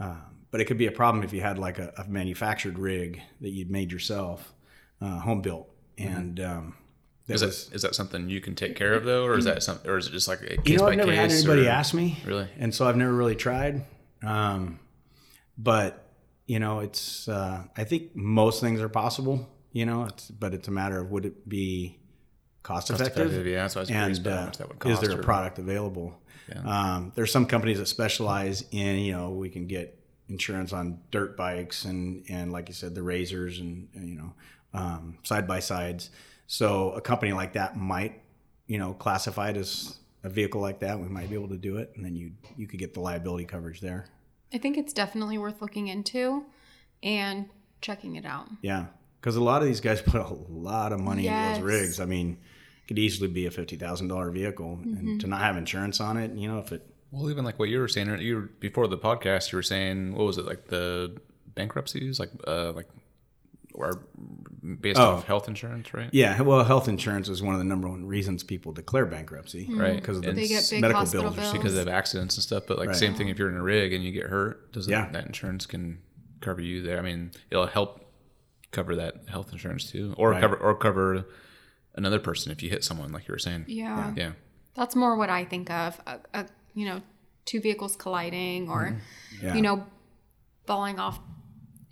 um, 0.00 0.22
but 0.50 0.60
it 0.60 0.64
could 0.66 0.78
be 0.78 0.86
a 0.86 0.92
problem 0.92 1.24
if 1.24 1.32
you 1.32 1.40
had 1.40 1.58
like 1.58 1.78
a, 1.78 1.92
a 1.98 2.08
manufactured 2.08 2.78
rig 2.78 3.20
that 3.40 3.50
you'd 3.50 3.70
made 3.70 3.92
yourself, 3.92 4.52
uh, 5.00 5.18
home 5.18 5.42
built, 5.42 5.68
and 5.98 6.40
um, 6.40 6.74
that 7.26 7.34
Is 7.34 7.42
was. 7.42 7.66
that 7.66 7.74
is 7.76 7.82
that 7.82 7.94
something 7.94 8.28
you 8.30 8.40
can 8.40 8.54
take 8.54 8.76
care 8.76 8.94
of 8.94 9.04
though, 9.04 9.24
or 9.24 9.36
is 9.36 9.44
that 9.44 9.62
some, 9.62 9.78
or 9.84 9.96
is 9.98 10.06
it 10.06 10.12
just 10.12 10.28
like 10.28 10.42
a 10.42 10.56
case 10.56 10.58
You 10.64 10.76
know, 10.78 10.84
by 10.84 10.90
I've 10.92 10.96
never 10.98 11.12
case? 11.12 11.18
had 11.18 11.30
anybody 11.32 11.66
or- 11.66 11.70
ask 11.70 11.92
me, 11.94 12.18
Really? 12.24 12.48
and 12.58 12.74
so 12.74 12.86
I've 12.88 12.96
never 12.96 13.12
really 13.12 13.36
tried. 13.36 13.84
Um, 14.22 14.78
but 15.58 16.02
you 16.46 16.58
know, 16.60 16.80
it's. 16.80 17.28
Uh, 17.28 17.64
I 17.76 17.84
think 17.84 18.14
most 18.14 18.60
things 18.60 18.80
are 18.80 18.88
possible. 18.88 19.48
You 19.72 19.84
know, 19.84 20.04
it's 20.04 20.30
but 20.30 20.54
it's 20.54 20.68
a 20.68 20.70
matter 20.70 21.00
of 21.00 21.10
would 21.10 21.26
it 21.26 21.46
be 21.48 21.98
cost, 22.62 22.88
effective? 22.90 23.26
effective, 23.26 23.46
yeah, 23.46 23.66
so 23.66 23.80
I 23.80 23.82
was 23.82 23.88
curious 23.90 24.18
and 24.18 24.26
how 24.26 24.32
uh, 24.32 24.44
much 24.46 24.58
that 24.58 24.68
would 24.68 24.78
cost. 24.78 25.02
is 25.02 25.08
there 25.08 25.18
a 25.20 25.22
product 25.22 25.58
available? 25.58 26.14
Um, 26.64 27.12
there's 27.14 27.32
some 27.32 27.46
companies 27.46 27.78
that 27.78 27.86
specialize 27.86 28.64
in 28.70 28.98
you 28.98 29.12
know 29.12 29.30
we 29.30 29.48
can 29.48 29.66
get 29.66 29.98
insurance 30.28 30.72
on 30.72 31.00
dirt 31.10 31.36
bikes 31.36 31.84
and 31.84 32.24
and 32.28 32.52
like 32.52 32.68
you 32.68 32.74
said 32.74 32.94
the 32.94 33.00
RZRs 33.00 33.60
and, 33.60 33.88
and, 33.94 34.08
you 34.08 34.16
know 34.16 34.32
um, 34.74 35.18
side 35.22 35.46
by 35.46 35.60
sides. 35.60 36.10
So 36.46 36.90
a 36.92 37.00
company 37.00 37.32
like 37.32 37.54
that 37.54 37.76
might 37.76 38.20
you 38.66 38.78
know 38.78 38.92
classify 38.94 39.50
it 39.50 39.56
as 39.56 39.98
a 40.24 40.28
vehicle 40.28 40.60
like 40.60 40.80
that. 40.80 40.98
We 40.98 41.08
might 41.08 41.28
be 41.28 41.34
able 41.36 41.48
to 41.48 41.56
do 41.56 41.76
it, 41.78 41.92
and 41.96 42.04
then 42.04 42.14
you 42.16 42.32
you 42.56 42.66
could 42.66 42.78
get 42.78 42.94
the 42.94 43.00
liability 43.00 43.44
coverage 43.44 43.80
there. 43.80 44.06
I 44.52 44.58
think 44.58 44.76
it's 44.78 44.92
definitely 44.92 45.38
worth 45.38 45.60
looking 45.60 45.88
into 45.88 46.44
and 47.02 47.48
checking 47.80 48.16
it 48.16 48.24
out. 48.24 48.48
Yeah, 48.62 48.86
because 49.20 49.36
a 49.36 49.42
lot 49.42 49.60
of 49.62 49.68
these 49.68 49.80
guys 49.80 50.00
put 50.06 50.20
a 50.20 50.34
lot 50.48 50.92
of 50.92 51.00
money 51.00 51.26
into 51.26 51.38
Yes. 51.38 51.56
those 51.58 51.64
rigs. 51.66 52.00
I 52.00 52.04
mean, 52.06 52.32
it 52.32 52.38
could 52.88 52.98
easily 52.98 53.28
be 53.28 53.46
a 53.46 53.50
fifty 53.50 53.76
thousand 53.76 54.08
dollar 54.08 54.30
vehicle, 54.30 54.78
and 54.82 55.20
to 55.20 55.26
not 55.26 55.40
have 55.40 55.56
insurance 55.56 56.00
on 56.00 56.16
it, 56.16 56.32
you 56.32 56.48
know, 56.48 56.58
if 56.58 56.72
it 56.72 56.82
Well, 57.10 57.30
even 57.30 57.44
like 57.44 57.58
what 57.58 57.68
you 57.68 57.78
were 57.78 57.88
saying, 57.88 58.20
you 58.20 58.34
were, 58.36 58.42
before 58.60 58.86
the 58.88 58.98
podcast, 58.98 59.52
you 59.52 59.56
were 59.56 59.62
saying 59.62 60.14
what 60.14 60.26
was 60.26 60.38
it 60.38 60.44
like 60.46 60.66
the 60.66 61.16
bankruptcies, 61.54 62.18
like 62.20 62.30
uh, 62.46 62.72
like 62.72 62.88
or 63.74 64.06
based 64.80 64.98
Oh. 64.98 65.12
off 65.16 65.26
health 65.26 65.48
insurance, 65.48 65.92
right? 65.92 66.08
Yeah, 66.12 66.40
well, 66.40 66.64
health 66.64 66.88
insurance 66.88 67.28
is 67.28 67.42
one 67.42 67.54
of 67.54 67.58
the 67.58 67.64
number 67.64 67.88
one 67.88 68.06
reasons 68.06 68.42
people 68.42 68.72
declare 68.72 69.04
bankruptcy, 69.04 69.66
Right. 69.70 69.96
Because 69.96 70.16
of 70.16 70.22
the 70.22 70.30
And 70.30 70.38
They 70.38 70.48
get 70.48 70.66
big 70.70 70.80
medical 70.80 71.02
bills. 71.02 71.14
are 71.14 71.30
bills. 71.36 71.46
so- 71.50 71.52
because 71.52 71.76
of 71.76 71.86
accidents 71.88 72.36
and 72.36 72.42
stuff. 72.42 72.64
But 72.66 72.78
like 72.78 72.94
same 72.94 73.14
thing 73.14 73.28
if 73.28 73.38
you're 73.38 73.50
in 73.50 73.56
a 73.56 73.62
rig 73.62 73.92
and 73.92 74.02
you 74.02 74.12
get 74.12 74.24
hurt, 74.26 74.72
does 74.72 74.88
Yeah. 74.88 75.02
that, 75.02 75.12
that 75.12 75.26
insurance 75.26 75.66
can 75.66 75.98
cover 76.40 76.60
you 76.62 76.80
there? 76.82 76.98
I 76.98 77.02
mean, 77.02 77.32
it'll 77.50 77.66
help 77.66 78.02
cover 78.70 78.96
that 78.96 79.24
health 79.28 79.52
insurance 79.52 79.90
too, 79.90 80.14
or 80.16 80.30
Right. 80.30 80.40
cover 80.40 80.56
or 80.56 80.74
cover 80.74 81.26
another 81.96 82.18
person 82.18 82.52
if 82.52 82.62
you 82.62 82.70
hit 82.70 82.84
someone, 82.84 83.12
like 83.12 83.26
you 83.28 83.32
were 83.32 83.38
saying. 83.38 83.64
Yeah. 83.68 84.12
Yeah. 84.16 84.32
That's 84.74 84.94
more 84.94 85.16
what 85.16 85.30
I 85.30 85.44
think 85.44 85.70
of. 85.70 86.00
A, 86.06 86.18
a, 86.34 86.46
you 86.74 86.86
know, 86.86 87.00
two 87.44 87.60
vehicles 87.60 87.96
colliding 87.96 88.68
or, 88.68 88.84
Mm-hmm. 88.86 89.46
Yeah. 89.46 89.54
you 89.54 89.62
know, 89.62 89.86
falling 90.66 90.98
off 90.98 91.18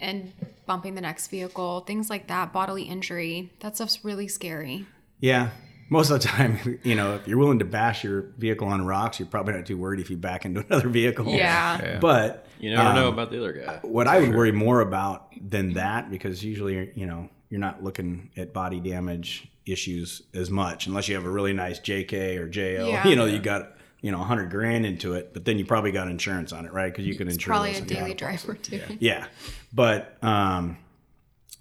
and 0.01 0.33
bumping 0.67 0.95
the 0.95 1.01
next 1.01 1.29
vehicle, 1.29 1.81
things 1.81 2.09
like 2.11 2.29
that, 2.29 2.53
bodily 2.53 2.85
injury. 2.85 3.53
That 3.61 3.77
stuff's 3.77 4.05
really 4.05 4.29
scary. 4.29 4.87
Yeah, 5.21 5.51
most 5.91 6.11
of 6.11 6.21
the 6.21 6.27
time, 6.27 6.79
you 6.83 6.95
know, 6.95 7.15
if 7.17 7.29
you're 7.29 7.39
willing 7.39 7.59
to 7.61 7.65
bash 7.65 8.03
your 8.03 8.33
vehicle 8.39 8.67
on 8.69 8.85
rocks, 8.85 9.19
you're 9.19 9.29
probably 9.29 9.53
not 9.55 9.67
too 9.67 9.77
worried 9.79 10.01
if 10.01 10.11
you 10.11 10.17
back 10.17 10.45
into 10.45 10.61
another 10.69 10.89
vehicle. 10.89 11.27
Yeah. 11.27 11.81
Yeah. 11.83 11.99
But 11.99 12.47
You 12.59 12.71
never 12.71 12.83
don't 12.83 12.95
know 12.95 13.09
um, 13.09 13.15
about 13.15 13.31
the 13.31 13.39
other 13.39 13.53
guy. 13.53 13.79
what 13.83 14.09
I 14.09 14.21
would 14.21 14.35
worry 14.35 14.53
more 14.53 14.81
about 14.81 15.33
than 15.41 15.75
that, 15.75 16.11
because 16.11 16.43
usually, 16.43 16.91
you 16.95 17.07
know, 17.07 17.29
you're 17.51 17.61
not 17.61 17.83
looking 17.85 18.31
at 18.37 18.53
body 18.53 18.81
damage 18.81 19.49
issues 19.67 20.23
as 20.35 20.51
much 20.51 20.87
unless 20.87 21.09
you 21.09 21.15
have 21.15 21.25
a 21.25 21.31
really 21.31 21.53
nice 21.53 21.81
JK 21.81 22.37
or 22.39 22.49
JL. 22.49 22.89
Yeah. 22.95 23.07
You 23.07 23.17
know, 23.17 23.25
you 23.25 23.39
got 23.39 23.73
you 24.01 24.11
know 24.13 24.21
a 24.21 24.25
hundred 24.25 24.51
grand 24.51 24.85
into 24.85 25.15
it, 25.15 25.33
but 25.33 25.45
then 25.45 25.59
you 25.59 25.65
probably 25.65 25.91
got 25.93 26.09
insurance 26.09 26.53
on 26.53 26.67
it, 26.67 26.73
right? 26.73 26.93
Because 26.93 27.07
you 27.07 27.15
can 27.15 27.27
It's 27.27 27.37
insure 27.37 27.55
probably 27.55 27.75
a 27.75 27.81
daily 27.81 28.15
driver 28.15 28.55
too. 28.55 28.83
Yeah, 29.01 29.27
but 29.73 30.23
um, 30.23 30.77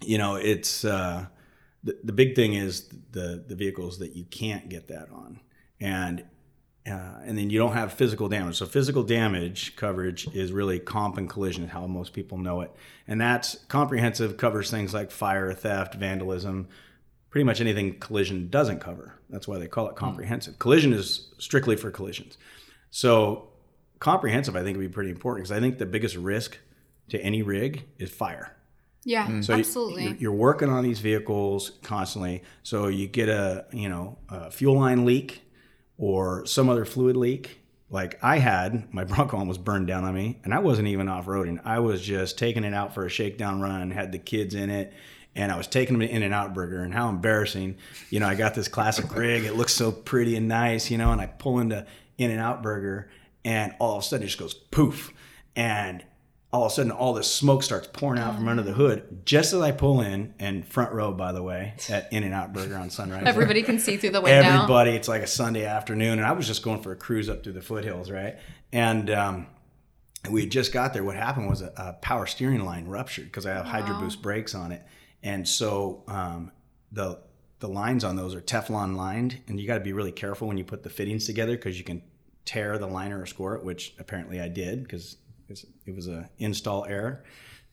you 0.02 0.18
know, 0.18 0.36
it's 0.36 0.84
uh, 0.84 1.26
the 1.82 1.98
the 2.04 2.12
big 2.12 2.34
thing 2.36 2.54
is 2.54 2.88
the 3.12 3.42
the 3.46 3.54
vehicles 3.54 3.98
that 4.00 4.14
you 4.14 4.24
can't 4.24 4.68
get 4.68 4.88
that 4.88 5.08
on, 5.10 5.40
and 5.80 6.24
uh, 6.86 7.20
and 7.24 7.38
then 7.38 7.48
you 7.48 7.58
don't 7.58 7.72
have 7.72 7.94
physical 7.94 8.28
damage. 8.28 8.56
So 8.56 8.66
physical 8.66 9.02
damage 9.02 9.74
coverage 9.76 10.28
is 10.34 10.52
really 10.52 10.78
comp 10.78 11.16
and 11.16 11.30
collision, 11.30 11.64
is 11.64 11.70
how 11.70 11.86
most 11.86 12.12
people 12.12 12.36
know 12.36 12.60
it, 12.60 12.70
and 13.08 13.18
that's 13.18 13.54
comprehensive. 13.68 14.36
Covers 14.36 14.70
things 14.70 14.92
like 14.92 15.10
fire, 15.10 15.52
theft, 15.54 15.94
vandalism, 15.94 16.68
pretty 17.34 17.44
much 17.44 17.60
anything 17.60 17.98
collision 17.98 18.48
doesn't 18.48 18.78
cover. 18.78 19.12
That's 19.28 19.48
why 19.48 19.58
they 19.58 19.66
call 19.66 19.88
it 19.88 19.96
comprehensive. 19.96 20.56
Collision 20.60 20.92
is 20.92 21.32
strictly 21.38 21.74
for 21.74 21.90
collisions. 21.90 22.38
So 22.92 23.48
comprehensive, 23.98 24.54
I 24.54 24.62
think, 24.62 24.76
would 24.76 24.84
be 24.84 24.88
pretty 24.88 25.10
important 25.10 25.44
because 25.44 25.50
I 25.50 25.58
think 25.58 25.78
the 25.78 25.84
biggest 25.84 26.14
risk 26.14 26.58
to 27.08 27.20
any 27.20 27.42
rig 27.42 27.86
is 27.98 28.08
fire. 28.08 28.54
Yeah, 29.02 29.40
So 29.40 29.54
absolutely. 29.54 30.04
you're, 30.04 30.14
you're 30.14 30.32
working 30.32 30.68
on 30.68 30.84
these 30.84 31.00
vehicles 31.00 31.72
constantly. 31.82 32.44
So 32.62 32.86
you 32.86 33.08
get 33.08 33.28
a 33.28 33.66
you 33.72 33.88
know 33.88 34.16
a 34.28 34.52
fuel 34.52 34.76
line 34.76 35.04
leak 35.04 35.42
or 35.98 36.46
some 36.46 36.68
other 36.68 36.84
fluid 36.84 37.16
leak. 37.16 37.58
Like 37.90 38.16
I 38.22 38.38
had, 38.38 38.94
my 38.94 39.02
Bronco 39.10 39.36
almost 39.38 39.64
burned 39.64 39.88
down 39.88 40.04
on 40.04 40.14
me, 40.14 40.38
and 40.44 40.54
I 40.54 40.60
wasn't 40.60 40.86
even 40.86 41.08
off 41.08 41.26
roading. 41.26 41.60
I 41.64 41.80
was 41.80 42.00
just 42.00 42.38
taking 42.38 42.62
it 42.62 42.74
out 42.74 42.94
for 42.94 43.04
a 43.04 43.10
shakedown 43.10 43.60
run. 43.60 43.90
Had 43.90 44.12
the 44.12 44.20
kids 44.20 44.54
in 44.54 44.70
it, 44.70 44.92
and 45.36 45.50
I 45.50 45.56
was 45.56 45.66
taking 45.66 45.98
them 45.98 46.06
to 46.06 46.14
In-N-Out 46.14 46.54
Burger. 46.54 46.82
And 46.82 46.92
how 46.94 47.08
embarrassing! 47.08 47.76
You 48.10 48.20
know, 48.20 48.26
I 48.26 48.34
got 48.34 48.54
this 48.54 48.68
classic 48.68 49.14
rig. 49.14 49.44
It 49.44 49.54
looks 49.54 49.72
so 49.72 49.92
pretty 49.92 50.36
and 50.36 50.48
nice, 50.48 50.90
you 50.90 50.98
know, 50.98 51.12
and 51.12 51.20
I 51.20 51.26
pull 51.26 51.58
into 51.58 51.86
In-N-Out 52.18 52.62
Burger, 52.62 53.10
and 53.44 53.74
all 53.78 53.96
of 53.96 54.02
a 54.02 54.06
sudden 54.06 54.24
it 54.24 54.28
just 54.28 54.38
goes 54.38 54.54
poof, 54.54 55.12
and 55.56 56.04
all 56.52 56.66
of 56.66 56.70
a 56.70 56.74
sudden 56.76 56.92
all 56.92 57.12
this 57.14 57.28
smoke 57.28 57.64
starts 57.64 57.88
pouring 57.92 58.20
out 58.20 58.36
from 58.36 58.46
under 58.46 58.62
the 58.62 58.72
hood 58.72 59.22
just 59.26 59.52
as 59.52 59.60
I 59.60 59.72
pull 59.72 60.00
in 60.00 60.34
and 60.38 60.64
front 60.64 60.92
row 60.92 61.10
by 61.10 61.32
the 61.32 61.42
way 61.42 61.74
at 61.90 62.12
In-N-Out 62.12 62.52
Burger 62.52 62.76
on 62.76 62.90
Sunrise. 62.90 63.24
Everybody 63.26 63.64
can 63.64 63.80
see 63.80 63.96
through 63.96 64.10
the 64.10 64.20
window. 64.20 64.48
Everybody, 64.48 64.92
it's 64.92 65.08
like 65.08 65.22
a 65.22 65.26
Sunday 65.26 65.64
afternoon, 65.64 66.20
and 66.20 66.24
I 66.24 66.30
was 66.30 66.46
just 66.46 66.62
going 66.62 66.80
for 66.80 66.92
a 66.92 66.96
cruise 66.96 67.28
up 67.28 67.42
through 67.42 67.54
the 67.54 67.60
foothills, 67.60 68.08
right? 68.08 68.36
And 68.72 69.10
um, 69.10 69.46
we 70.30 70.42
had 70.42 70.50
just 70.50 70.72
got 70.72 70.92
there. 70.92 71.02
What 71.02 71.16
happened 71.16 71.48
was 71.48 71.60
a, 71.60 71.72
a 71.76 71.92
power 71.94 72.24
steering 72.26 72.64
line 72.64 72.86
ruptured 72.86 73.24
because 73.24 73.46
I 73.46 73.54
have 73.54 73.66
Hydro 73.66 73.98
Boost 73.98 74.22
brakes 74.22 74.54
on 74.54 74.70
it, 74.70 74.82
and 75.24 75.48
so 75.48 76.04
um, 76.06 76.52
the 76.92 77.18
the 77.58 77.68
lines 77.68 78.04
on 78.04 78.14
those 78.14 78.34
are 78.34 78.42
Teflon 78.42 78.94
lined, 78.94 79.40
and 79.48 79.58
you 79.58 79.66
got 79.66 79.74
to 79.74 79.80
be 79.80 79.94
really 79.94 80.12
careful 80.12 80.46
when 80.46 80.58
you 80.58 80.64
put 80.64 80.82
the 80.82 80.90
fittings 80.90 81.24
together 81.24 81.56
because 81.56 81.78
you 81.78 81.84
can 81.84 82.02
tear 82.44 82.76
the 82.76 82.86
liner 82.86 83.20
or 83.20 83.26
score 83.26 83.54
it, 83.54 83.64
which 83.64 83.94
apparently 83.98 84.38
I 84.38 84.48
did 84.48 84.82
because 84.82 85.16
it 85.48 85.94
was 85.94 86.06
a 86.06 86.28
install 86.38 86.84
error. 86.84 87.24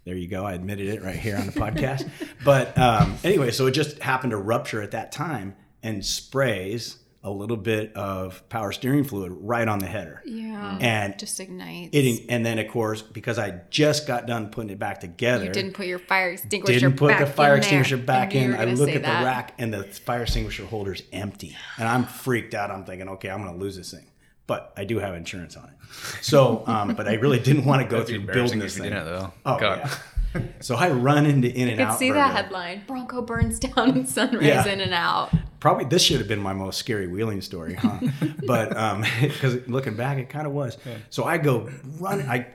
There 0.06 0.16
you 0.16 0.28
go. 0.28 0.46
I 0.46 0.54
admitted 0.54 0.88
it 0.88 1.04
right 1.04 1.16
here 1.16 1.38
on 1.38 1.46
the 1.46 1.52
podcast. 1.52 2.10
But 2.44 2.76
um, 2.76 3.18
anyway, 3.24 3.52
so 3.52 3.68
it 3.68 3.72
just 3.72 4.00
happened 4.00 4.32
to 4.32 4.38
rupture 4.38 4.82
at 4.82 4.92
that 4.92 5.12
time 5.12 5.56
and 5.84 6.04
sprays 6.04 6.98
a 7.24 7.30
little 7.30 7.58
bit 7.58 7.96
of 7.96 8.48
power 8.50 8.72
steering 8.72 9.04
fluid 9.04 9.32
right 9.42 9.68
on 9.68 9.80
the 9.80 9.86
header. 9.86 10.22
Yeah. 10.26 10.78
And 10.82 11.20
just 11.20 11.40
ignites. 11.40 11.90
it, 11.94 12.26
and 12.30 12.46
then 12.46 12.58
of 12.58 12.68
course 12.70 13.02
because 13.02 13.38
I 13.38 13.62
just 13.70 14.08
got 14.08 14.26
done 14.26 14.50
putting 14.50 14.72
it 14.72 14.80
back 14.80 15.00
together, 15.00 15.46
you 15.46 15.52
didn't 15.52 15.74
put 15.74 15.86
your 15.86 16.00
fire 16.00 16.32
extinguisher 16.32 16.80
didn't 16.80 16.98
put 16.98 17.10
back 17.10 17.20
the 17.20 17.28
fire 17.28 17.54
in 17.54 17.60
extinguisher 17.60 17.98
there. 17.98 18.06
back 18.06 18.36
I 18.36 18.40
in. 18.40 18.56
I 18.56 18.66
look 18.66 18.90
say 18.90 18.96
at 18.96 19.04
the 19.04 19.26
rack 19.26 19.54
and 19.60 19.74
the 19.74 19.84
fire 19.84 20.24
extinguisher 20.24 20.66
holder's 20.66 21.04
empty, 21.14 21.56
and 21.78 21.88
I'm 21.88 22.06
freaked 22.06 22.54
out. 22.56 22.72
I'm 22.72 22.86
thinking, 22.86 23.10
okay, 23.10 23.30
I'm 23.30 23.44
going 23.44 23.54
to 23.54 23.60
lose 23.60 23.78
this 23.78 23.92
thing, 23.92 24.08
but 24.48 24.74
I 24.76 24.84
do 24.84 24.98
have 24.98 25.14
insurance 25.14 25.56
on 25.56 25.66
it. 25.66 25.76
So, 26.22 26.64
um, 26.68 26.96
but 26.96 27.08
I 27.08 27.16
really 27.16 27.40
didn't 27.40 27.66
want 27.66 27.82
to 27.82 27.88
go 27.88 28.00
That'd 28.00 28.24
through 28.24 28.34
building 28.34 28.60
this 28.60 28.78
thing. 28.78 28.90
didn't 28.90 29.06
though. 29.06 29.34
Oh 29.46 29.60
God. 29.60 29.82
yeah. 29.84 29.94
So 30.62 30.76
I 30.76 30.90
run 30.92 31.26
into 31.26 31.48
In-N-Out. 31.52 31.74
I 31.74 31.76
could 31.76 31.92
Out. 31.94 32.00
see 32.00 32.12
that 32.12 32.36
headline: 32.36 32.84
Bronco 32.86 33.22
burns 33.22 33.58
down 33.60 33.98
in 33.98 34.06
Sunrise 34.08 34.44
Yeah. 34.46 34.66
In-N-Out. 34.68 35.32
Probably 35.60 35.86
this 35.86 36.04
should 36.04 36.20
have 36.20 36.28
been 36.28 36.40
my 36.40 36.54
most 36.54 36.78
scary 36.78 37.08
wheeling 37.08 37.42
story, 37.42 37.74
huh? 37.74 38.00
but 38.46 38.76
um, 38.78 39.04
because 39.22 39.68
looking 39.68 39.96
back, 39.96 40.18
it 40.18 40.30
kind 40.30 40.46
of 40.48 40.54
was. 40.54 40.78
So 41.10 41.24
I 41.24 41.38
go 41.38 41.70
run. 42.00 42.22
I 42.22 42.48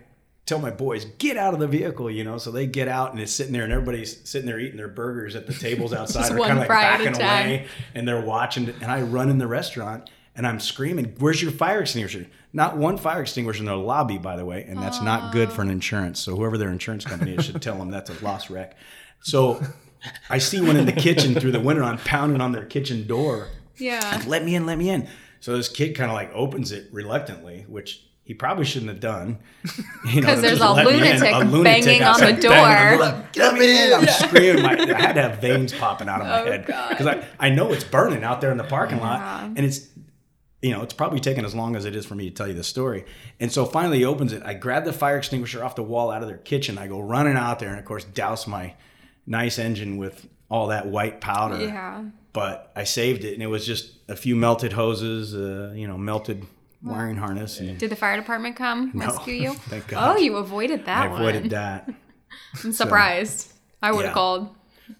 tell 0.47 0.59
my 0.61 0.71
boys 0.71 1.05
get 1.19 1.37
out 1.37 1.53
of 1.55 1.61
the 1.61 1.67
vehicle, 1.67 2.11
you 2.11 2.25
know. 2.25 2.39
So 2.39 2.51
they 2.51 2.67
get 2.67 2.89
out 2.89 3.13
and 3.13 3.21
it's 3.21 3.33
sitting 3.33 3.53
there, 3.53 3.65
and 3.65 3.73
everybody's 3.73 4.29
sitting 4.29 4.47
there 4.47 4.59
eating 4.59 4.77
their 4.77 4.89
burgers 4.89 5.35
at 5.37 5.47
the 5.47 5.55
tables 5.55 5.93
outside. 5.93 6.21
Just 6.21 6.31
they're 6.31 6.39
one 6.39 6.49
kind 6.49 6.59
of 6.61 6.63
like 6.63 6.69
fry 6.69 6.83
at 6.85 7.01
a 7.01 7.05
backing 7.05 7.23
away, 7.23 7.67
and 7.95 8.07
they're 8.09 8.25
watching. 8.25 8.69
And 8.69 8.91
I 8.91 9.03
run 9.03 9.29
in 9.29 9.39
the 9.39 9.49
restaurant. 9.49 10.09
And 10.37 10.47
I'm 10.47 10.61
screaming, 10.61 11.15
"Where's 11.19 11.41
your 11.43 11.51
fire 11.51 11.81
extinguisher?" 11.81 12.27
Not 12.53 12.77
one 12.77 12.99
fire 12.99 13.23
extinguisher 13.23 13.61
in 13.61 13.67
the 13.67 13.77
lobby, 13.77 14.19
by 14.19 14.37
the 14.37 14.45
way, 14.45 14.65
and 14.69 14.79
that's 14.79 15.01
not 15.03 15.33
good 15.33 15.51
for 15.51 15.63
an 15.63 15.71
insurance. 15.71 16.21
So 16.21 16.37
whoever 16.37 16.57
their 16.59 16.71
insurance 16.71 17.05
company 17.05 17.35
is 17.35 17.47
should 17.47 17.61
tell 17.63 17.77
them 17.79 17.91
that's 17.91 18.11
a 18.11 18.25
lost 18.25 18.51
wreck. 18.51 18.77
So 19.23 19.63
I 20.31 20.39
see 20.39 20.61
one 20.61 20.77
in 20.77 20.87
the 20.87 20.93
kitchen 20.93 21.35
through 21.35 21.53
the 21.53 21.61
window. 21.61 21.85
I'm 21.85 21.99
pounding 21.99 22.41
on 22.41 22.53
their 22.53 22.65
kitchen 22.67 23.07
door, 23.07 23.49
Yeah. 23.79 24.23
let 24.27 24.45
me 24.45 24.55
in, 24.55 24.67
let 24.67 24.79
me 24.79 24.89
in. 24.91 25.09
So 25.41 25.57
this 25.57 25.69
kid 25.69 25.95
kind 25.97 26.11
of 26.11 26.15
like 26.15 26.31
opens 26.35 26.71
it 26.73 26.89
reluctantly, 26.93 27.65
which 27.69 28.03
he 28.23 28.35
probably 28.35 28.65
shouldn't 28.65 28.91
have 28.91 29.01
done. 29.01 29.39
You 30.13 30.21
know, 30.21 30.29
'Cause 30.29 30.41
there's 30.43 30.61
a 30.61 30.71
let 30.71 30.87
me 30.87 30.93
in. 30.95 31.01
lunatic 31.01 31.23
banging 31.65 32.03
on 32.03 32.21
the 32.21 32.27
outside 32.27 32.27
banging 32.27 32.41
door. 32.41 32.53
on 32.57 32.99
the 32.99 33.07
door. 33.07 33.25
Let 33.37 33.55
me 33.55 33.85
in. 33.87 33.93
I'm 33.93 34.07
screaming. 34.07 34.63
My, 34.63 34.73
I 34.79 35.01
had 35.01 35.13
to 35.15 35.23
have 35.23 35.39
veins 35.41 35.73
popping 35.73 36.09
out 36.09 36.21
of 36.21 36.27
my 36.29 36.41
Oh, 36.43 36.45
head 36.45 36.67
because 36.67 37.07
I, 37.07 37.25
I 37.41 37.51
know 37.51 37.73
it's 37.73 37.85
burning 37.85 38.23
out 38.25 38.41
there 38.41 38.51
in 38.53 38.57
the 38.59 38.65
parking 38.65 39.01
lot, 39.01 39.21
and 39.45 39.59
it's 39.59 39.81
you 40.63 40.71
know 40.73 40.83
it's 40.83 40.95
probably 40.95 41.21
taken 41.21 41.45
as 41.45 41.55
long 41.55 41.77
as 41.77 41.85
it 41.85 41.95
is 41.95 42.07
for 42.07 42.15
me 42.15 42.29
to 42.31 42.35
tell 42.35 42.49
you 42.49 42.55
the 42.55 42.65
story. 42.65 43.05
And 43.41 43.53
so 43.53 43.65
finally 43.67 43.99
he 43.99 44.05
opens 44.05 44.33
it. 44.33 44.43
I 44.45 44.55
grab 44.55 44.85
the 44.85 44.93
fire 44.93 45.19
extinguisher 45.19 45.63
off 45.65 45.77
the 45.77 45.83
wall 45.83 46.11
out 46.11 46.23
of 46.23 46.29
their 46.29 46.39
kitchen. 46.39 46.79
I 46.79 46.87
go 46.87 47.01
running 47.01 47.37
out 47.37 47.59
there 47.59 47.71
and 47.71 47.79
of 47.79 47.85
course 47.85 48.05
douse 48.05 48.47
my 48.47 48.75
nice 49.27 49.59
engine 49.59 49.97
with 49.99 50.27
all 50.51 50.69
that 50.69 50.87
white 50.87 51.21
powder 51.21 51.61
Yeah. 51.65 52.05
but 52.33 52.71
I 52.77 52.85
saved 52.85 53.25
it, 53.25 53.35
and 53.35 53.43
it 53.43 53.49
was 53.49 53.67
just 53.67 53.93
a 54.09 54.15
few 54.17 54.37
melted 54.37 54.73
hoses, 54.73 55.35
uh, 55.35 55.73
you 55.75 55.89
know, 55.89 55.99
melted 55.99 56.47
wiring 56.83 57.17
harness. 57.17 57.59
And 57.59 57.77
Did 57.79 57.91
the 57.91 57.97
fire 57.97 58.17
department 58.17 58.55
come 58.55 58.93
rescue 58.95 59.35
you? 59.35 59.55
Thank 59.69 59.89
God. 59.89 60.17
Oh, 60.17 60.21
you 60.21 60.37
avoided 60.37 60.85
that 60.87 61.11
I 61.11 61.15
avoided 61.15 61.43
one. 61.43 61.49
that. 61.51 61.91
I'm 62.65 62.73
surprised. 62.73 63.53
I 63.83 63.91
would 63.91 64.05
have 64.05 64.11
Yeah. 64.11 64.15
called 64.15 64.55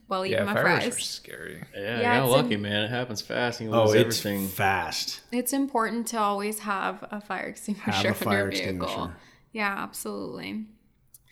while 0.07 0.25
eating 0.25 0.39
Yeah, 0.39 0.45
my 0.45 0.55
fireworks 0.55 0.87
are 0.87 1.01
scary. 1.01 1.63
Yeah, 1.75 2.01
Yeah, 2.01 2.13
I 2.15 2.19
got 2.21 2.29
lucky, 2.31 2.55
in- 2.55 2.63
man. 2.63 2.85
It 2.85 2.91
happens 2.91 3.21
fast. 3.21 3.61
You 3.61 3.73
oh, 3.75 3.85
lose 3.87 3.95
Oh, 3.95 3.99
it's 3.99 4.19
everything. 4.25 4.49
fast. 4.49 5.21
It's 5.33 5.53
important 5.53 6.07
to 6.09 6.19
always 6.19 6.61
have 6.61 7.05
a 7.11 7.21
fire 7.21 7.47
extinguisher 7.49 7.91
Have 7.91 8.05
a 8.05 8.09
in 8.09 8.15
fire 8.15 8.39
your 8.39 8.51
vehicle. 8.51 8.73
extinguisher. 8.87 9.17
Yeah, 9.53 9.75
absolutely. 9.79 10.67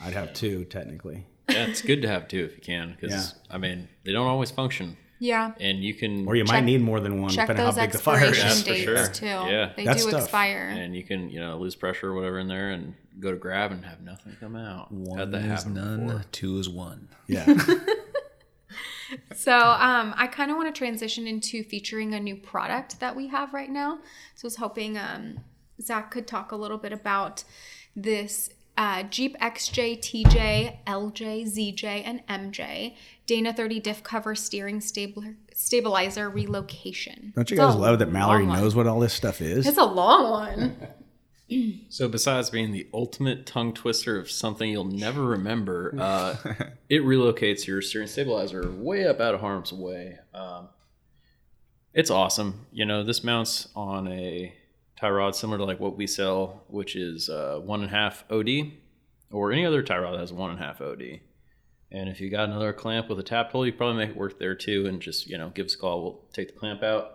I'd 0.01 0.13
have 0.15 0.33
two 0.35 0.65
technically, 0.65 1.27
yeah, 1.49 1.67
it's 1.67 1.83
good 1.83 2.03
to 2.03 2.09
have 2.09 2.27
two 2.29 2.45
if 2.45 2.57
you 2.57 2.63
can, 2.63 2.97
because 3.01 3.13
Yeah. 3.13 3.55
I 3.55 3.59
mean 3.59 3.89
they 4.05 4.13
don't 4.13 4.27
always 4.27 4.51
function, 4.51 4.97
Yeah. 5.21 5.53
and 5.61 5.85
you 5.85 5.95
can 5.95 6.27
or 6.27 6.35
you 6.35 6.45
Check- 6.45 6.53
might 6.53 6.65
need 6.65 6.81
more 6.83 7.01
than 7.01 7.21
one, 7.23 7.31
Check 7.31 7.47
depending 7.47 7.65
those 7.67 7.77
how 7.77 7.83
big 7.83 7.93
the 7.93 7.99
fire 7.99 8.25
expiration 8.29 8.49
is. 8.49 8.63
for 8.63 8.69
dates 8.71 8.85
sure. 8.85 9.07
too. 9.09 9.27
Yeah. 9.53 9.73
They 9.77 9.85
That's 9.85 10.05
do 10.05 10.11
tough. 10.11 10.23
expire. 10.23 10.69
and 10.69 10.97
you 10.97 11.05
can 11.05 11.31
you 11.31 11.39
know 11.39 11.59
lose 11.59 11.77
pressure 11.77 12.09
or 12.11 12.15
whatever 12.15 12.39
in 12.41 12.49
there 12.49 12.71
and 12.71 12.95
go 13.21 13.31
to 13.31 13.37
grab 13.37 13.71
and 13.71 13.85
have 13.85 14.01
nothing 14.01 14.37
come 14.41 14.57
out. 14.57 14.91
One 14.91 15.19
Had 15.19 15.31
that 15.33 15.45
is 15.45 15.67
none, 15.67 16.07
before. 16.09 16.25
two 16.33 16.59
is 16.59 16.69
one. 16.69 17.09
Yeah, 17.29 17.47
So 19.35 19.57
um, 19.57 20.15
I 20.17 20.27
kind 20.27 20.51
of 20.51 20.57
want 20.57 20.75
to 20.75 20.79
transition 20.79 21.27
into 21.27 21.63
featuring 21.65 22.15
a 22.15 22.21
new 22.21 22.37
product 22.37 23.01
that 23.01 23.15
we 23.15 23.29
have 23.29 23.53
right 23.53 23.71
now. 23.71 23.99
So 24.35 24.47
I 24.47 24.49
was 24.49 24.57
hoping 24.57 24.97
um, 24.99 25.41
Zach 25.81 26.11
could 26.11 26.27
talk 26.27 26.53
a 26.53 26.57
little 26.57 26.79
bit 26.79 26.93
about 26.93 27.45
this 27.97 28.51
uh, 28.77 29.05
Jeep 29.05 29.37
XJ, 29.39 29.99
TJ, 30.01 30.79
LJ, 30.87 31.45
ZJ, 31.47 31.85
and 32.05 32.27
MJ 32.27 32.95
Dana 33.27 33.53
30 33.53 33.81
diff 33.81 34.03
cover 34.03 34.35
steering 34.35 34.81
stabler, 34.81 35.37
stabilizer 35.55 36.29
relocation. 36.29 37.33
don't 37.35 37.51
you 37.51 37.57
It's 37.57 37.65
guys 37.65 37.75
love 37.77 37.99
that 38.01 38.13
Mallory 38.13 38.47
knows 38.47 38.75
what 38.75 38.87
all 38.87 39.01
this 39.01 39.15
stuff 39.15 39.41
is? 39.41 39.67
It's 39.67 39.79
a 39.79 39.85
long 39.85 40.31
one. 40.31 40.77
So 41.89 42.09
besides 42.09 42.51
being 42.51 42.73
the 42.73 42.87
ultimate 42.93 43.47
tongue 43.47 43.73
twister 43.73 44.19
of 44.19 44.31
something 44.31 44.71
you'll 44.71 44.85
never 44.85 45.25
remember, 45.25 45.95
uh, 45.99 46.37
it 46.89 47.03
relocates 47.03 47.67
your 47.67 47.83
steering 47.83 48.09
stabilizer 48.09 48.71
way 48.71 49.07
up 49.07 49.21
out 49.21 49.35
of 49.35 49.41
harm's 49.41 49.73
way. 49.73 50.19
Um, 50.35 50.69
it's 51.93 52.11
awesome. 52.11 52.67
You 52.73 52.85
know, 52.85 53.05
this 53.05 53.23
mounts 53.23 53.69
on 53.77 54.09
a 54.09 54.55
tie 55.01 55.11
rod 55.11 55.37
similar 55.37 55.59
to 55.59 55.65
like 55.65 55.81
what 55.81 55.97
we 55.97 56.07
sell, 56.07 56.65
which 56.69 56.97
is 56.97 57.29
uh, 57.29 57.61
one 57.63 57.83
and 57.83 57.91
a 57.91 57.95
half 57.95 58.25
OD, 58.31 58.73
or 59.31 59.53
any 59.53 59.65
other 59.65 59.83
tie 59.83 59.99
rod 59.99 60.13
that 60.13 60.21
has 60.21 60.33
one 60.33 60.51
and 60.51 60.61
a 60.61 60.63
half 60.63 60.81
OD. 60.81 61.21
And 61.91 62.09
if 62.09 62.21
you 62.21 62.29
got 62.31 62.49
another 62.49 62.73
clamp 62.73 63.09
with 63.09 63.21
a 63.21 63.23
tap 63.23 63.53
hole, 63.53 63.65
you 63.65 63.73
probably 63.73 64.05
make 64.05 64.11
it 64.11 64.17
work 64.17 64.39
there 64.39 64.57
too. 64.57 64.87
And 64.87 65.01
just 65.01 65.29
you 65.29 65.39
know, 65.39 65.51
give 65.51 65.67
us 65.67 65.75
a 65.75 65.79
call. 65.79 66.03
We'll 66.03 66.21
take 66.33 66.53
the 66.53 66.59
clamp 66.59 66.83
out 66.83 67.14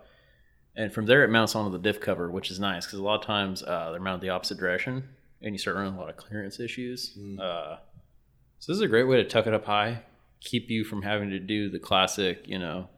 and 0.80 0.90
from 0.90 1.04
there 1.04 1.22
it 1.24 1.28
mounts 1.28 1.54
onto 1.54 1.70
the 1.70 1.78
diff 1.78 2.00
cover, 2.00 2.30
which 2.30 2.50
is 2.50 2.58
nice 2.58 2.86
because 2.86 2.98
a 2.98 3.02
lot 3.02 3.20
of 3.20 3.26
times 3.26 3.62
uh, 3.62 3.90
they're 3.90 4.00
mounted 4.00 4.22
the 4.22 4.30
opposite 4.30 4.56
direction, 4.56 5.04
and 5.42 5.54
you 5.54 5.58
start 5.58 5.76
running 5.76 5.94
a 5.94 5.98
lot 5.98 6.08
of 6.08 6.16
clearance 6.16 6.58
issues. 6.58 7.18
Uh, 7.38 7.76
so 8.58 8.72
this 8.72 8.76
is 8.76 8.80
a 8.80 8.88
great 8.88 9.04
way 9.04 9.16
to 9.16 9.24
tuck 9.24 9.46
it 9.46 9.52
up 9.52 9.66
high, 9.66 10.00
keep 10.40 10.70
you 10.70 10.84
from 10.84 11.02
having 11.02 11.28
to 11.28 11.38
do 11.38 11.68
the 11.68 11.78
classic, 11.78 12.44
you 12.46 12.58
know, 12.58 12.88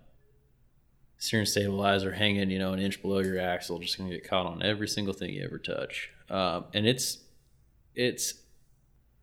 steering 1.19 1.45
stabilizer 1.45 2.13
hanging, 2.13 2.51
you 2.51 2.59
know, 2.61 2.73
an 2.73 2.79
inch 2.79 3.03
below 3.03 3.19
your 3.19 3.41
axle, 3.41 3.81
just 3.81 3.99
gonna 3.99 4.11
get 4.11 4.29
caught 4.29 4.47
on 4.47 4.63
every 4.63 4.87
single 4.87 5.13
thing 5.13 5.31
you 5.31 5.45
ever 5.45 5.59
touch. 5.59 6.09
Um, 6.31 6.67
and 6.75 6.87
it's 6.87 7.19
it's 7.97 8.35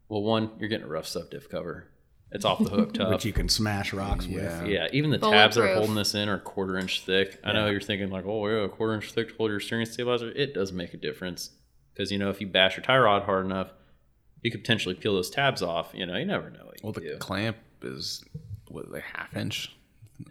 well, 0.10 0.22
one 0.22 0.52
you're 0.60 0.68
getting 0.68 0.86
a 0.86 0.90
rough 0.90 1.08
stuff 1.08 1.30
diff 1.30 1.50
cover. 1.50 1.88
It's 2.32 2.46
off 2.46 2.60
the 2.64 2.70
hook 2.70 2.94
tough. 2.96 3.10
Which 3.12 3.26
you 3.26 3.34
can 3.34 3.50
smash 3.50 3.92
rocks 3.94 4.26
Yeah. 4.28 4.62
with. 4.62 4.70
Yeah, 4.70 4.88
even 4.92 5.10
the 5.10 5.18
tabs 5.18 5.56
that 5.56 5.64
are 5.64 5.74
holding 5.76 5.96
this 5.96 6.14
in 6.14 6.30
are 6.30 6.36
a 6.36 6.40
quarter 6.40 6.78
inch 6.78 7.02
thick. 7.02 7.40
I 7.44 7.54
know 7.54 7.68
you're 7.70 7.82
thinking 7.82 8.10
like, 8.12 8.26
oh 8.28 8.48
yeah, 8.48 8.66
a 8.66 8.70
quarter 8.70 8.94
inch 8.94 9.12
thick 9.12 9.30
to 9.30 9.36
hold 9.36 9.50
your 9.52 9.60
steering 9.60 9.86
stabilizer. 9.88 10.30
It 10.32 10.54
does 10.54 10.72
make 10.72 10.94
a 10.94 10.98
difference 10.98 11.52
because 11.94 12.12
you 12.12 12.18
know 12.20 12.30
if 12.30 12.40
you 12.40 12.48
bash 12.48 12.78
your 12.78 12.84
tie 12.84 12.98
rod 13.00 13.24
hard 13.24 13.46
enough, 13.46 13.72
you 14.44 14.52
could 14.52 14.62
potentially 14.62 14.96
peel 14.96 15.16
those 15.16 15.30
tabs 15.30 15.62
off. 15.64 15.90
You 15.94 16.06
know, 16.06 16.16
you 16.18 16.26
never 16.26 16.50
know 16.52 16.66
what 16.66 16.76
you 16.76 16.82
Well, 16.84 16.94
the 16.94 17.02
do. 17.02 17.18
clamp 17.18 17.58
is 17.82 18.24
what 18.68 18.92
like 18.92 19.04
half 19.04 19.36
inch. 19.36 19.76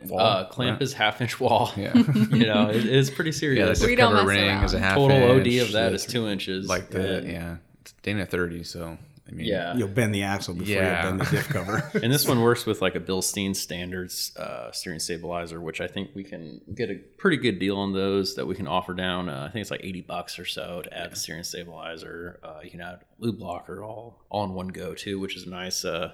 Wall, 0.07 0.21
Uh, 0.21 0.45
clamp 0.45 0.77
right? 0.81 0.83
is 0.83 0.93
half 0.93 1.21
inch 1.23 1.41
wall. 1.41 1.73
Yeah. 1.77 1.95
you 2.31 2.47
know, 2.47 2.69
it, 2.69 2.85
it's 2.87 3.09
pretty 3.11 3.31
yeah. 3.31 3.33
The 3.33 3.39
serious. 3.75 3.79
diff 3.81 3.89
We 3.89 3.97
don't 3.97 4.13
cover 4.15 4.27
mess 4.29 4.37
ring 4.39 4.59
is 4.63 4.73
a 4.75 4.77
around. 4.77 4.85
half 4.85 4.95
Total 4.97 5.17
inch. 5.17 5.41
OD 5.47 5.57
of 5.67 5.73
that 5.73 5.89
the- 5.89 5.95
is 5.97 6.07
two 6.07 6.29
inches. 6.29 6.69
like 6.69 6.91
the 6.91 7.17
And- 7.19 7.27
yeah. 7.29 7.57
It's 7.81 7.93
Dana 8.03 8.27
thirty, 8.27 8.63
so 8.65 8.99
I 9.29 9.33
mean 9.33 9.47
yeah. 9.47 9.77
You'll 9.77 9.89
bend 9.89 10.15
the 10.15 10.23
axle 10.23 10.55
before 10.55 10.75
Yeah. 10.75 11.03
you 11.05 11.09
bend 11.11 11.21
the 11.21 11.25
diff 11.31 11.49
cover. 11.51 11.91
and 12.03 12.11
this 12.13 12.27
one 12.27 12.41
works 12.41 12.65
with 12.65 12.81
like 12.81 12.95
a 12.95 13.01
Bilstein 13.01 13.55
standards 13.55 14.35
uh, 14.37 14.73
steering 14.73 15.01
stabilizer, 15.01 15.61
which 15.61 15.81
I 15.83 15.87
think 15.87 16.11
we 16.15 16.25
can 16.25 16.61
get 16.75 16.91
a 16.91 16.95
pretty 17.19 17.37
good 17.37 17.59
deal 17.59 17.77
on 17.77 17.93
those 17.93 18.37
that 18.37 18.47
we 18.47 18.55
can 18.55 18.67
offer 18.67 18.95
down. 18.95 19.29
Uh, 19.29 19.45
I 19.49 19.53
think 19.53 19.61
it's 19.63 19.71
like 19.71 19.85
eighty 19.85 20.01
bucks 20.01 20.39
or 20.39 20.47
so 20.47 20.83
to 20.83 20.97
add 20.99 21.13
the 21.13 21.17
steering 21.17 21.43
stabilizer. 21.45 22.41
Uh, 22.43 22.61
you 22.65 22.71
can 22.71 22.81
add 22.81 23.01
Lube 23.19 23.39
Locker 23.41 23.85
all 23.85 24.25
all 24.31 24.45
in 24.45 24.55
one 24.55 24.69
go 24.69 24.95
too, 24.95 25.19
which 25.21 25.37
is 25.37 25.47
nice. 25.47 25.85
Uh, 25.85 26.13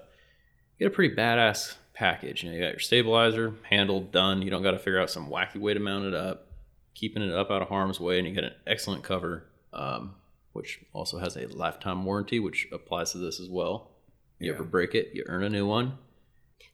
get 0.81 0.87
a 0.87 0.91
pretty 0.91 1.15
badass 1.15 1.75
package. 1.95 2.43
You 2.43 2.51
know, 2.51 2.57
you 2.57 2.63
got 2.63 2.71
your 2.73 2.81
stabilizer 2.81 3.55
handle, 3.71 4.01
done. 4.01 4.43
You 4.43 4.51
don't 4.51 4.63
got 4.65 4.73
to 4.73 4.79
figure 4.79 5.01
out 5.01 5.09
some 5.11 5.31
wacky 5.31 5.61
way 5.61 5.73
to 5.75 5.79
mount 5.81 6.05
it 6.07 6.15
up, 6.15 6.49
keeping 6.95 7.23
it 7.23 7.33
up 7.33 7.53
out 7.53 7.63
of 7.63 7.69
harm's 7.69 8.01
way, 8.01 8.19
and 8.19 8.27
you 8.27 8.35
get 8.35 8.43
an 8.45 8.55
excellent 8.67 9.05
cover. 9.05 9.45
Um, 9.73 10.17
which 10.55 10.81
also 10.95 11.19
has 11.19 11.37
a 11.37 11.47
lifetime 11.49 12.05
warranty, 12.05 12.41
which 12.41 12.67
applies 12.73 13.13
to 13.13 13.19
this 13.19 13.39
as 13.39 13.49
well. 13.51 13.91
You 14.39 14.53
ever 14.53 14.65
break 14.65 14.95
it, 14.95 15.11
you 15.13 15.25
earn 15.27 15.43
a 15.45 15.49
new 15.51 15.67
one. 15.67 15.99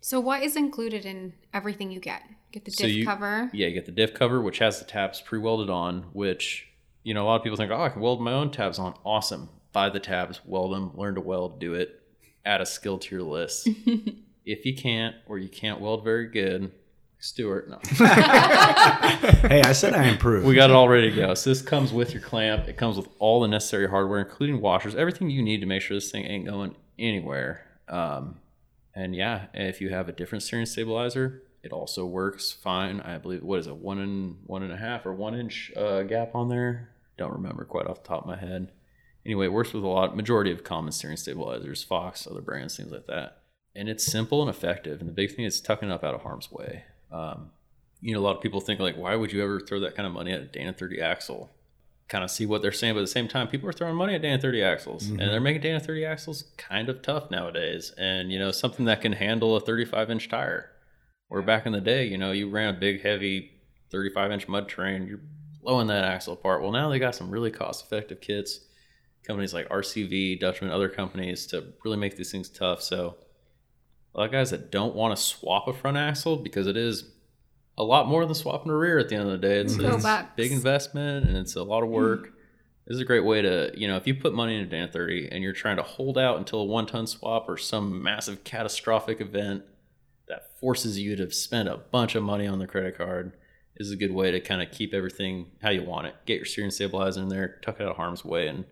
So 0.00 0.18
what 0.20 0.42
is 0.42 0.56
included 0.56 1.04
in 1.04 1.32
everything 1.52 1.90
you 1.90 2.00
get? 2.00 2.22
Get 2.52 2.64
the 2.64 2.70
So 2.70 2.84
diff 2.86 2.96
you- 2.96 3.04
cover. 3.04 3.50
Yeah, 3.52 3.66
you 3.68 3.74
get 3.74 3.86
the 3.86 3.92
diff 3.92 4.14
cover, 4.14 4.40
which 4.40 4.58
has 4.58 4.78
the 4.78 4.84
tabs 4.84 5.20
pre-welded 5.20 5.68
on. 5.70 6.02
Which 6.12 6.66
you 7.02 7.14
know, 7.14 7.24
a 7.24 7.26
lot 7.26 7.36
of 7.36 7.42
people 7.42 7.56
think, 7.56 7.70
oh, 7.70 7.82
I 7.82 7.88
can 7.88 8.00
weld 8.02 8.20
my 8.20 8.32
own 8.32 8.50
tabs 8.50 8.78
on. 8.78 8.94
Awesome. 9.04 9.48
Buy 9.72 9.88
the 9.88 10.00
tabs, 10.00 10.40
weld 10.44 10.74
them, 10.74 10.90
learn 10.96 11.14
to 11.14 11.20
weld, 11.20 11.58
do 11.60 11.74
it. 11.74 12.02
Add 12.44 12.60
a 12.60 12.66
skill 12.66 12.98
to 12.98 13.14
your 13.14 13.24
list. 13.24 13.68
if 14.44 14.66
you 14.66 14.74
can't, 14.74 15.16
or 15.26 15.38
you 15.38 15.48
can't 15.48 15.80
weld 15.80 16.04
very 16.04 16.26
good, 16.26 16.72
Stuart, 17.20 17.68
no. 17.68 17.78
Hey, 19.40 19.62
I 19.62 19.72
said 19.72 19.94
I 19.94 20.04
improved. 20.04 20.46
we 20.46 20.54
got 20.54 20.70
it 20.70 20.76
all 20.76 20.88
ready 20.88 21.10
to 21.10 21.16
go. 21.16 21.34
So 21.34 21.50
this 21.50 21.62
comes 21.62 21.92
with 21.92 22.12
your 22.12 22.22
clamp. 22.22 22.68
It 22.68 22.76
comes 22.76 22.96
with 22.96 23.08
all 23.18 23.40
the 23.40 23.48
necessary 23.48 23.88
hardware, 23.88 24.20
including 24.20 24.60
washers, 24.60 24.94
everything 24.94 25.30
you 25.30 25.42
need 25.42 25.60
to 25.60 25.66
make 25.66 25.82
sure 25.82 25.96
this 25.96 26.10
thing 26.10 26.24
ain't 26.24 26.46
going 26.46 26.74
anywhere. 26.98 27.66
Um, 27.88 28.36
and 28.94 29.14
yeah, 29.14 29.46
if 29.54 29.80
you 29.80 29.90
have 29.90 30.08
a 30.08 30.12
different 30.12 30.42
steering 30.42 30.66
stabilizer, 30.66 31.42
it 31.62 31.72
also 31.72 32.06
works 32.06 32.52
fine. 32.52 33.00
I 33.00 33.18
believe 33.18 33.42
what 33.42 33.60
is 33.60 33.66
it, 33.66 33.76
one 33.76 33.98
and 33.98 34.36
one 34.46 34.62
and 34.62 34.72
a 34.72 34.76
half 34.76 35.04
or 35.06 35.14
one 35.14 35.34
inch 35.34 35.72
uh, 35.76 36.02
gap 36.02 36.34
on 36.34 36.48
there? 36.48 36.90
Don't 37.18 37.32
remember 37.32 37.64
quite 37.64 37.86
off 37.86 38.02
the 38.02 38.08
top 38.08 38.22
of 38.22 38.26
my 38.28 38.36
head. 38.36 38.72
Anyway, 39.26 39.46
it 39.46 39.52
works 39.52 39.72
with 39.72 39.84
a 39.84 39.88
lot 39.88 40.16
majority 40.16 40.50
of 40.50 40.64
common 40.64 40.92
steering 40.92 41.16
stabilizers, 41.16 41.84
Fox, 41.84 42.26
other 42.26 42.40
brands, 42.40 42.76
things 42.76 42.90
like 42.90 43.06
that. 43.06 43.42
And 43.74 43.88
it's 43.88 44.04
simple 44.04 44.40
and 44.40 44.48
effective. 44.50 45.00
And 45.00 45.08
the 45.08 45.12
big 45.14 45.34
thing 45.34 45.44
is 45.44 45.60
tucking 45.60 45.90
it 45.90 45.92
up 45.92 46.02
out 46.02 46.14
of 46.14 46.22
harm's 46.22 46.50
way. 46.50 46.84
Um, 47.12 47.50
you 48.00 48.14
know, 48.14 48.20
a 48.20 48.22
lot 48.22 48.36
of 48.36 48.42
people 48.42 48.60
think 48.60 48.80
like, 48.80 48.96
why 48.96 49.14
would 49.14 49.32
you 49.32 49.42
ever 49.42 49.60
throw 49.60 49.80
that 49.80 49.94
kind 49.94 50.06
of 50.06 50.12
money 50.12 50.32
at 50.32 50.40
a 50.40 50.46
Dana 50.46 50.72
30 50.72 51.00
axle? 51.00 51.50
Kind 52.08 52.24
of 52.24 52.30
see 52.30 52.46
what 52.46 52.60
they're 52.62 52.72
saying, 52.72 52.94
but 52.94 53.00
at 53.00 53.02
the 53.02 53.06
same 53.08 53.28
time, 53.28 53.46
people 53.46 53.68
are 53.68 53.72
throwing 53.72 53.94
money 53.94 54.14
at 54.14 54.22
Dana 54.22 54.40
30 54.40 54.62
axles, 54.62 55.08
and 55.20 55.30
they're 55.30 55.40
making 55.40 55.62
Dana 55.62 55.78
30 55.78 56.04
axles 56.04 56.44
kind 56.56 56.88
of 56.88 57.02
tough 57.02 57.30
nowadays. 57.30 57.92
And 57.96 58.32
you 58.32 58.38
know, 58.38 58.50
something 58.50 58.86
that 58.86 59.00
can 59.00 59.12
handle 59.12 59.54
a 59.54 59.60
35 59.60 60.10
inch 60.10 60.28
tire. 60.28 60.70
Where 61.28 61.42
back 61.42 61.66
in 61.66 61.72
the 61.72 61.80
day, 61.80 62.06
you 62.06 62.18
know, 62.18 62.32
you 62.32 62.50
ran 62.50 62.74
a 62.74 62.78
big, 62.78 63.02
heavy 63.02 63.52
35 63.90 64.32
inch 64.32 64.48
mud 64.48 64.68
terrain, 64.68 65.06
you're 65.06 65.20
blowing 65.62 65.88
that 65.88 66.04
axle 66.04 66.32
apart. 66.32 66.62
Well, 66.62 66.72
now 66.72 66.88
they 66.88 66.98
got 66.98 67.14
some 67.14 67.30
really 67.30 67.50
cost 67.50 67.84
effective 67.84 68.20
kits. 68.20 68.60
Companies 69.24 69.52
like 69.52 69.68
RCV, 69.68 70.40
Dutchman, 70.40 70.70
other 70.70 70.88
companies 70.88 71.46
to 71.48 71.72
really 71.84 71.98
make 71.98 72.16
these 72.16 72.32
things 72.32 72.48
tough. 72.48 72.82
So, 72.82 73.16
a 74.14 74.18
lot 74.18 74.26
of 74.26 74.32
guys 74.32 74.50
that 74.50 74.70
don't 74.70 74.94
want 74.94 75.16
to 75.16 75.22
swap 75.22 75.68
a 75.68 75.72
front 75.72 75.96
axle 75.96 76.36
because 76.36 76.66
it 76.66 76.76
is 76.76 77.10
a 77.78 77.84
lot 77.84 78.06
more 78.06 78.26
than 78.26 78.34
swapping 78.34 78.70
a 78.70 78.76
rear 78.76 78.98
at 78.98 79.08
the 79.08 79.14
end 79.14 79.24
of 79.24 79.30
the 79.30 79.38
day. 79.38 79.60
It's, 79.60 79.76
backs. 80.02 80.32
big 80.36 80.52
investment 80.52 81.26
and 81.26 81.36
it's 81.36 81.56
a 81.56 81.62
lot 81.62 81.82
of 81.82 81.88
work. 81.88 82.32
This 82.86 82.96
is 82.96 83.00
a 83.00 83.04
great 83.04 83.24
way 83.24 83.40
to, 83.40 83.72
you 83.74 83.86
know, 83.86 83.96
if 83.96 84.06
you 84.06 84.14
put 84.14 84.34
money 84.34 84.56
into 84.56 84.68
Dana 84.68 84.90
30 84.90 85.28
and 85.30 85.42
you're 85.42 85.52
trying 85.52 85.76
to 85.76 85.82
hold 85.82 86.18
out 86.18 86.38
until 86.38 86.60
a 86.60 86.64
one 86.64 86.86
ton 86.86 87.06
swap 87.06 87.48
or 87.48 87.56
some 87.56 88.02
massive 88.02 88.42
catastrophic 88.42 89.20
event 89.20 89.62
that 90.28 90.58
forces 90.58 90.98
you 90.98 91.16
to 91.16 91.30
spend 91.30 91.68
a 91.68 91.76
bunch 91.76 92.14
of 92.14 92.22
money 92.22 92.46
on 92.46 92.58
the 92.58 92.66
credit 92.66 92.98
card, 92.98 93.32
this 93.78 93.86
is 93.86 93.92
a 93.92 93.96
good 93.96 94.12
way 94.12 94.30
to 94.30 94.40
kind 94.40 94.60
of 94.60 94.70
keep 94.70 94.92
everything 94.92 95.46
how 95.62 95.70
you 95.70 95.82
want 95.82 96.06
it. 96.06 96.14
Get 96.26 96.36
your 96.36 96.44
steering 96.44 96.70
stabilizer 96.70 97.22
in 97.22 97.28
there, 97.28 97.58
tuck 97.62 97.80
it 97.80 97.84
out 97.84 97.90
of 97.90 97.96
harm's 97.96 98.24
way, 98.24 98.48
and 98.48 98.64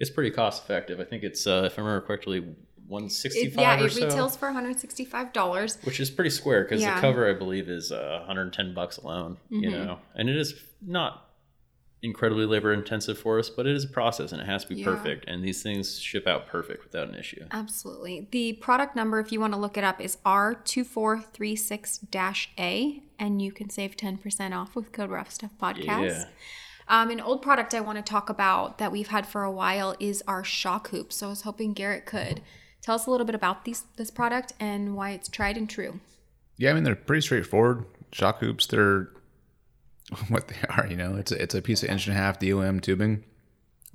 it's 0.00 0.10
pretty 0.10 0.30
cost 0.30 0.64
effective. 0.64 0.98
I 0.98 1.04
think 1.04 1.22
it's, 1.22 1.46
uh, 1.46 1.62
if 1.66 1.78
I 1.78 1.82
remember 1.82 2.06
correctly, 2.06 2.56
one 2.88 3.04
It, 3.04 3.54
yeah, 3.54 3.80
or 3.80 3.86
it 3.86 3.92
so 3.92 4.04
retails 4.06 4.36
for 4.36 4.48
$165. 4.48 5.84
which 5.84 6.00
is 6.00 6.10
pretty 6.10 6.30
square 6.30 6.64
because 6.64 6.80
Yeah. 6.82 6.96
the 6.96 7.00
cover 7.00 7.28
I 7.28 7.34
believe 7.34 7.68
is 7.68 7.92
uh, 7.92 8.24
110 8.26 8.74
bucks 8.74 8.96
alone. 8.98 9.36
You 9.50 9.70
Mhm. 9.70 9.86
know, 9.86 9.98
and 10.14 10.28
it 10.28 10.36
is 10.36 10.54
not 10.80 11.24
incredibly 12.00 12.46
labor 12.46 12.72
intensive 12.72 13.18
for 13.18 13.40
us, 13.40 13.50
but 13.50 13.66
it 13.66 13.74
is 13.74 13.82
a 13.84 13.88
process 13.88 14.30
and 14.30 14.40
it 14.40 14.44
has 14.46 14.62
to 14.62 14.68
be 14.68 14.76
Yeah. 14.76 14.84
perfect. 14.84 15.24
And 15.26 15.42
these 15.42 15.64
things 15.64 15.98
ship 15.98 16.28
out 16.28 16.46
perfect 16.46 16.84
without 16.84 17.08
an 17.08 17.16
issue. 17.16 17.44
Absolutely. 17.50 18.28
The 18.30 18.52
product 18.54 18.94
number, 18.94 19.18
if 19.18 19.32
you 19.32 19.40
want 19.40 19.52
to 19.54 19.58
look 19.58 19.76
it 19.76 19.82
up, 19.82 20.00
is 20.00 20.16
R2436-A, 20.24 23.02
and 23.18 23.42
you 23.42 23.50
can 23.52 23.68
save 23.70 23.96
10% 23.96 24.54
off 24.54 24.76
with 24.76 24.92
code 24.92 25.10
Rough 25.10 25.32
Stuff 25.32 25.50
Podcast. 25.60 26.06
Yeah. 26.06 26.24
Um, 26.90 27.10
an 27.10 27.20
old 27.20 27.42
product 27.42 27.74
I 27.74 27.80
want 27.80 27.98
to 27.98 28.02
talk 28.02 28.30
about 28.30 28.78
that 28.78 28.90
we've 28.92 29.08
had 29.08 29.26
for 29.26 29.42
a 29.42 29.50
while 29.52 29.94
is 30.00 30.22
our 30.26 30.42
shock 30.42 30.88
hoop. 30.88 31.12
So 31.12 31.26
I 31.26 31.30
was 31.30 31.42
hoping 31.42 31.74
Garrett 31.74 32.06
could 32.06 32.40
tell 32.88 32.94
us 32.94 33.06
a 33.06 33.10
little 33.10 33.26
bit 33.26 33.34
about 33.34 33.66
these 33.66 33.84
this 33.96 34.10
product 34.10 34.54
and 34.58 34.96
why 34.96 35.10
it's 35.10 35.28
tried 35.28 35.58
and 35.58 35.68
true. 35.68 36.00
Yeah, 36.56 36.70
I 36.70 36.72
mean 36.72 36.84
they're 36.84 36.96
pretty 36.96 37.20
straightforward. 37.20 37.84
Shock 38.12 38.40
hoops, 38.40 38.66
they're 38.66 39.10
what 40.28 40.48
they 40.48 40.56
are. 40.70 40.86
You 40.86 40.96
know, 40.96 41.16
it's 41.16 41.30
a, 41.30 41.42
it's 41.42 41.54
a 41.54 41.60
piece 41.60 41.82
of 41.82 41.90
inch 41.90 42.06
and 42.06 42.16
a 42.16 42.18
half 42.18 42.38
DOM 42.38 42.80
tubing 42.80 43.24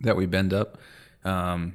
that 0.02 0.16
we 0.16 0.28
bend 0.28 0.54
up, 0.54 0.78
um, 1.26 1.74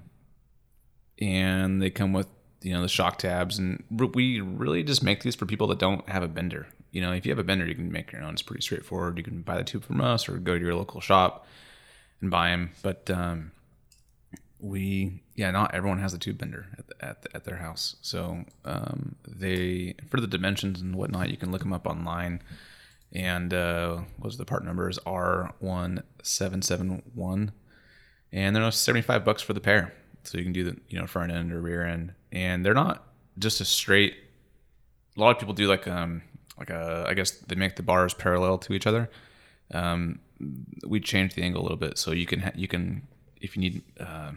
and 1.20 1.82
they 1.82 1.90
come 1.90 2.12
with 2.12 2.28
you 2.62 2.72
know 2.72 2.82
the 2.82 2.88
shock 2.88 3.18
tabs. 3.18 3.58
And 3.58 3.82
we 3.90 4.40
really 4.40 4.84
just 4.84 5.02
make 5.02 5.24
these 5.24 5.34
for 5.34 5.44
people 5.44 5.66
that 5.66 5.80
don't 5.80 6.08
have 6.08 6.22
a 6.22 6.28
bender. 6.28 6.68
You 6.92 7.00
know, 7.00 7.10
if 7.10 7.26
you 7.26 7.32
have 7.32 7.40
a 7.40 7.44
bender, 7.44 7.66
you 7.66 7.74
can 7.74 7.90
make 7.90 8.12
your 8.12 8.22
own. 8.22 8.34
It's 8.34 8.42
pretty 8.42 8.62
straightforward. 8.62 9.18
You 9.18 9.24
can 9.24 9.42
buy 9.42 9.56
the 9.56 9.64
tube 9.64 9.84
from 9.84 10.00
us 10.00 10.28
or 10.28 10.38
go 10.38 10.56
to 10.56 10.64
your 10.64 10.76
local 10.76 11.00
shop 11.00 11.48
and 12.20 12.30
buy 12.30 12.50
them. 12.50 12.70
But 12.80 13.10
um, 13.10 13.50
we 14.60 15.22
yeah 15.34 15.50
not 15.50 15.74
everyone 15.74 15.98
has 16.00 16.14
a 16.14 16.18
tube 16.18 16.38
bender 16.38 16.66
at, 16.76 16.86
the, 16.88 17.04
at, 17.04 17.22
the, 17.22 17.36
at 17.36 17.44
their 17.44 17.56
house. 17.56 17.96
So 18.02 18.44
um, 18.64 19.14
they 19.26 19.94
for 20.08 20.20
the 20.20 20.26
dimensions 20.26 20.80
and 20.80 20.96
whatnot 20.96 21.30
you 21.30 21.36
can 21.36 21.52
look 21.52 21.60
them 21.60 21.72
up 21.72 21.86
online. 21.86 22.42
And 23.12 23.54
uh 23.54 23.98
what's 24.18 24.36
the 24.36 24.44
part 24.44 24.64
number 24.64 24.90
is 24.90 24.98
r1771 25.06 27.50
and 28.32 28.54
they're 28.54 28.70
75 28.70 29.24
bucks 29.24 29.40
for 29.42 29.54
the 29.54 29.60
pair. 29.60 29.94
So 30.24 30.36
you 30.36 30.44
can 30.44 30.52
do 30.52 30.64
the 30.64 30.76
you 30.88 30.98
know 30.98 31.06
front 31.06 31.32
end 31.32 31.52
or 31.52 31.60
rear 31.60 31.86
end. 31.86 32.12
And 32.32 32.66
they're 32.66 32.74
not 32.74 33.04
just 33.38 33.60
a 33.60 33.64
straight 33.64 34.16
a 35.16 35.20
lot 35.20 35.30
of 35.30 35.38
people 35.38 35.54
do 35.54 35.68
like 35.68 35.88
um 35.88 36.20
like 36.58 36.70
a 36.70 37.06
i 37.08 37.14
guess 37.14 37.30
they 37.30 37.54
make 37.54 37.76
the 37.76 37.82
bars 37.82 38.12
parallel 38.12 38.58
to 38.58 38.74
each 38.74 38.86
other. 38.86 39.08
Um 39.72 40.18
we 40.86 41.00
change 41.00 41.34
the 41.34 41.42
angle 41.42 41.62
a 41.62 41.64
little 41.64 41.78
bit. 41.78 41.96
So 41.98 42.10
you 42.10 42.26
can 42.26 42.40
ha- 42.40 42.52
you 42.54 42.68
can 42.68 43.06
if 43.40 43.56
you 43.56 43.62
need 43.62 43.82
uh 44.00 44.32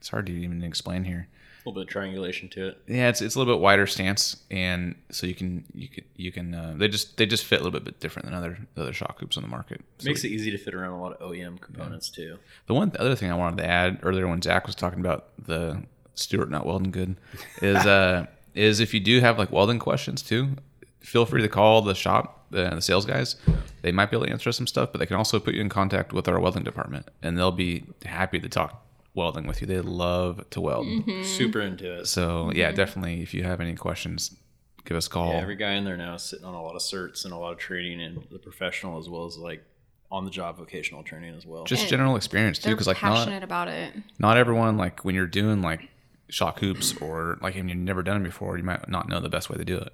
it's 0.00 0.08
hard 0.08 0.26
to 0.26 0.32
even 0.32 0.62
explain 0.64 1.04
here 1.04 1.28
A 1.28 1.68
little 1.68 1.80
bit 1.80 1.88
of 1.88 1.92
triangulation 1.92 2.48
to 2.50 2.68
it. 2.68 2.78
yeah 2.86 3.08
it's, 3.08 3.20
it's 3.20 3.34
a 3.34 3.38
little 3.38 3.54
bit 3.54 3.60
wider 3.60 3.86
stance 3.86 4.36
and 4.50 4.94
so 5.10 5.26
you 5.26 5.34
can 5.34 5.64
you 5.74 5.88
can 5.88 6.04
you 6.16 6.32
can 6.32 6.54
uh, 6.54 6.74
they 6.76 6.88
just 6.88 7.16
they 7.18 7.26
just 7.26 7.44
fit 7.44 7.60
a 7.60 7.62
little 7.64 7.78
bit 7.78 8.00
different 8.00 8.26
than 8.26 8.34
other 8.34 8.58
other 8.76 8.92
shock 8.92 9.20
hoops 9.20 9.36
on 9.36 9.42
the 9.42 9.48
market 9.48 9.82
so 9.98 10.06
Makes 10.08 10.24
it 10.24 10.28
easy 10.30 10.50
to 10.50 10.58
fit 10.58 10.74
around 10.74 10.92
a 10.92 11.00
lot 11.00 11.12
of 11.12 11.30
OEM 11.30 11.60
components 11.60 12.08
too. 12.08 12.38
the 12.66 12.74
one 12.74 12.90
the 12.90 13.00
other 13.00 13.14
thing 13.14 13.30
i 13.30 13.34
wanted 13.34 13.58
to 13.58 13.66
add 13.66 13.98
earlier 14.02 14.26
when 14.26 14.40
zach 14.42 14.66
was 14.66 14.74
talking 14.74 15.00
about 15.00 15.28
the 15.46 15.82
Stuart 16.14 16.50
not 16.50 16.66
welding 16.66 16.90
good 16.90 17.16
is 17.62 17.84
uh 17.86 18.26
is 18.54 18.80
if 18.80 18.92
you 18.92 19.00
do 19.00 19.20
have 19.20 19.38
like 19.38 19.52
welding 19.52 19.78
questions 19.78 20.22
too 20.22 20.56
feel 21.00 21.24
free 21.24 21.40
to 21.40 21.48
call 21.48 21.80
the 21.82 21.94
shop 21.94 22.46
the 22.50 22.80
sales 22.80 23.06
guys 23.06 23.36
they 23.82 23.92
might 23.92 24.10
be 24.10 24.16
able 24.16 24.26
to 24.26 24.32
answer 24.32 24.50
some 24.52 24.66
stuff 24.66 24.90
but 24.92 24.98
they 24.98 25.06
can 25.06 25.16
also 25.16 25.38
put 25.38 25.54
you 25.54 25.60
in 25.60 25.68
contact 25.68 26.12
with 26.12 26.26
our 26.28 26.38
welding 26.40 26.64
department 26.64 27.06
and 27.22 27.38
they'll 27.38 27.52
be 27.52 27.84
happy 28.04 28.38
to 28.40 28.48
talk 28.48 28.84
welding 29.14 29.46
with 29.46 29.60
you. 29.60 29.66
They 29.66 29.80
love 29.80 30.48
to 30.50 30.60
weld. 30.60 30.86
Super 31.24 31.60
into 31.60 32.00
it. 32.00 32.06
so 32.06 32.52
yeah 32.54 32.70
definitely 32.72 33.22
if 33.22 33.34
you 33.34 33.42
have 33.42 33.60
any 33.60 33.74
questions 33.74 34.36
give 34.84 34.96
us 34.96 35.06
a 35.06 35.10
call. 35.10 35.32
Yeah, 35.32 35.40
every 35.40 35.56
guy 35.56 35.72
in 35.72 35.84
there 35.84 35.96
now 35.96 36.14
is 36.14 36.22
sitting 36.22 36.44
on 36.44 36.54
a 36.54 36.62
lot 36.62 36.74
of 36.74 36.80
certs 36.80 37.24
and 37.24 37.34
a 37.34 37.36
lot 37.36 37.52
of 37.52 37.58
training 37.58 38.00
and 38.00 38.24
the 38.30 38.38
professional 38.38 38.98
as 38.98 39.08
well 39.08 39.26
as 39.26 39.36
like 39.36 39.62
on 40.10 40.24
the 40.24 40.30
job 40.30 40.56
vocational 40.56 41.02
training 41.02 41.34
as 41.36 41.46
well. 41.46 41.64
just 41.64 41.82
And 41.82 41.90
general 41.90 42.16
experience 42.16 42.58
too 42.58 42.70
because 42.70 42.86
like 42.86 43.00
not 43.02 43.16
passionate 43.16 43.42
about 43.42 43.68
it. 43.68 43.92
not 44.18 44.36
everyone 44.36 44.76
like 44.76 45.04
when 45.04 45.14
you're 45.14 45.26
doing 45.26 45.62
like 45.62 45.88
shock 46.28 46.60
hoops 46.60 46.96
or 46.98 47.38
like 47.42 47.56
if 47.56 47.64
you've 47.64 47.76
never 47.76 48.02
done 48.02 48.20
it 48.20 48.24
before 48.24 48.56
you 48.56 48.64
might 48.64 48.88
not 48.88 49.08
know 49.08 49.20
the 49.20 49.28
best 49.28 49.50
way 49.50 49.56
to 49.56 49.64
do 49.64 49.76
it 49.76 49.92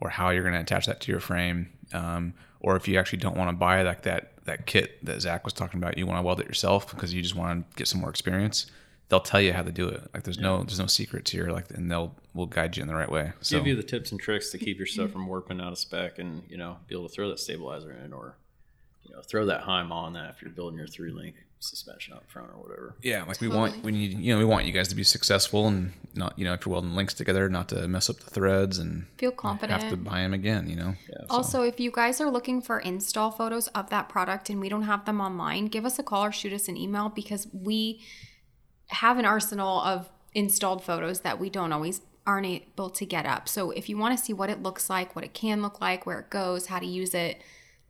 or 0.00 0.10
how 0.10 0.30
you're 0.30 0.42
going 0.42 0.54
to 0.54 0.60
attach 0.60 0.86
that 0.86 1.00
to 1.02 1.10
your 1.12 1.20
frame. 1.20 1.70
Um, 1.92 2.34
or 2.64 2.76
if 2.76 2.88
you 2.88 2.98
actually 2.98 3.18
don't 3.18 3.36
want 3.36 3.48
to 3.50 3.56
buy 3.56 3.82
like 3.82 4.02
that 4.02 4.32
that 4.44 4.66
kit 4.66 5.04
that 5.04 5.20
zach 5.20 5.44
was 5.44 5.52
talking 5.52 5.78
about 5.80 5.96
you 5.96 6.06
want 6.06 6.18
to 6.18 6.22
weld 6.22 6.40
it 6.40 6.46
yourself 6.46 6.90
because 6.90 7.14
you 7.14 7.22
just 7.22 7.36
want 7.36 7.70
to 7.70 7.76
get 7.76 7.86
some 7.86 8.00
more 8.00 8.10
experience 8.10 8.66
they'll 9.08 9.20
tell 9.20 9.40
you 9.40 9.52
how 9.52 9.62
to 9.62 9.72
do 9.72 9.88
it. 9.88 10.02
Like 10.12 10.24
there's 10.24 10.38
no 10.38 10.58
there's 10.62 10.78
no 10.78 10.86
secrets 10.86 11.30
here 11.30 11.50
like 11.50 11.70
and 11.70 11.90
they'll 11.90 12.14
will 12.32 12.46
guide 12.46 12.76
you 12.76 12.82
in 12.82 12.88
the 12.88 12.94
right 12.94 13.10
way 13.10 13.32
so. 13.40 13.56
give 13.56 13.66
you 13.66 13.76
the 13.76 13.82
tips 13.82 14.10
and 14.10 14.20
tricks 14.20 14.50
to 14.50 14.58
keep 14.58 14.76
your 14.76 14.86
stuff 14.86 15.10
from 15.10 15.26
warping 15.26 15.60
out 15.60 15.72
of 15.72 15.78
spec 15.78 16.18
and 16.18 16.42
you 16.48 16.56
know 16.56 16.78
be 16.88 16.94
able 16.94 17.08
to 17.08 17.14
throw 17.14 17.28
that 17.28 17.38
stabilizer 17.38 17.92
in 18.04 18.12
or 18.12 18.36
you 19.04 19.14
know 19.14 19.20
throw 19.22 19.46
that 19.46 19.62
Heim 19.62 19.92
on 19.92 20.14
that 20.14 20.30
if 20.30 20.42
you're 20.42 20.50
building 20.50 20.78
your 20.78 20.88
three 20.88 21.12
link 21.12 21.36
suspension 21.64 22.12
up 22.14 22.24
front 22.30 22.48
or 22.54 22.60
whatever. 22.60 22.94
yeah 23.02 23.24
like 23.24 23.40
we 23.40 23.48
want 23.48 23.82
we 23.82 23.90
need 23.92 24.18
you 24.18 24.32
know 24.32 24.38
we 24.38 24.44
want 24.44 24.64
you 24.66 24.72
guys 24.72 24.88
to 24.88 24.94
be 24.94 25.02
successful 25.02 25.66
and 25.66 25.92
not 26.14 26.38
you 26.38 26.44
know 26.44 26.52
if 26.52 26.64
you're 26.64 26.72
welding 26.72 26.94
links 26.94 27.14
together 27.14 27.48
not 27.48 27.68
to 27.68 27.88
mess 27.88 28.08
up 28.08 28.16
the 28.18 28.30
threads 28.30 28.78
and 28.78 29.06
Feel 29.18 29.30
confident 29.30 29.82
have 29.82 29.90
to 29.90 29.96
buy 29.96 30.20
them 30.20 30.34
again 30.34 30.68
you 30.68 30.76
know 30.76 30.94
Also, 31.30 31.62
if 31.62 31.80
you 31.80 31.90
guys 31.90 32.20
are 32.20 32.30
looking 32.30 32.60
for 32.60 32.78
install 32.78 33.30
photos 33.30 33.68
of 33.68 33.90
that 33.90 34.08
product 34.08 34.50
and 34.50 34.60
we 34.60 34.68
don't 34.68 34.82
have 34.82 35.04
them 35.04 35.20
online, 35.20 35.66
give 35.66 35.84
us 35.84 35.98
a 35.98 36.02
call 36.02 36.24
or 36.24 36.32
shoot 36.32 36.52
us 36.52 36.68
an 36.68 36.76
email 36.76 37.08
because 37.08 37.48
we 37.52 38.00
have 38.88 39.18
an 39.18 39.24
arsenal 39.24 39.80
of 39.80 40.08
installed 40.34 40.84
photos 40.84 41.20
that 41.20 41.38
we 41.40 41.48
don't 41.50 41.72
always 41.72 42.02
aren't 42.26 42.46
able 42.46 42.90
to 42.90 43.04
get 43.06 43.26
up. 43.26 43.48
So 43.48 43.70
if 43.70 43.88
you 43.88 43.96
want 43.96 44.16
to 44.18 44.22
see 44.24 44.32
what 44.32 44.50
it 44.50 44.62
looks 44.62 44.88
like, 44.90 45.14
what 45.16 45.24
it 45.24 45.34
can 45.34 45.62
look 45.62 45.80
like, 45.80 46.06
where 46.06 46.20
it 46.20 46.30
goes, 46.30 46.66
how 46.66 46.78
to 46.78 46.86
use 46.86 47.14
it, 47.14 47.40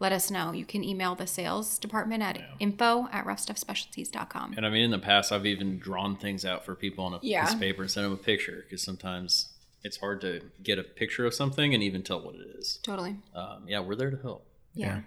let 0.04 0.12
us 0.12 0.30
know. 0.30 0.52
You 0.52 0.66
can 0.66 0.84
email 0.84 1.14
the 1.14 1.26
sales 1.26 1.78
department 1.78 2.22
at 2.22 2.38
info 2.60 3.08
at 3.10 3.24
roughstuffspecialties.com. 3.24 4.54
And 4.56 4.66
I 4.66 4.68
mean, 4.70 4.82
in 4.82 4.90
the 4.90 4.98
past, 4.98 5.32
I've 5.32 5.46
even 5.46 5.78
drawn 5.78 6.16
things 6.16 6.44
out 6.44 6.64
for 6.64 6.74
people 6.74 7.04
on 7.06 7.14
a 7.14 7.18
Yeah. 7.22 7.44
piece 7.44 7.54
of 7.54 7.60
paper 7.60 7.82
and 7.82 7.90
sent 7.90 8.04
them 8.04 8.12
a 8.12 8.16
picture 8.18 8.64
because 8.64 8.82
sometimes 8.82 9.48
it's 9.82 9.96
hard 9.96 10.20
to 10.20 10.42
get 10.62 10.78
a 10.78 10.82
picture 10.82 11.24
of 11.24 11.32
something 11.32 11.72
and 11.72 11.82
even 11.82 12.02
tell 12.02 12.20
what 12.20 12.34
it 12.34 12.46
is. 12.58 12.78
Totally. 12.82 13.16
Um, 13.34 13.64
yeah, 13.66 13.80
we're 13.80 13.94
there 13.96 14.10
to 14.10 14.18
help. 14.20 14.46
Yeah. 14.74 15.00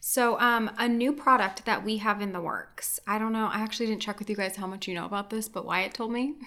So, 0.00 0.40
um, 0.40 0.70
a 0.78 0.88
new 0.88 1.12
product 1.12 1.64
that 1.66 1.84
we 1.84 1.98
have 1.98 2.20
in 2.22 2.32
the 2.32 2.40
works. 2.40 2.98
I 3.06 3.18
don't 3.18 3.32
know. 3.32 3.46
I 3.52 3.60
actually 3.60 3.86
didn't 3.86 4.02
check 4.02 4.18
with 4.18 4.28
you 4.30 4.36
guys 4.36 4.56
how 4.56 4.66
much 4.66 4.88
you 4.88 4.94
know 4.94 5.04
about 5.04 5.30
this, 5.30 5.48
but 5.48 5.64
Wyatt 5.66 5.92
told 5.94 6.12
me. 6.12 6.34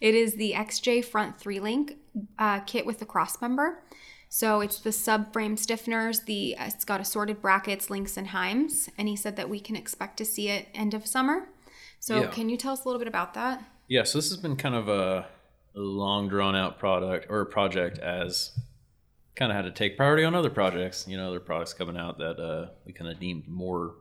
It 0.00 0.14
is 0.14 0.36
the 0.36 0.54
XJ 0.54 1.04
Front 1.04 1.38
Three 1.38 1.60
Link 1.60 1.98
uh, 2.38 2.60
kit 2.60 2.86
with 2.86 3.00
the 3.00 3.04
cross 3.04 3.38
member. 3.42 3.82
So 4.28 4.60
it's 4.60 4.80
the 4.80 4.90
subframe 4.90 5.58
stiffeners. 5.58 6.24
The 6.24 6.56
it's 6.58 6.84
got 6.84 7.00
assorted 7.00 7.40
brackets, 7.40 7.88
links, 7.88 8.16
and 8.16 8.28
heims, 8.28 8.88
and 8.98 9.08
he 9.08 9.16
said 9.16 9.36
that 9.36 9.48
we 9.48 9.60
can 9.60 9.74
expect 9.76 10.16
to 10.18 10.24
see 10.24 10.48
it 10.48 10.68
end 10.74 10.94
of 10.94 11.06
summer. 11.06 11.48
So 12.00 12.20
Yeah. 12.22 12.26
can 12.28 12.48
you 12.48 12.56
tell 12.56 12.72
us 12.72 12.84
a 12.84 12.88
little 12.88 12.98
bit 12.98 13.08
about 13.08 13.34
that? 13.34 13.62
Yeah, 13.88 14.04
so 14.04 14.18
this 14.18 14.28
has 14.28 14.36
been 14.36 14.56
kind 14.56 14.74
of 14.74 14.88
a, 14.88 15.26
a 15.74 15.80
long 15.80 16.28
drawn 16.28 16.54
out 16.54 16.78
product 16.78 17.26
or 17.30 17.44
project 17.46 17.98
as 17.98 18.52
kind 19.34 19.50
of 19.50 19.56
had 19.56 19.64
to 19.64 19.70
take 19.70 19.96
priority 19.96 20.24
on 20.24 20.34
other 20.34 20.50
projects, 20.50 21.06
you 21.08 21.16
know, 21.16 21.28
other 21.28 21.40
products 21.40 21.72
coming 21.72 21.96
out 21.96 22.18
that 22.18 22.38
uh, 22.38 22.68
we 22.84 22.92
kind 22.92 23.10
of 23.10 23.18
deemed 23.18 23.48
more 23.48 23.94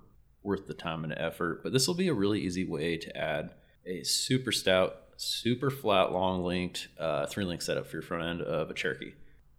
worth 0.44 0.68
the 0.68 0.74
time 0.74 1.04
and 1.04 1.14
effort. 1.16 1.62
But 1.64 1.74
this 1.74 1.88
will 1.88 1.96
be 1.96 2.08
a 2.08 2.14
really 2.14 2.42
easy 2.42 2.66
way 2.66 2.98
to 2.98 3.16
add 3.18 3.52
a 3.86 4.04
super 4.04 4.52
stout, 4.52 4.96
super 5.16 5.70
flat, 5.70 6.12
long 6.12 6.44
linked 6.44 6.90
uh, 7.00 7.28
three 7.28 7.46
link 7.46 7.62
setup 7.62 7.88
for 7.88 7.98
your 7.98 8.02
front 8.04 8.24
end 8.24 8.42
of 8.42 8.70
a 8.70 8.74
Cherokee. 8.74 9.14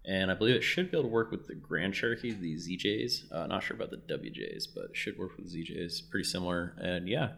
And 0.08 0.30
I 0.30 0.34
believe 0.34 0.56
it 0.56 0.62
should 0.62 0.90
be 0.90 0.96
able 0.96 1.10
to 1.10 1.12
work 1.12 1.30
with 1.30 1.46
the 1.46 1.54
Grand 1.54 1.92
Cherokee, 1.92 2.32
the 2.32 2.54
ZJs. 2.54 3.30
Uh, 3.30 3.46
not 3.46 3.62
sure 3.62 3.76
about 3.76 3.90
the 3.90 3.98
WJs, 3.98 4.68
but 4.74 4.84
it 4.84 4.96
should 4.96 5.18
work 5.18 5.36
with 5.36 5.52
ZJs. 5.52 6.08
Pretty 6.10 6.24
similar. 6.24 6.74
And 6.80 7.06
yeah, 7.06 7.32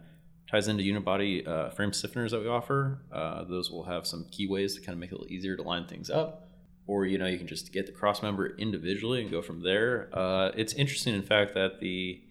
ties 0.49 0.69
into 0.69 0.85
unibody 0.85 1.47
uh, 1.47 1.71
frame 1.71 1.91
stiffeners 1.91 2.31
that 2.31 2.41
we 2.41 2.47
offer. 2.47 3.03
Uh, 3.11 3.43
those 3.43 3.73
will 3.73 3.83
have 3.83 4.07
some 4.07 4.25
keyways 4.31 4.77
to 4.77 4.81
kind 4.81 4.91
of 4.93 4.99
make 4.99 5.11
it 5.11 5.17
a 5.17 5.19
little 5.19 5.33
easier 5.33 5.57
to 5.57 5.63
line 5.65 5.87
things 5.87 6.11
up. 6.11 6.47
Or 6.87 7.07
you 7.07 7.19
know 7.19 7.27
you 7.27 7.39
can 7.39 7.49
just 7.49 7.73
get 7.73 7.87
the 7.87 7.93
cross 7.93 8.23
member 8.23 8.57
individually 8.57 9.21
and 9.21 9.31
go 9.31 9.43
from 9.43 9.63
there. 9.63 10.09
Uh, 10.13 10.53
it's 10.57 10.73
interesting, 10.75 11.15
in 11.15 11.23
fact, 11.23 11.55
that 11.55 11.81
the 11.81 12.23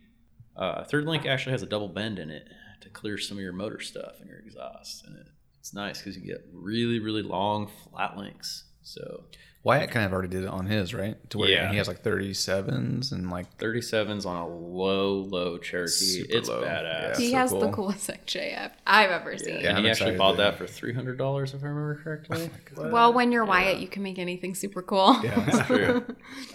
uh, 0.55 0.85
third 0.85 1.05
link 1.05 1.25
actually 1.25 1.51
has 1.51 1.63
a 1.63 1.65
double 1.65 1.89
bend 1.89 2.17
in 2.17 2.29
it 2.29 2.47
to 2.81 2.89
clear 2.89 3.17
some 3.17 3.37
of 3.37 3.43
your 3.43 3.53
motor 3.53 3.79
stuff 3.79 4.19
and 4.19 4.29
your 4.29 4.39
exhaust, 4.39 5.05
and 5.05 5.17
it, 5.17 5.27
it's 5.59 5.73
nice 5.73 5.99
because 5.99 6.17
you 6.17 6.25
get 6.25 6.45
really 6.53 6.99
really 6.99 7.21
long 7.21 7.69
flat 7.91 8.17
links. 8.17 8.68
So 8.81 9.23
Wyatt 9.63 9.91
kind 9.91 10.05
of 10.05 10.13
already 10.13 10.29
did 10.29 10.43
it 10.43 10.49
on 10.49 10.65
his, 10.67 10.93
right? 10.93 11.17
To 11.31 11.37
where 11.37 11.49
Yeah. 11.49 11.69
he 11.69 11.77
has 11.77 11.87
like 11.87 12.01
37s 12.01 13.11
and 13.11 13.29
like 13.29 13.57
37s 13.57 14.25
on 14.25 14.37
a 14.37 14.47
low 14.47 15.15
low 15.19 15.57
Cherokee. 15.57 15.89
Super 15.91 16.37
it's 16.37 16.47
low. 16.49 16.63
badass. 16.63 17.09
Yeah. 17.13 17.17
he 17.17 17.31
so 17.31 17.37
has 17.37 17.51
the 17.51 17.69
coolest 17.71 18.09
XJF 18.09 18.71
I've 18.87 19.11
ever 19.11 19.37
seen. 19.37 19.59
Yeah, 19.61 19.75
and 19.75 19.85
he 19.85 19.89
actually 19.91 20.15
bought 20.17 20.37
that 20.37 20.57
for 20.57 20.65
three 20.65 20.93
hundred 20.93 21.17
dollars, 21.17 21.53
if 21.53 21.63
I 21.63 21.67
remember 21.67 22.01
correctly. 22.03 22.49
Well, 22.77 23.13
when 23.13 23.31
you're 23.31 23.45
Wyatt, 23.45 23.79
you 23.79 23.87
can 23.87 24.01
make 24.03 24.17
anything 24.17 24.55
super 24.55 24.81
cool. 24.81 25.19
Yeah, 25.23 25.39
that's 25.45 25.67
true. 25.67 26.05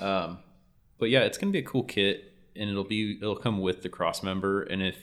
um, 0.01 0.39
but 0.99 1.11
yeah, 1.11 1.21
it's 1.21 1.37
gonna 1.39 1.53
be 1.53 1.59
a 1.59 1.63
cool 1.63 1.85
kit, 1.85 2.33
and 2.57 2.71
it'll 2.71 2.85
be 2.85 3.19
it'll 3.21 3.37
come 3.37 3.61
with 3.61 3.83
the 3.83 3.89
cross 3.91 4.23
member. 4.23 4.63
And 4.63 4.83
if 4.83 4.97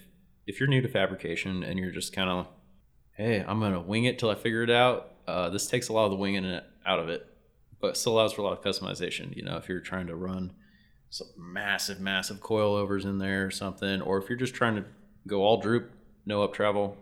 if 0.48 0.60
you're 0.60 0.68
new 0.70 0.82
to 0.82 0.88
fabrication 0.90 1.64
and 1.64 1.78
you're 1.78 1.92
just 1.92 2.14
kind 2.14 2.30
of, 2.30 2.48
hey, 3.16 3.46
I'm 3.48 3.60
gonna 3.60 3.80
wing 3.82 4.06
it 4.06 4.18
till 4.18 4.30
I 4.32 4.36
figure 4.36 4.64
it 4.64 4.72
out. 4.72 5.08
Uh, 5.28 5.50
this 5.50 5.68
takes 5.68 5.90
a 5.90 5.94
lot 5.94 6.06
of 6.06 6.12
the 6.12 6.18
winging 6.18 6.46
it 6.46 6.64
out 6.86 7.00
of 7.00 7.10
it, 7.10 7.28
but 7.80 7.98
still 7.98 8.14
allows 8.14 8.34
for 8.34 8.42
a 8.42 8.44
lot 8.44 8.54
of 8.54 8.64
customization. 8.64 9.36
You 9.36 9.44
know, 9.44 9.58
if 9.58 9.70
you're 9.70 9.80
trying 9.80 10.08
to 10.08 10.16
run 10.16 10.54
some 11.10 11.28
massive, 11.38 12.00
massive 12.00 12.40
coilovers 12.40 13.04
in 13.06 13.18
there 13.18 13.46
or 13.46 13.52
something, 13.52 14.02
or 14.02 14.18
if 14.18 14.30
you're 14.30 14.38
just 14.38 14.54
trying 14.54 14.76
to 14.76 14.86
go 15.28 15.44
all 15.44 15.60
droop, 15.60 15.92
no 16.26 16.44
up 16.44 16.54
travel, 16.54 16.98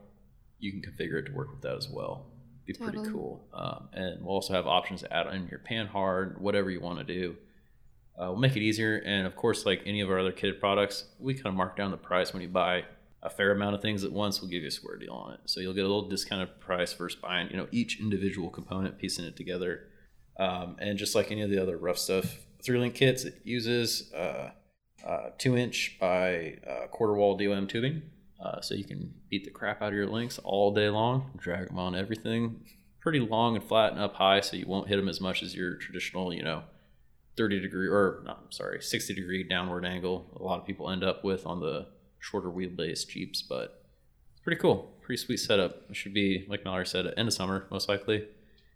you 0.60 0.72
can 0.72 0.82
configure 0.82 1.20
it 1.20 1.26
to 1.28 1.32
work 1.32 1.52
with 1.52 1.62
that 1.62 1.76
as 1.76 1.90
well. 1.90 2.26
Be 2.66 2.74
pretty 2.74 3.04
cool. 3.10 3.44
Um, 3.54 3.90
and 3.94 4.24
we'll 4.24 4.36
also 4.36 4.54
have 4.54 4.68
options 4.68 5.02
to 5.02 5.12
add 5.12 5.28
in 5.34 5.48
your 5.48 5.60
Panhard, 5.60 6.40
whatever 6.40 6.70
you 6.70 6.80
want 6.80 7.00
to 7.00 7.04
do. 7.04 7.36
Uh, 8.16 8.28
we'll 8.28 8.38
make 8.38 8.56
it 8.56 8.62
easier. 8.62 8.98
And 8.98 9.26
of 9.26 9.36
course, 9.36 9.66
like 9.66 9.82
any 9.86 10.02
of 10.02 10.10
our 10.10 10.20
other 10.20 10.32
kitted 10.32 10.60
products, 10.60 11.06
we 11.20 11.34
kind 11.34 11.48
of 11.48 11.56
mark 11.56 11.76
down 11.76 11.90
the 11.90 11.98
price 11.98 12.32
when 12.32 12.42
you 12.44 12.50
buy 12.50 12.84
a 13.22 13.30
fair 13.30 13.52
amount 13.52 13.76
of 13.76 13.82
things 13.82 14.04
at 14.04 14.12
once. 14.12 14.42
We'll 14.42 14.50
give 14.50 14.62
you 14.62 14.68
a 14.68 14.72
square 14.72 14.98
deal 14.98 15.14
on 15.14 15.34
it. 15.34 15.42
So 15.46 15.60
you'll 15.60 15.74
get 15.74 15.86
a 15.86 15.88
little 15.88 16.08
discounted 16.08 16.60
price 16.60 16.94
versus 16.94 17.20
buying, 17.20 17.50
you 17.50 17.58
know, 17.58 17.68
each 17.72 18.00
individual 18.00 18.50
component, 18.50 18.98
piecing 18.98 19.26
it 19.26 19.36
together. 19.36 19.88
Um, 20.40 20.78
and 20.80 20.98
just 20.98 21.16
like 21.16 21.32
any 21.32 21.42
of 21.42 21.50
the 21.50 21.62
other 21.62 21.78
rough 21.78 21.98
stuff, 21.98 22.38
three 22.64 22.80
link 22.80 22.96
kits, 22.96 23.26
it 23.26 23.42
uses 23.44 24.12
uh, 24.14 24.52
uh, 25.06 25.30
two 25.38 25.58
inch 25.58 25.98
by 26.00 26.58
uh, 26.68 26.88
quarter 26.88 27.14
wall 27.14 27.38
DOM 27.38 27.68
tubing. 27.68 28.04
Uh, 28.44 28.62
so 28.62 28.74
you 28.74 28.86
can 28.86 29.14
beat 29.30 29.44
the 29.44 29.52
crap 29.52 29.82
out 29.82 29.90
of 29.90 29.94
your 29.94 30.08
links 30.08 30.40
all 30.46 30.74
day 30.74 30.90
long, 30.90 31.32
drag 31.38 31.68
them 31.68 31.78
on 31.78 31.94
everything 31.94 32.62
pretty 33.00 33.20
long 33.20 33.56
and 33.56 33.64
flat 33.64 33.94
and 33.94 34.02
up 34.02 34.16
high, 34.16 34.42
so 34.42 34.58
you 34.58 34.68
won't 34.68 34.88
hit 34.88 34.98
them 34.98 35.10
as 35.10 35.22
much 35.22 35.42
as 35.42 35.56
your 35.56 35.76
traditional, 35.76 36.34
you 36.34 36.44
know, 36.44 36.64
30 37.38 37.62
degree 37.62 37.88
or 37.88 38.24
I'm 38.28 38.52
sorry, 38.52 38.82
60 38.82 39.14
degree 39.14 39.44
downward 39.44 39.86
angle. 39.86 40.38
A 40.40 40.44
lot 40.44 40.60
of 40.60 40.66
people 40.68 40.90
end 40.90 41.04
up 41.04 41.24
with 41.24 41.46
on 41.46 41.60
the 41.60 41.88
shorter 42.20 42.50
wheelbase 42.50 43.08
Jeeps, 43.08 43.42
but 43.42 43.84
it's 44.32 44.42
pretty 44.42 44.60
cool. 44.60 44.94
Pretty 45.02 45.22
sweet 45.22 45.38
setup. 45.38 45.90
It 45.90 45.96
should 45.96 46.14
be, 46.14 46.46
like 46.48 46.64
Mallory 46.66 46.86
said, 46.86 47.08
at 47.08 47.18
end 47.18 47.28
of 47.28 47.34
summer, 47.34 47.68
most 47.72 47.90
likely. 47.90 48.28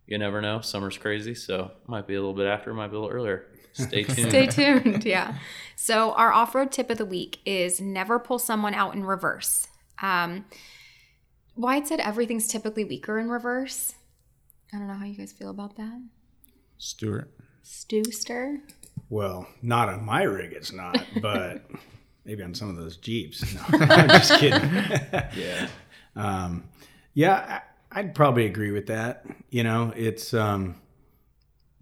You 0.07 0.17
never 0.17 0.41
know. 0.41 0.61
Summer's 0.61 0.97
crazy, 0.97 1.33
so 1.35 1.71
might 1.87 2.07
be 2.07 2.15
a 2.15 2.19
little 2.19 2.33
bit 2.33 2.47
after, 2.47 2.73
might 2.73 2.89
be 2.89 2.97
a 2.97 2.99
little 2.99 3.15
earlier. 3.15 3.45
Stay 3.73 4.03
tuned. 4.03 4.29
Stay 4.29 4.47
tuned. 4.47 5.05
Yeah. 5.05 5.35
So 5.75 6.11
our 6.13 6.31
off-road 6.33 6.71
tip 6.71 6.89
of 6.89 6.97
the 6.97 7.05
week 7.05 7.39
is 7.45 7.79
never 7.79 8.19
pull 8.19 8.39
someone 8.39 8.73
out 8.73 8.95
in 8.95 9.03
reverse. 9.05 9.67
Um, 10.01 10.45
Wyatt 11.55 11.87
said 11.87 11.99
everything's 11.99 12.47
typically 12.47 12.83
weaker 12.83 13.19
in 13.19 13.29
reverse. 13.29 13.95
I 14.73 14.77
don't 14.77 14.87
know 14.87 14.95
how 14.95 15.05
you 15.05 15.15
guys 15.15 15.31
feel 15.31 15.49
about 15.49 15.77
that. 15.77 16.01
Stuart. 16.77 17.31
Stewster. 17.61 18.59
Well, 19.09 19.47
not 19.61 19.87
on 19.89 20.03
my 20.03 20.23
rig, 20.23 20.51
it's 20.53 20.73
not, 20.73 21.01
but 21.21 21.63
maybe 22.25 22.43
on 22.43 22.53
some 22.53 22.69
of 22.69 22.75
those 22.75 22.97
Jeeps. 22.97 23.43
No, 23.71 23.79
I'm 23.79 24.09
just 24.09 24.39
kidding. 24.39 24.69
Yeah. 25.35 25.67
Um, 26.15 26.65
yeah, 27.13 27.61
I, 27.91 27.99
I'd 27.99 28.15
probably 28.15 28.45
agree 28.45 28.71
with 28.71 28.87
that. 28.87 29.25
You 29.49 29.63
know, 29.63 29.91
it's, 29.95 30.33
um, 30.33 30.75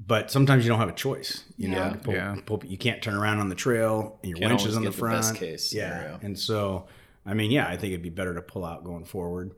but 0.06 0.32
sometimes 0.32 0.64
you 0.66 0.70
don't 0.70 0.80
have 0.80 0.90
a 0.90 0.94
choice. 0.94 1.44
You 1.58 1.70
know, 1.70 1.78
Yeah. 1.78 1.90
to 1.92 1.98
pull, 2.00 2.14
Yeah. 2.14 2.36
pull- 2.46 2.64
you 2.66 2.78
can't 2.78 3.02
turn 3.02 3.14
around 3.16 3.40
on 3.40 3.50
the 3.50 3.56
trail, 3.56 4.20
and 4.24 4.30
your 4.30 4.40
Can't 4.40 4.52
winch 4.52 4.66
is 4.66 4.76
on 4.76 4.84
the 4.84 4.90
get 4.90 4.94
the 4.96 5.00
front. 5.00 5.18
best 5.18 5.36
case 5.36 5.74
yeah, 5.74 5.98
scenario. 6.00 6.20
and 6.24 6.38
so 6.40 6.88
I 7.26 7.34
mean, 7.36 7.52
yeah, 7.52 7.68
I 7.68 7.78
think 7.78 7.92
it'd 7.94 8.02
be 8.02 8.10
better 8.10 8.34
to 8.34 8.42
pull 8.42 8.66
out 8.66 8.84
going 8.84 9.06
forward. 9.06 9.52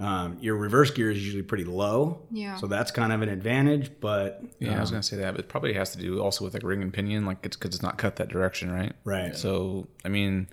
Um, 0.00 0.38
your 0.40 0.56
reverse 0.56 0.90
gear 0.90 1.10
is 1.10 1.22
usually 1.24 1.42
pretty 1.42 1.64
low, 1.64 2.22
Yeah. 2.30 2.56
so 2.56 2.66
that's 2.66 2.90
kind 2.90 3.12
of 3.12 3.22
an 3.22 3.28
advantage. 3.28 3.90
But 4.00 4.42
Yeah, 4.58 4.76
I 4.76 4.80
was 4.80 4.90
um, 4.90 4.94
gonna 4.94 5.02
say 5.02 5.16
that, 5.18 5.32
but 5.32 5.40
it 5.40 5.48
probably 5.48 5.74
has 5.74 5.92
to 5.92 5.98
do 5.98 6.20
also 6.22 6.44
with 6.44 6.54
like 6.54 6.62
ring 6.62 6.80
and 6.82 6.92
pinion, 6.92 7.26
like 7.26 7.38
it's 7.44 7.56
because 7.56 7.74
it's 7.74 7.82
not 7.82 7.98
cut 7.98 8.16
that 8.16 8.28
direction, 8.28 8.72
right? 8.72 8.92
Right. 9.04 9.36
So 9.36 9.88
I 10.04 10.08
mean, 10.08 10.48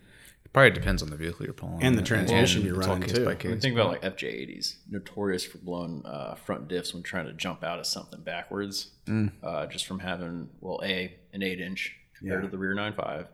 it 0.46 0.52
probably 0.54 0.72
depends 0.72 1.02
on 1.02 1.10
the 1.10 1.16
vehicle 1.18 1.46
you're 1.46 1.54
pulling 1.54 1.82
And 1.84 1.98
the 1.98 2.02
transmission 2.02 2.64
you're 2.64 2.76
running, 2.76 3.04
case 3.04 3.14
too. 3.14 3.24
by 3.26 3.32
I 3.32 3.34
I 3.34 3.38
case. 3.38 3.62
think 3.62 3.74
about 3.76 3.88
like 3.90 4.02
FJ80s, 4.02 4.76
notorious 4.90 5.46
for 5.46 5.58
blowing 5.60 6.04
uh, 6.06 6.36
front 6.36 6.68
diffs 6.68 6.94
when 6.94 7.04
trying 7.04 7.28
to 7.28 7.34
jump 7.34 7.64
out 7.64 7.80
of 7.80 7.86
something 7.86 8.22
backwards, 8.22 8.92
uh, 9.44 9.66
just 9.68 9.86
from 9.86 10.00
having 10.00 10.50
well, 10.62 10.80
a 10.84 11.16
an 11.34 11.42
eight 11.44 11.62
inch 11.62 11.96
compared 12.18 12.44
Yeah. 12.44 12.48
to 12.50 12.52
the 12.52 12.58
rear 12.58 12.74
9.5, 12.76 13.28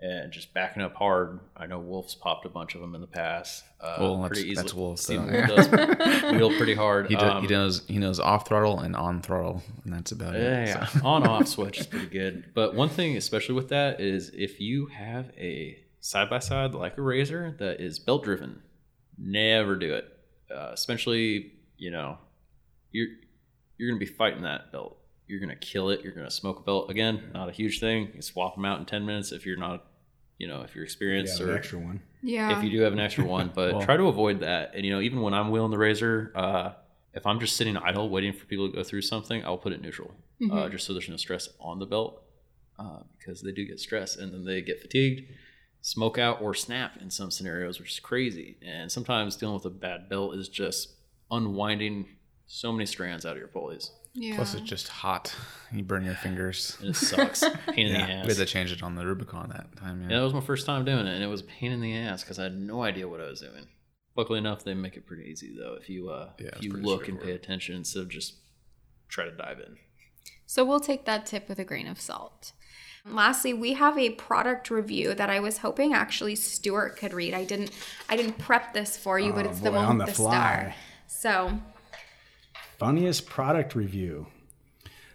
and 0.00 0.30
just 0.32 0.54
backing 0.54 0.82
up 0.82 0.94
hard. 0.94 1.40
I 1.56 1.66
know 1.66 1.80
Wolf's 1.80 2.14
popped 2.14 2.46
a 2.46 2.48
bunch 2.48 2.74
of 2.76 2.80
them 2.80 2.94
in 2.94 3.00
the 3.00 3.06
past. 3.08 3.64
Uh, 3.80 3.96
Well, 3.98 4.22
that's- 4.22 4.28
pretty 4.38 4.50
easily. 4.50 4.62
that's 4.62 4.74
Wolf, 4.74 4.98
Steve 5.00 5.26
though. 5.26 5.46
Wolf 5.54 5.70
does 5.70 6.32
wheel 6.32 6.56
pretty 6.56 6.74
hard. 6.74 7.08
He, 7.08 7.16
do, 7.16 7.24
Um, 7.24 7.42
he 7.42 7.48
knows 7.48 7.84
he 7.88 7.98
knows 7.98 8.20
off 8.20 8.46
throttle 8.46 8.80
and 8.80 8.94
on 8.94 9.20
throttle, 9.22 9.62
and 9.84 9.92
that's 9.92 10.12
about 10.12 10.34
it. 10.36 10.42
Yeah, 10.42 10.86
So- 10.86 11.00
on 11.06 11.26
off 11.26 11.46
switch 11.54 11.80
is 11.80 11.86
pretty 11.86 12.06
good. 12.06 12.44
But 12.54 12.74
one 12.74 12.88
thing, 12.88 13.16
especially 13.16 13.54
with 13.56 13.68
that, 13.70 14.00
is 14.00 14.30
if 14.34 14.60
you 14.60 14.86
have 14.86 15.30
a 15.36 15.78
side 16.00 16.30
by 16.30 16.38
side 16.38 16.74
like 16.74 16.96
a 16.96 17.00
RZR 17.00 17.58
that 17.58 17.80
is 17.80 17.98
belt 17.98 18.22
driven, 18.24 18.62
never 19.16 19.76
do 19.76 19.94
it. 19.94 20.04
Uh, 20.54 20.70
especially, 20.72 21.52
you 21.76 21.90
know, 21.90 22.18
you're 22.92 23.08
you're 23.76 23.90
gonna 23.90 23.98
be 23.98 24.06
fighting 24.06 24.42
that 24.42 24.70
belt. 24.72 24.96
You're 25.26 25.40
gonna 25.40 25.56
kill 25.56 25.90
it. 25.90 26.00
You're 26.02 26.14
gonna 26.14 26.30
smoke 26.30 26.60
a 26.60 26.62
belt 26.62 26.90
again. 26.90 27.30
Not 27.34 27.48
a 27.48 27.52
huge 27.52 27.80
thing. 27.80 28.06
You 28.06 28.12
can 28.12 28.22
swap 28.22 28.54
them 28.54 28.64
out 28.64 28.78
in 28.80 28.86
ten 28.86 29.04
minutes 29.04 29.30
if 29.32 29.44
you're 29.44 29.58
not, 29.58 29.84
you 30.38 30.46
know, 30.46 30.62
if 30.62 30.74
you're 30.74 30.84
yeah, 30.84 30.86
experienced 30.86 31.40
an 31.40 31.50
or 31.50 31.56
extra 31.56 31.78
one. 31.78 32.00
Yeah. 32.22 32.56
if 32.56 32.64
you 32.64 32.70
do 32.70 32.80
have 32.82 32.92
an 32.92 33.00
extra 33.00 33.24
one, 33.24 33.50
but 33.54 33.74
Well- 33.74 33.82
try 33.82 33.96
to 33.96 34.04
avoid 34.08 34.40
that. 34.40 34.72
And 34.74 34.84
you 34.84 34.92
know, 34.92 35.00
even 35.00 35.20
when 35.20 35.34
I'm 35.34 35.50
wheeling 35.50 35.70
the 35.70 35.76
RZR, 35.76 36.32
uh, 36.34 36.72
if 37.14 37.26
I'm 37.26 37.40
just 37.40 37.56
sitting 37.56 37.76
idle 37.76 38.08
waiting 38.08 38.32
for 38.32 38.44
people 38.46 38.68
to 38.70 38.74
go 38.74 38.82
through 38.82 39.02
something, 39.02 39.44
I'll 39.44 39.58
put 39.58 39.72
it 39.72 39.82
neutral, 39.82 40.14
uh, 40.52 40.68
just 40.68 40.86
so 40.86 40.92
there's 40.92 41.08
no 41.08 41.16
stress 41.16 41.48
on 41.60 41.78
the 41.78 41.86
belt, 41.86 42.22
uh, 42.78 43.00
because 43.18 43.42
they 43.42 43.52
do 43.52 43.64
get 43.64 43.80
stressed 43.80 44.18
and 44.18 44.32
then 44.32 44.44
they 44.44 44.62
get 44.62 44.80
fatigued, 44.80 45.28
smoke 45.80 46.18
out 46.18 46.40
or 46.40 46.54
snap 46.54 47.00
in 47.00 47.10
some 47.10 47.30
scenarios, 47.30 47.80
which 47.80 47.92
is 47.92 48.00
crazy. 48.00 48.56
And 48.62 48.90
sometimes 48.92 49.36
dealing 49.36 49.54
with 49.54 49.64
a 49.64 49.70
bad 49.70 50.08
belt 50.08 50.34
is 50.36 50.48
just 50.48 50.94
unwinding 51.30 52.06
so 52.46 52.72
many 52.72 52.86
strands 52.86 53.26
out 53.26 53.32
of 53.32 53.38
your 53.38 53.48
pulleys. 53.48 53.90
Yeah. 54.14 54.36
Plus, 54.36 54.54
it's 54.54 54.62
just 54.68 54.88
hot. 54.88 55.34
You 55.72 55.82
burn 55.82 56.04
your 56.04 56.14
fingers. 56.14 56.76
It 56.82 56.94
sucks. 56.96 57.44
Pain 57.68 57.86
in 57.88 57.92
the 57.94 57.98
ass. 58.00 58.24
We 58.26 58.28
had 58.34 58.36
to 58.38 58.46
change 58.46 58.72
it 58.72 58.82
on 58.82 58.94
the 58.94 59.06
Rubicon 59.06 59.50
that 59.50 59.76
time. 59.76 60.02
Yeah, 60.02 60.08
Yeah. 60.10 60.16
that 60.18 60.24
was 60.24 60.34
my 60.34 60.40
first 60.40 60.66
time 60.66 60.84
doing 60.84 61.06
it, 61.06 61.14
and 61.14 61.22
it 61.22 61.26
was 61.28 61.40
a 61.42 61.44
pain 61.44 61.72
in 61.72 61.80
the 61.80 61.94
ass 61.96 62.22
because 62.22 62.38
I 62.38 62.44
had 62.44 62.58
no 62.58 62.82
idea 62.82 63.06
what 63.08 63.20
I 63.20 63.26
was 63.28 63.40
doing. 63.40 63.66
Luckily 64.16 64.38
enough, 64.38 64.64
they 64.64 64.74
make 64.74 64.96
it 64.96 65.06
pretty 65.06 65.24
easy 65.30 65.54
though 65.56 65.74
if 65.80 65.88
you 65.88 66.08
uh, 66.10 66.30
Yeah, 66.40 66.48
if 66.56 66.62
you 66.64 66.72
look 66.72 67.06
and 67.08 67.20
pay 67.20 67.32
attention 67.32 67.76
instead 67.76 68.00
of 68.02 68.08
just 68.08 68.34
try 69.08 69.24
to 69.26 69.30
dive 69.30 69.58
in. 69.60 69.76
So 70.46 70.64
we'll 70.64 70.80
take 70.80 71.04
that 71.04 71.24
tip 71.26 71.48
with 71.48 71.58
a 71.60 71.64
grain 71.64 71.86
of 71.86 72.00
salt. 72.00 72.52
Lastly, 73.06 73.54
we 73.54 73.74
have 73.74 73.96
a 73.96 74.10
product 74.10 74.70
review 74.70 75.14
that 75.14 75.30
I 75.30 75.40
was 75.40 75.58
hoping 75.58 75.94
actually 75.94 76.34
Stuart 76.34 76.96
could 76.96 77.12
read. 77.14 77.32
I 77.32 77.44
didn't 77.44 77.70
I 78.08 78.16
didn't 78.16 78.38
prep 78.38 78.72
this 78.74 78.96
for 78.96 79.18
you, 79.20 79.32
but 79.32 79.46
Oh, 79.46 79.50
it's 79.50 79.60
the 79.60 79.70
one 79.72 79.84
on 79.84 79.98
with 79.98 80.06
the 80.08 80.12
the 80.12 80.16
fly. 80.16 80.32
star. 80.32 80.74
So 81.06 81.60
Funniest 82.78 83.26
product 83.26 83.74
review. 83.74 84.28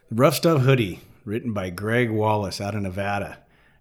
The 0.09 0.16
Rough 0.16 0.36
Stuff 0.36 0.64
hoodie. 0.64 0.99
written 1.24 1.53
by 1.53 1.70
Greg 1.70 2.11
Wallace 2.11 2.59
out 2.59 2.76
of 2.76 2.82
Nevada. 2.82 3.38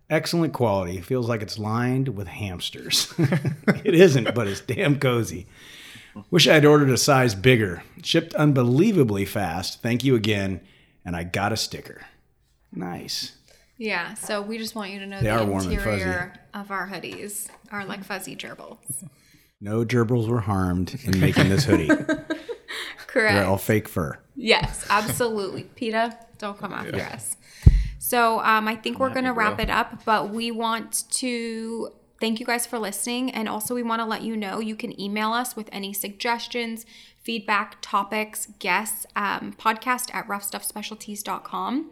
Excellent 0.09 0.53
quality. 0.53 1.01
Feels 1.01 1.29
like 1.29 1.43
it's 1.43 1.59
lined 1.59 2.11
with 2.11 2.29
hamsters. 2.29 3.13
it 3.19 3.95
isn't, 3.95 4.37
but 4.37 4.47
it's 4.47 4.61
damn 4.61 5.01
cozy. 5.01 5.49
Wish 6.31 6.47
I'd 6.47 6.65
ordered 6.65 6.91
a 6.91 6.97
size 6.97 7.35
bigger. 7.35 7.83
Shipped 8.05 8.35
unbelievably 8.35 9.25
fast. 9.25 9.83
Thank 9.83 10.05
you 10.05 10.15
again. 10.15 10.61
And 11.05 11.17
I 11.17 11.25
got 11.25 11.53
a 11.53 11.57
sticker. 11.57 12.03
Nice. 12.71 13.33
Yeah, 13.79 14.15
so 14.15 14.43
we 14.43 14.59
just 14.59 14.77
want 14.77 14.93
you 14.93 15.01
to 15.01 15.07
know 15.07 15.17
They 15.21 15.27
the 15.27 15.39
are 15.41 15.45
warm 15.45 15.65
and 15.65 15.73
interior 15.73 16.35
of 16.55 16.71
our 16.71 16.87
hoodies 16.87 17.49
are 17.73 17.85
like 17.85 18.05
fuzzy 18.05 18.37
gerbils. 18.37 19.09
No 19.61 19.85
gerbils 19.85 20.29
were 20.29 20.41
harmed 20.41 21.01
in 21.03 21.19
making 21.19 21.49
this 21.49 21.65
hoodie. 21.65 21.91
Correct. 23.13 23.35
They're 23.35 23.47
all 23.47 23.59
fake 23.59 23.89
fur. 23.89 24.19
Yes, 24.35 24.87
absolutely. 24.91 25.65
PETA, 25.65 26.19
don't 26.39 26.59
come 26.59 26.73
after 26.73 26.97
us. 26.97 27.37
So 27.99 28.41
um, 28.41 28.67
I 28.67 28.75
think 28.75 28.99
we're 28.99 29.11
going 29.11 29.27
to 29.27 29.33
wrap 29.33 29.61
it 29.61 29.69
up, 29.69 30.05
but 30.05 30.31
we 30.31 30.51
want 30.51 31.05
to 31.11 31.93
thank 32.21 32.41
you 32.41 32.47
guys 32.47 32.67
for 32.67 32.79
listening. 32.79 33.31
And 33.31 33.49
also, 33.49 33.75
we 33.75 33.83
want 33.83 34.01
to 34.01 34.07
let 34.07 34.23
you 34.23 34.35
know 34.35 34.61
you 34.61 34.77
can 34.77 34.99
email 34.99 35.33
us 35.33 35.55
with 35.55 35.69
any 35.73 35.93
suggestions, 35.93 36.87
feedback, 37.23 37.77
topics, 37.83 38.49
guests, 38.59 39.07
um, 39.15 39.55
podcast 39.59 40.15
at 40.15 40.27
roughstuffspecialties.com. 40.27 41.91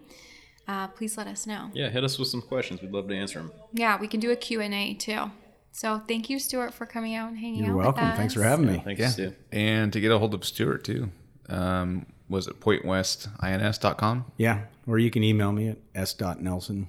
Uh, 0.66 0.88
please 0.88 1.18
let 1.18 1.26
us 1.26 1.46
know. 1.46 1.70
Yeah, 1.74 1.90
hit 1.90 2.02
us 2.02 2.18
with 2.18 2.28
some 2.28 2.42
questions. 2.42 2.80
We'd 2.80 2.92
love 2.92 3.08
to 3.08 3.14
answer 3.14 3.40
them. 3.40 3.52
Yeah, 3.72 4.00
we 4.00 4.08
can 4.08 4.20
do 4.20 4.30
a 4.30 4.36
Q&A 4.36 4.94
too. 4.94 5.30
So 5.72 6.00
thank 6.08 6.28
you, 6.28 6.38
Stuart, 6.38 6.74
for 6.74 6.84
coming 6.86 7.14
out 7.14 7.28
and 7.30 7.38
hanging 7.38 7.62
out. 7.62 7.66
You're 7.68 7.76
welcome. 7.76 8.02
with 8.04 8.12
us. 8.12 8.18
Thanks 8.18 8.34
for 8.34 8.42
having 8.42 8.66
me. 8.66 8.82
Thanks, 8.84 9.00
Yeah. 9.00 9.08
Stu. 9.08 9.34
And 9.52 9.92
to 9.92 10.00
get 10.00 10.10
a 10.10 10.18
hold 10.18 10.34
of 10.34 10.44
Stuart 10.44 10.84
too, 10.84 11.10
um, 11.48 12.06
was 12.28 12.46
it 12.46 12.60
pointwestins.com? 12.60 14.24
Yeah. 14.36 14.64
Or 14.86 14.98
you 14.98 15.10
can 15.10 15.22
email 15.24 15.52
me 15.52 15.68
at 15.68 15.78
s.nelson 15.94 16.86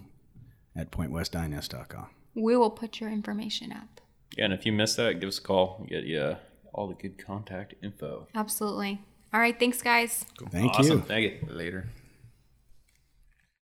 at 0.75 0.91
pointwestins.com. 0.91 2.07
We 2.35 2.55
will 2.55 2.69
put 2.71 2.99
your 2.99 3.09
information 3.09 3.71
up. 3.71 4.01
Yeah, 4.37 4.45
and 4.45 4.53
if 4.53 4.65
you 4.65 4.71
miss 4.71 4.95
that, 4.95 5.19
give 5.19 5.27
us 5.27 5.37
a 5.37 5.41
call. 5.41 5.85
Get 5.89 6.05
you 6.05 6.19
uh, 6.19 6.35
all 6.73 6.87
the 6.87 6.93
good 6.93 7.23
contact 7.23 7.73
info. 7.83 8.27
Absolutely. 8.33 9.01
All 9.33 9.39
right, 9.39 9.57
thanks, 9.59 9.81
guys. 9.81 10.25
Thank 10.49 10.73
awesome. 10.73 10.99
you. 10.99 11.03
Thank 11.03 11.23
you. 11.43 11.47
Later. 11.53 11.89